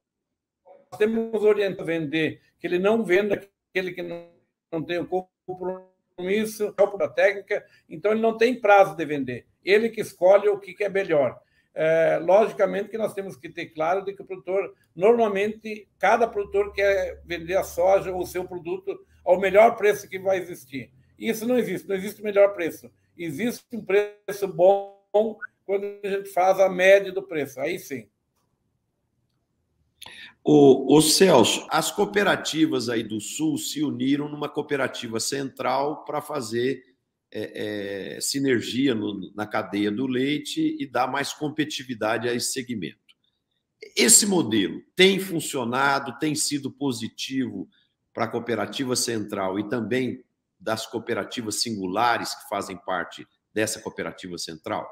temos 0.98 1.44
orientado 1.44 1.84
a 1.84 1.86
vender, 1.86 2.42
que 2.60 2.68
ele 2.68 2.80
não 2.80 3.04
venda 3.04 3.36
aquele 3.70 3.92
que 3.92 4.02
não, 4.02 4.30
não 4.72 4.84
tem 4.84 5.00
o 5.00 5.08
compromisso 5.46 5.96
isso, 6.18 6.74
da 6.98 7.10
técnica, 7.10 7.66
então 7.90 8.12
ele 8.12 8.22
não 8.22 8.38
tem 8.38 8.60
prazo 8.60 8.96
de 8.96 9.06
vender. 9.06 9.48
Ele 9.64 9.90
que 9.90 10.02
escolhe 10.02 10.48
o 10.48 10.60
que 10.60 10.84
é 10.84 10.90
melhor. 10.90 11.40
É, 11.74 12.20
logicamente 12.20 12.90
que 12.90 12.98
nós 12.98 13.14
temos 13.14 13.36
que 13.36 13.50
ter 13.50 13.68
claro 13.68 14.06
de 14.06 14.14
que 14.14 14.22
o 14.22 14.26
produtor, 14.26 14.74
normalmente, 14.96 15.90
cada 16.00 16.26
produtor 16.26 16.72
quer 16.72 17.22
vender 17.26 17.58
a 17.58 17.64
soja 17.64 18.14
ou 18.14 18.22
o 18.22 18.26
seu 18.26 18.48
produto 18.48 18.98
ao 19.26 19.40
melhor 19.40 19.76
preço 19.76 20.08
que 20.08 20.18
vai 20.18 20.38
existir. 20.38 20.90
Isso 21.18 21.48
não 21.48 21.58
existe, 21.58 21.88
não 21.88 21.96
existe 21.96 22.22
melhor 22.22 22.54
preço. 22.54 22.90
Existe 23.18 23.64
um 23.74 23.84
preço 23.84 24.48
bom 24.48 24.96
quando 25.66 25.86
a 26.04 26.08
gente 26.08 26.30
faz 26.30 26.60
a 26.60 26.70
média 26.70 27.12
do 27.12 27.24
preço, 27.24 27.60
aí 27.60 27.80
sim. 27.80 28.08
O, 30.44 30.96
o 30.96 31.02
Celso, 31.02 31.66
as 31.72 31.90
cooperativas 31.92 32.88
aí 32.88 33.02
do 33.02 33.20
Sul 33.20 33.58
se 33.58 33.82
uniram 33.84 34.30
numa 34.30 34.48
cooperativa 34.48 35.20
central 35.20 36.06
para 36.06 36.22
fazer 36.22 36.84
é, 37.32 38.16
é, 38.16 38.22
sinergia 38.22 38.94
no, 38.94 39.34
na 39.34 39.48
cadeia 39.48 39.90
do 39.90 40.06
leite 40.06 40.78
e 40.80 40.86
dar 40.86 41.08
mais 41.08 41.34
competitividade 41.34 42.30
a 42.30 42.34
esse 42.34 42.54
segmento. 42.54 43.00
Esse 43.96 44.28
modelo 44.28 44.82
tem 44.96 45.20
funcionado, 45.20 46.18
tem 46.20 46.36
sido 46.36 46.70
positivo 46.70 47.68
para 48.14 48.26
a 48.26 48.28
cooperativa 48.28 48.96
central 48.96 49.60
e 49.60 49.68
também 49.68 50.24
das 50.66 50.88
cooperativas 50.88 51.62
singulares 51.62 52.34
que 52.34 52.50
fazem 52.50 52.76
parte 52.76 53.26
dessa 53.54 53.80
cooperativa 53.80 54.36
central? 54.40 54.90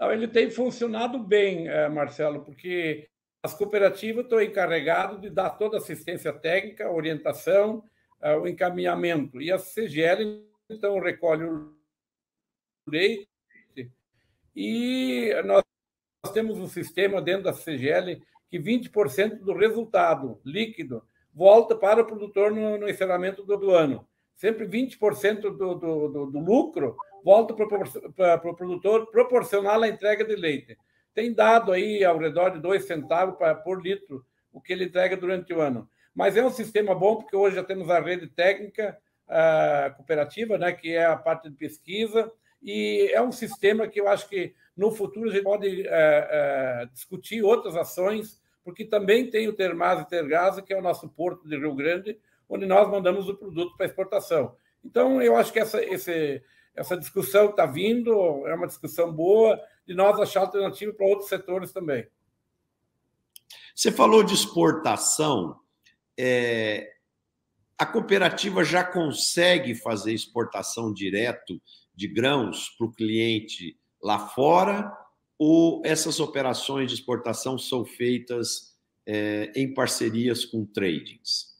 Ele 0.00 0.26
tem 0.26 0.50
funcionado 0.50 1.18
bem, 1.18 1.68
eh, 1.68 1.88
Marcelo, 1.90 2.42
porque 2.42 3.06
as 3.42 3.52
cooperativas 3.52 4.24
estão 4.24 4.40
encarregadas 4.40 5.20
de 5.20 5.28
dar 5.28 5.50
toda 5.50 5.76
a 5.76 5.80
assistência 5.80 6.32
técnica, 6.32 6.90
orientação, 6.90 7.84
uh, 8.22 8.40
o 8.40 8.48
encaminhamento. 8.48 9.40
E 9.40 9.52
a 9.52 9.58
CGL, 9.58 10.42
então, 10.70 10.98
recolhe 10.98 11.44
o 11.44 11.74
leite 12.88 13.28
e 14.56 15.30
nós 15.44 15.62
temos 16.32 16.58
um 16.58 16.68
sistema 16.68 17.20
dentro 17.20 17.44
da 17.44 17.52
CGL 17.52 18.20
que 18.48 18.58
20% 18.58 19.40
do 19.40 19.52
resultado 19.54 20.40
líquido 20.44 21.02
volta 21.32 21.74
para 21.74 22.02
o 22.02 22.06
produtor 22.06 22.50
no, 22.52 22.78
no 22.78 22.88
encerramento 22.88 23.44
do, 23.44 23.56
do, 23.56 23.70
ano. 23.70 24.06
Sempre 24.36 24.66
20% 24.66 25.40
do, 25.40 25.50
do, 25.50 25.74
do, 25.74 26.26
do 26.26 26.38
lucro 26.38 26.96
volta 27.24 27.54
para 27.54 28.50
o 28.50 28.56
produtor 28.56 29.10
proporcional 29.10 29.82
à 29.82 29.88
entrega 29.88 30.24
de 30.24 30.34
leite 30.34 30.76
tem 31.14 31.32
dado 31.32 31.72
aí 31.72 32.04
ao 32.04 32.18
redor 32.18 32.50
de 32.50 32.60
dois 32.60 32.86
centavos 32.86 33.36
por 33.64 33.82
litro 33.82 34.24
o 34.52 34.60
que 34.60 34.72
ele 34.72 34.84
entrega 34.84 35.16
durante 35.16 35.52
o 35.52 35.60
ano. 35.60 35.88
Mas 36.14 36.36
é 36.36 36.44
um 36.44 36.50
sistema 36.50 36.94
bom, 36.94 37.16
porque 37.16 37.36
hoje 37.36 37.56
já 37.56 37.64
temos 37.64 37.88
a 37.88 38.00
rede 38.00 38.26
técnica 38.26 38.98
uh, 39.28 39.94
cooperativa, 39.96 40.58
né, 40.58 40.72
que 40.72 40.94
é 40.94 41.04
a 41.04 41.16
parte 41.16 41.48
de 41.48 41.56
pesquisa, 41.56 42.30
e 42.62 43.10
é 43.12 43.22
um 43.22 43.32
sistema 43.32 43.86
que 43.86 44.00
eu 44.00 44.08
acho 44.08 44.28
que 44.28 44.54
no 44.76 44.90
futuro 44.90 45.30
a 45.30 45.32
gente 45.32 45.44
pode 45.44 45.82
uh, 45.82 45.84
uh, 45.84 46.86
discutir 46.92 47.42
outras 47.42 47.76
ações, 47.76 48.39
porque 48.64 48.84
também 48.84 49.30
tem 49.30 49.48
o 49.48 49.52
Termas 49.52 50.00
e 50.00 50.08
Tergasa, 50.08 50.62
que 50.62 50.72
é 50.72 50.78
o 50.78 50.82
nosso 50.82 51.08
porto 51.08 51.48
de 51.48 51.56
Rio 51.56 51.74
Grande, 51.74 52.18
onde 52.48 52.66
nós 52.66 52.88
mandamos 52.90 53.28
o 53.28 53.36
produto 53.36 53.76
para 53.76 53.86
exportação. 53.86 54.54
Então, 54.84 55.20
eu 55.22 55.36
acho 55.36 55.52
que 55.52 55.58
essa, 55.58 55.82
esse, 55.84 56.42
essa 56.74 56.96
discussão 56.96 57.50
está 57.50 57.66
vindo, 57.66 58.46
é 58.46 58.54
uma 58.54 58.66
discussão 58.66 59.12
boa, 59.12 59.60
de 59.86 59.94
nós 59.94 60.18
achar 60.18 60.40
alternativa 60.40 60.92
para 60.92 61.06
outros 61.06 61.28
setores 61.28 61.72
também. 61.72 62.06
Você 63.74 63.90
falou 63.90 64.22
de 64.22 64.34
exportação. 64.34 65.58
É, 66.18 66.92
a 67.78 67.86
cooperativa 67.86 68.62
já 68.62 68.84
consegue 68.84 69.74
fazer 69.74 70.12
exportação 70.12 70.92
direto 70.92 71.60
de 71.94 72.06
grãos 72.06 72.68
para 72.70 72.86
o 72.86 72.92
cliente 72.92 73.78
lá 74.02 74.18
fora 74.18 74.92
ou 75.42 75.80
essas 75.86 76.20
operações 76.20 76.88
de 76.88 76.98
exportação 76.98 77.56
são 77.56 77.82
feitas 77.82 78.76
é, 79.06 79.50
em 79.56 79.72
parcerias 79.72 80.44
com 80.44 80.66
tradings? 80.66 81.58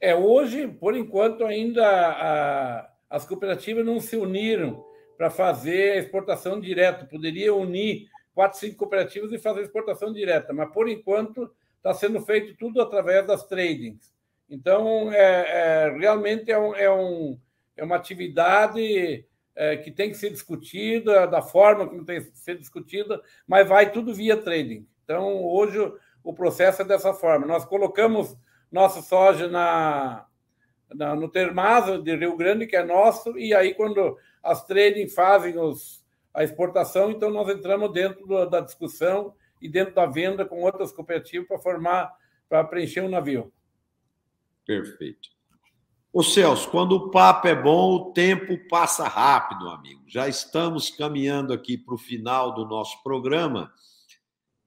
É, 0.00 0.14
hoje, 0.14 0.66
por 0.66 0.96
enquanto, 0.96 1.44
ainda 1.44 1.86
a, 1.86 2.90
as 3.10 3.26
cooperativas 3.26 3.84
não 3.84 4.00
se 4.00 4.16
uniram 4.16 4.82
para 5.18 5.28
fazer 5.28 5.92
a 5.92 5.96
exportação 5.98 6.58
direto, 6.58 7.06
poderia 7.06 7.54
unir 7.54 8.08
quatro, 8.34 8.58
cinco 8.58 8.78
cooperativas 8.78 9.30
e 9.30 9.38
fazer 9.38 9.60
exportação 9.60 10.10
direta, 10.10 10.54
mas 10.54 10.72
por 10.72 10.88
enquanto 10.88 11.52
está 11.76 11.92
sendo 11.92 12.22
feito 12.22 12.56
tudo 12.56 12.80
através 12.80 13.26
das 13.26 13.46
tradings. 13.46 14.10
Então, 14.48 15.12
é, 15.12 15.90
é 15.90 15.98
realmente 15.98 16.50
é, 16.50 16.58
um, 16.58 16.74
é, 16.74 16.90
um, 16.90 17.38
é 17.76 17.84
uma 17.84 17.96
atividade 17.96 19.26
é, 19.58 19.76
que 19.76 19.90
tem 19.90 20.08
que 20.08 20.16
ser 20.16 20.30
discutida, 20.30 21.26
da 21.26 21.42
forma 21.42 21.84
como 21.84 22.04
tem 22.04 22.22
que 22.22 22.38
ser 22.38 22.56
discutida, 22.56 23.20
mas 23.44 23.68
vai 23.68 23.90
tudo 23.90 24.14
via 24.14 24.36
trading. 24.36 24.86
Então, 25.02 25.44
hoje 25.44 25.78
o 26.22 26.32
processo 26.32 26.82
é 26.82 26.84
dessa 26.84 27.12
forma. 27.12 27.44
Nós 27.44 27.64
colocamos 27.64 28.36
nossa 28.70 29.02
soja 29.02 29.48
na, 29.48 30.26
na, 30.94 31.16
no 31.16 31.28
Termaso 31.28 32.00
de 32.00 32.14
Rio 32.14 32.36
Grande, 32.36 32.68
que 32.68 32.76
é 32.76 32.84
nosso, 32.84 33.36
e 33.36 33.52
aí 33.52 33.74
quando 33.74 34.16
as 34.44 34.64
trading 34.64 35.08
fazem 35.08 35.58
os, 35.58 36.04
a 36.32 36.44
exportação, 36.44 37.10
então 37.10 37.28
nós 37.28 37.48
entramos 37.48 37.92
dentro 37.92 38.24
do, 38.28 38.46
da 38.46 38.60
discussão 38.60 39.34
e 39.60 39.68
dentro 39.68 39.92
da 39.92 40.06
venda 40.06 40.44
com 40.44 40.62
outras 40.62 40.92
cooperativas 40.92 41.48
para 41.48 41.58
formar, 41.58 42.14
para 42.48 42.62
preencher 42.62 43.00
um 43.00 43.08
navio. 43.08 43.52
Perfeito. 44.64 45.30
Ô 46.10 46.22
Celso, 46.22 46.70
quando 46.70 46.92
o 46.92 47.10
papo 47.10 47.48
é 47.48 47.54
bom, 47.54 47.94
o 47.94 48.12
tempo 48.12 48.58
passa 48.68 49.06
rápido, 49.06 49.68
amigo. 49.68 50.02
Já 50.06 50.26
estamos 50.26 50.88
caminhando 50.88 51.52
aqui 51.52 51.76
para 51.76 51.94
o 51.94 51.98
final 51.98 52.54
do 52.54 52.64
nosso 52.64 53.02
programa 53.02 53.70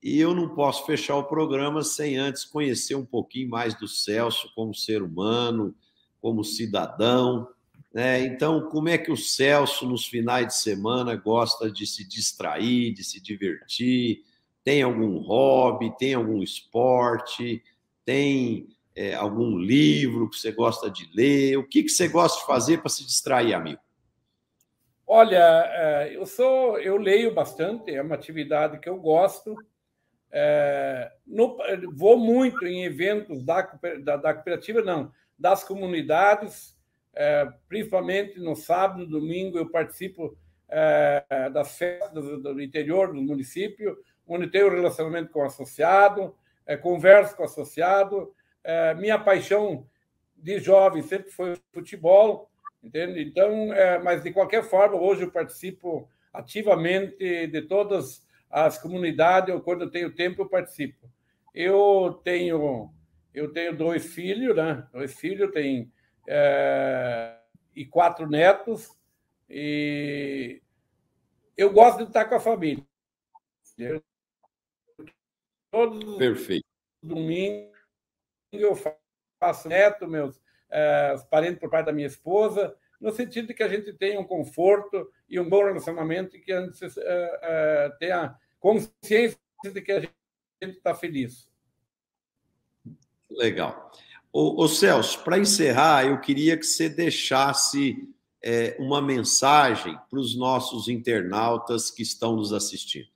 e 0.00 0.20
eu 0.20 0.34
não 0.34 0.54
posso 0.54 0.86
fechar 0.86 1.16
o 1.16 1.24
programa 1.24 1.82
sem 1.82 2.16
antes 2.16 2.44
conhecer 2.44 2.94
um 2.94 3.04
pouquinho 3.04 3.50
mais 3.50 3.74
do 3.74 3.88
Celso 3.88 4.52
como 4.54 4.72
ser 4.72 5.02
humano, 5.02 5.74
como 6.20 6.44
cidadão. 6.44 7.48
Né? 7.92 8.24
Então, 8.24 8.68
como 8.68 8.88
é 8.88 8.96
que 8.96 9.10
o 9.10 9.16
Celso, 9.16 9.84
nos 9.84 10.06
finais 10.06 10.46
de 10.46 10.56
semana, 10.56 11.16
gosta 11.16 11.68
de 11.68 11.86
se 11.88 12.06
distrair, 12.06 12.94
de 12.94 13.02
se 13.02 13.20
divertir? 13.20 14.22
Tem 14.62 14.80
algum 14.80 15.18
hobby? 15.18 15.92
Tem 15.98 16.14
algum 16.14 16.40
esporte? 16.40 17.62
Tem 18.04 18.68
é, 18.94 19.14
algum 19.14 19.58
livro 19.58 20.28
que 20.28 20.36
você 20.36 20.52
gosta 20.52 20.90
de 20.90 21.08
ler? 21.14 21.56
O 21.56 21.66
que, 21.66 21.82
que 21.82 21.88
você 21.88 22.08
gosta 22.08 22.40
de 22.40 22.46
fazer 22.46 22.78
para 22.78 22.88
se 22.88 23.04
distrair, 23.04 23.54
amigo? 23.54 23.80
Olha, 25.06 25.70
é, 25.74 26.16
eu 26.16 26.24
sou, 26.24 26.78
eu 26.78 26.96
leio 26.96 27.34
bastante, 27.34 27.94
é 27.94 28.00
uma 28.00 28.14
atividade 28.14 28.78
que 28.78 28.88
eu 28.88 28.96
gosto. 28.96 29.56
É, 30.30 31.12
no, 31.26 31.58
vou 31.94 32.16
muito 32.16 32.66
em 32.66 32.84
eventos 32.84 33.44
da, 33.44 33.60
da, 34.02 34.16
da 34.16 34.34
cooperativa, 34.34 34.80
não, 34.80 35.12
das 35.38 35.62
comunidades, 35.64 36.74
é, 37.14 37.46
principalmente 37.68 38.40
no 38.40 38.56
sábado, 38.56 39.06
domingo, 39.06 39.58
eu 39.58 39.68
participo 39.68 40.36
é, 40.68 41.50
das 41.50 41.76
festas 41.76 42.10
do, 42.12 42.40
do, 42.40 42.62
interior 42.62 43.12
do 43.12 43.20
município, 43.20 43.98
onde 44.26 44.46
tenho 44.50 44.70
relacionamento 44.70 45.30
com 45.30 45.40
o 45.40 45.44
associado, 45.44 46.34
é, 46.64 46.76
converso 46.76 47.36
com 47.36 47.42
o 47.42 47.46
associado. 47.46 48.32
É, 48.64 48.94
minha 48.94 49.18
paixão 49.18 49.86
de 50.36 50.58
jovem 50.58 51.02
sempre 51.02 51.30
foi 51.30 51.56
futebol, 51.72 52.50
entende? 52.82 53.22
Então, 53.22 53.72
é, 53.72 53.98
mas 53.98 54.22
de 54.22 54.32
qualquer 54.32 54.64
forma, 54.64 54.96
hoje 54.96 55.22
eu 55.22 55.30
participo 55.30 56.08
ativamente 56.32 57.46
de 57.46 57.62
todas 57.62 58.26
as 58.50 58.78
comunidades, 58.78 59.54
quando 59.62 59.82
eu 59.82 59.90
tenho 59.90 60.14
tempo, 60.14 60.42
eu 60.42 60.48
participo. 60.48 61.10
Eu 61.54 62.20
tenho 62.24 62.92
eu 63.34 63.50
tenho 63.52 63.76
dois 63.76 64.14
filhos, 64.14 64.54
né? 64.54 64.86
Dois 64.92 65.18
filhos, 65.18 65.50
tem 65.52 65.90
é, 66.28 67.38
e 67.74 67.84
quatro 67.86 68.28
netos. 68.28 68.90
E 69.48 70.60
eu 71.56 71.72
gosto 71.72 71.98
de 71.98 72.04
estar 72.04 72.26
com 72.26 72.34
a 72.34 72.40
família. 72.40 72.84
Todos 75.70 76.18
Perfeito. 76.18 76.66
domingo 77.02 77.71
eu 78.52 78.76
faço 79.40 79.68
neto, 79.68 80.06
meus 80.06 80.40
é, 80.70 81.16
parentes 81.30 81.58
por 81.58 81.70
parte 81.70 81.86
da 81.86 81.92
minha 81.92 82.06
esposa, 82.06 82.74
no 83.00 83.10
sentido 83.10 83.48
de 83.48 83.54
que 83.54 83.62
a 83.62 83.68
gente 83.68 83.92
tenha 83.92 84.20
um 84.20 84.24
conforto 84.24 85.10
e 85.28 85.38
um 85.40 85.48
bom 85.48 85.64
relacionamento 85.64 86.36
e 86.36 86.40
que 86.40 86.52
a 86.52 86.64
gente 86.64 86.84
é, 86.84 87.40
é, 87.42 87.90
tenha 87.98 88.38
consciência 88.60 89.38
de 89.64 89.80
que 89.80 89.92
a 89.92 90.00
gente 90.00 90.12
está 90.62 90.94
feliz. 90.94 91.50
Legal. 93.28 93.90
Ô, 94.32 94.62
ô 94.62 94.68
Celso, 94.68 95.22
para 95.24 95.38
encerrar, 95.38 96.06
eu 96.06 96.20
queria 96.20 96.56
que 96.56 96.64
você 96.64 96.88
deixasse 96.88 98.08
é, 98.42 98.76
uma 98.78 99.00
mensagem 99.00 99.98
para 100.08 100.18
os 100.18 100.36
nossos 100.36 100.88
internautas 100.88 101.90
que 101.90 102.02
estão 102.02 102.36
nos 102.36 102.52
assistindo. 102.52 103.08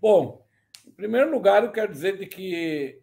Bom, 0.00 0.46
primeiro 0.98 1.30
lugar, 1.30 1.62
eu 1.62 1.70
quero 1.70 1.92
dizer 1.92 2.18
de 2.18 2.26
que 2.26 3.00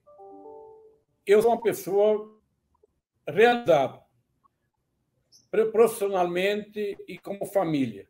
eu 1.25 1.41
sou 1.41 1.51
uma 1.51 1.61
pessoa 1.61 2.37
realizada 3.25 4.01
profissionalmente 5.49 6.97
e 7.07 7.17
como 7.17 7.45
família. 7.45 8.05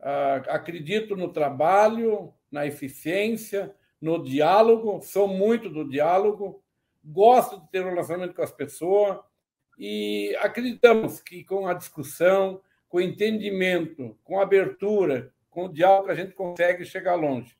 Ah, 0.00 0.36
acredito 0.48 1.14
no 1.14 1.30
trabalho, 1.30 2.32
na 2.50 2.66
eficiência, 2.66 3.76
no 4.00 4.24
diálogo, 4.24 5.02
sou 5.02 5.28
muito 5.28 5.68
do 5.68 5.86
diálogo, 5.86 6.64
gosto 7.04 7.60
de 7.60 7.70
ter 7.70 7.84
um 7.84 7.90
relacionamento 7.90 8.34
com 8.34 8.42
as 8.42 8.52
pessoas 8.52 9.18
e 9.78 10.34
acreditamos 10.40 11.20
que 11.20 11.44
com 11.44 11.66
a 11.66 11.74
discussão, 11.74 12.62
com 12.88 12.96
o 12.96 13.02
entendimento, 13.02 14.18
com 14.24 14.40
a 14.40 14.44
abertura, 14.44 15.30
com 15.50 15.66
o 15.66 15.72
diálogo, 15.72 16.10
a 16.10 16.14
gente 16.14 16.32
consegue 16.32 16.86
chegar 16.86 17.16
longe. 17.16 17.59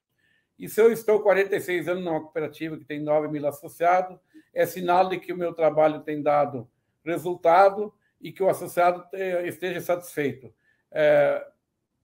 E 0.61 0.68
se 0.68 0.78
eu 0.78 0.92
estou 0.92 1.20
46 1.20 1.88
anos 1.88 2.04
numa 2.04 2.20
cooperativa 2.20 2.76
que 2.76 2.84
tem 2.84 3.00
9 3.00 3.28
mil 3.28 3.46
associados, 3.46 4.18
é 4.52 4.66
sinal 4.66 5.08
de 5.08 5.18
que 5.18 5.32
o 5.32 5.36
meu 5.36 5.54
trabalho 5.54 6.00
tem 6.00 6.22
dado 6.22 6.68
resultado 7.02 7.94
e 8.20 8.30
que 8.30 8.42
o 8.42 8.48
associado 8.50 9.02
esteja 9.46 9.80
satisfeito. 9.80 10.52
É, 10.92 11.42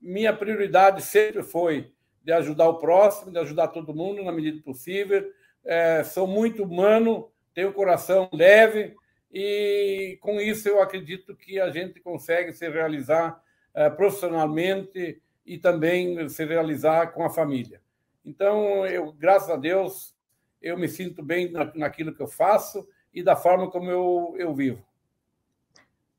minha 0.00 0.32
prioridade 0.32 1.02
sempre 1.02 1.42
foi 1.42 1.92
de 2.24 2.32
ajudar 2.32 2.66
o 2.70 2.78
próximo, 2.78 3.30
de 3.30 3.38
ajudar 3.38 3.68
todo 3.68 3.94
mundo 3.94 4.24
na 4.24 4.32
medida 4.32 4.62
possível. 4.62 5.30
É, 5.62 6.02
sou 6.02 6.26
muito 6.26 6.64
humano, 6.64 7.30
tenho 7.52 7.68
o 7.68 7.74
coração 7.74 8.26
leve 8.32 8.96
e 9.30 10.16
com 10.22 10.40
isso 10.40 10.66
eu 10.66 10.80
acredito 10.80 11.36
que 11.36 11.60
a 11.60 11.70
gente 11.70 12.00
consegue 12.00 12.54
se 12.54 12.66
realizar 12.70 13.38
é, 13.74 13.90
profissionalmente 13.90 15.20
e 15.44 15.58
também 15.58 16.26
se 16.30 16.42
realizar 16.46 17.08
com 17.08 17.22
a 17.22 17.28
família. 17.28 17.84
Então, 18.26 18.84
eu, 18.84 19.12
graças 19.12 19.48
a 19.48 19.56
Deus, 19.56 20.12
eu 20.60 20.76
me 20.76 20.88
sinto 20.88 21.22
bem 21.22 21.52
naquilo 21.76 22.12
que 22.12 22.20
eu 22.20 22.26
faço 22.26 22.84
e 23.14 23.22
da 23.22 23.36
forma 23.36 23.70
como 23.70 23.88
eu, 23.88 24.34
eu 24.36 24.52
vivo. 24.52 24.84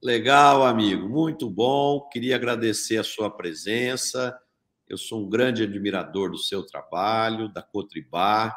Legal, 0.01 0.63
amigo, 0.63 1.09
muito 1.09 1.49
bom. 1.49 2.07
Queria 2.07 2.37
agradecer 2.37 2.97
a 2.97 3.03
sua 3.03 3.29
presença. 3.29 4.39
Eu 4.87 4.97
sou 4.97 5.25
um 5.25 5.29
grande 5.29 5.63
admirador 5.63 6.31
do 6.31 6.37
seu 6.37 6.65
trabalho, 6.65 7.49
da 7.49 7.61
Cotribá. 7.61 8.55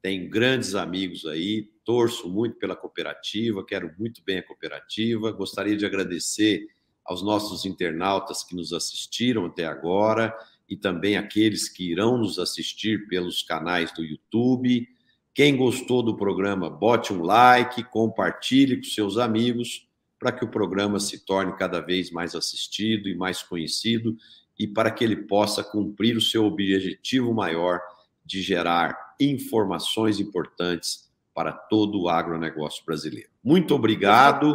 Tenho 0.00 0.30
grandes 0.30 0.74
amigos 0.74 1.26
aí, 1.26 1.70
torço 1.84 2.26
muito 2.26 2.56
pela 2.56 2.74
cooperativa, 2.74 3.66
quero 3.66 3.92
muito 3.98 4.22
bem 4.24 4.38
a 4.38 4.42
cooperativa. 4.42 5.30
Gostaria 5.30 5.76
de 5.76 5.84
agradecer 5.84 6.66
aos 7.04 7.22
nossos 7.22 7.66
internautas 7.66 8.42
que 8.42 8.56
nos 8.56 8.72
assistiram 8.72 9.44
até 9.44 9.66
agora 9.66 10.34
e 10.68 10.76
também 10.76 11.16
aqueles 11.16 11.68
que 11.68 11.90
irão 11.90 12.18
nos 12.18 12.38
assistir 12.38 13.08
pelos 13.08 13.42
canais 13.42 13.92
do 13.92 14.04
YouTube. 14.04 14.86
Quem 15.34 15.56
gostou 15.56 16.02
do 16.02 16.16
programa, 16.16 16.68
bote 16.68 17.12
um 17.12 17.22
like, 17.22 17.82
compartilhe 17.84 18.76
com 18.76 18.84
seus 18.84 19.16
amigos 19.16 19.88
para 20.18 20.32
que 20.32 20.44
o 20.44 20.50
programa 20.50 20.98
se 20.98 21.24
torne 21.24 21.56
cada 21.56 21.80
vez 21.80 22.10
mais 22.10 22.34
assistido 22.34 23.08
e 23.08 23.14
mais 23.14 23.42
conhecido 23.42 24.16
e 24.58 24.66
para 24.66 24.90
que 24.90 25.04
ele 25.04 25.16
possa 25.16 25.62
cumprir 25.62 26.16
o 26.16 26.20
seu 26.20 26.44
objetivo 26.44 27.32
maior 27.32 27.80
de 28.24 28.42
gerar 28.42 29.14
informações 29.20 30.18
importantes 30.18 31.08
para 31.32 31.52
todo 31.52 32.02
o 32.02 32.08
agronegócio 32.08 32.84
brasileiro. 32.84 33.30
Muito 33.42 33.74
obrigado. 33.74 34.52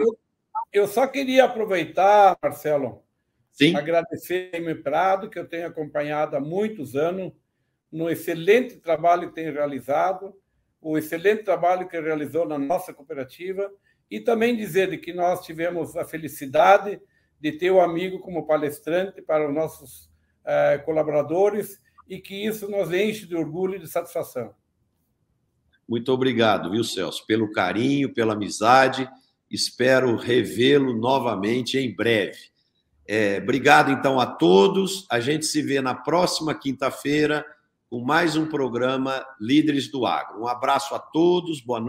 Eu, 0.72 0.88
só 0.88 1.08
queria 1.08 1.46
aproveitar, 1.46 2.38
Marcelo, 2.44 3.02
Sim. 3.54 3.76
agradecer 3.76 4.50
a 4.54 4.58
M. 4.58 4.76
Prado, 4.76 5.30
que 5.30 5.38
eu 5.38 5.48
tenho 5.48 5.68
acompanhado 5.68 6.36
há 6.36 6.40
muitos 6.40 6.96
anos, 6.96 7.32
no 7.92 8.10
excelente 8.10 8.78
trabalho 8.78 9.30
que 9.30 9.36
tem 9.36 9.52
realizado, 9.52 10.34
o 10.82 10.98
excelente 10.98 11.44
trabalho 11.44 11.88
que 11.88 12.00
realizou 12.00 12.48
na 12.48 12.58
nossa 12.58 12.94
cooperativa, 12.94 13.72
e 14.10 14.20
também 14.20 14.58
dizer 14.58 15.00
que 15.00 15.14
nós 15.14 15.46
tivemos 15.46 15.96
a 15.96 16.04
felicidade 16.04 17.00
de 17.40 17.52
ter 17.52 17.72
o 17.72 17.80
amigo 17.80 18.20
como 18.20 18.48
palestrante 18.48 19.22
para 19.22 19.48
os 19.48 19.54
nossos 19.54 20.10
eh, 20.46 20.78
colaboradores 20.80 21.80
e 22.08 22.20
que 22.20 22.46
isso 22.46 22.70
nos 22.70 22.92
enche 22.92 23.26
de 23.26 23.36
orgulho 23.36 23.76
e 23.76 23.80
de 23.80 23.88
satisfação. 23.88 24.54
Muito 25.88 26.12
obrigado, 26.12 26.72
viu, 26.72 26.84
Celso, 26.84 27.26
pelo 27.26 27.52
carinho, 27.52 28.14
pela 28.14 28.34
amizade. 28.34 29.10
Espero 29.50 30.16
revê-lo 30.16 30.96
novamente 30.96 31.78
em 31.78 31.94
breve. 31.94 32.53
É, 33.08 33.40
obrigado, 33.42 33.92
então, 33.92 34.20
a 34.20 34.26
todos. 34.26 35.06
A 35.10 35.20
gente 35.20 35.46
se 35.46 35.62
vê 35.62 35.82
na 35.82 35.94
próxima 35.94 36.54
quinta-feira 36.56 37.46
com 37.90 38.00
mais 38.00 38.36
um 38.36 38.48
programa 38.48 39.24
Líderes 39.40 39.92
do 39.92 40.06
Agro. 40.06 40.42
Um 40.42 40.48
abraço 40.48 40.96
a 40.96 41.00
todos, 41.00 41.62
boa 41.62 41.80
noite. 41.80 41.82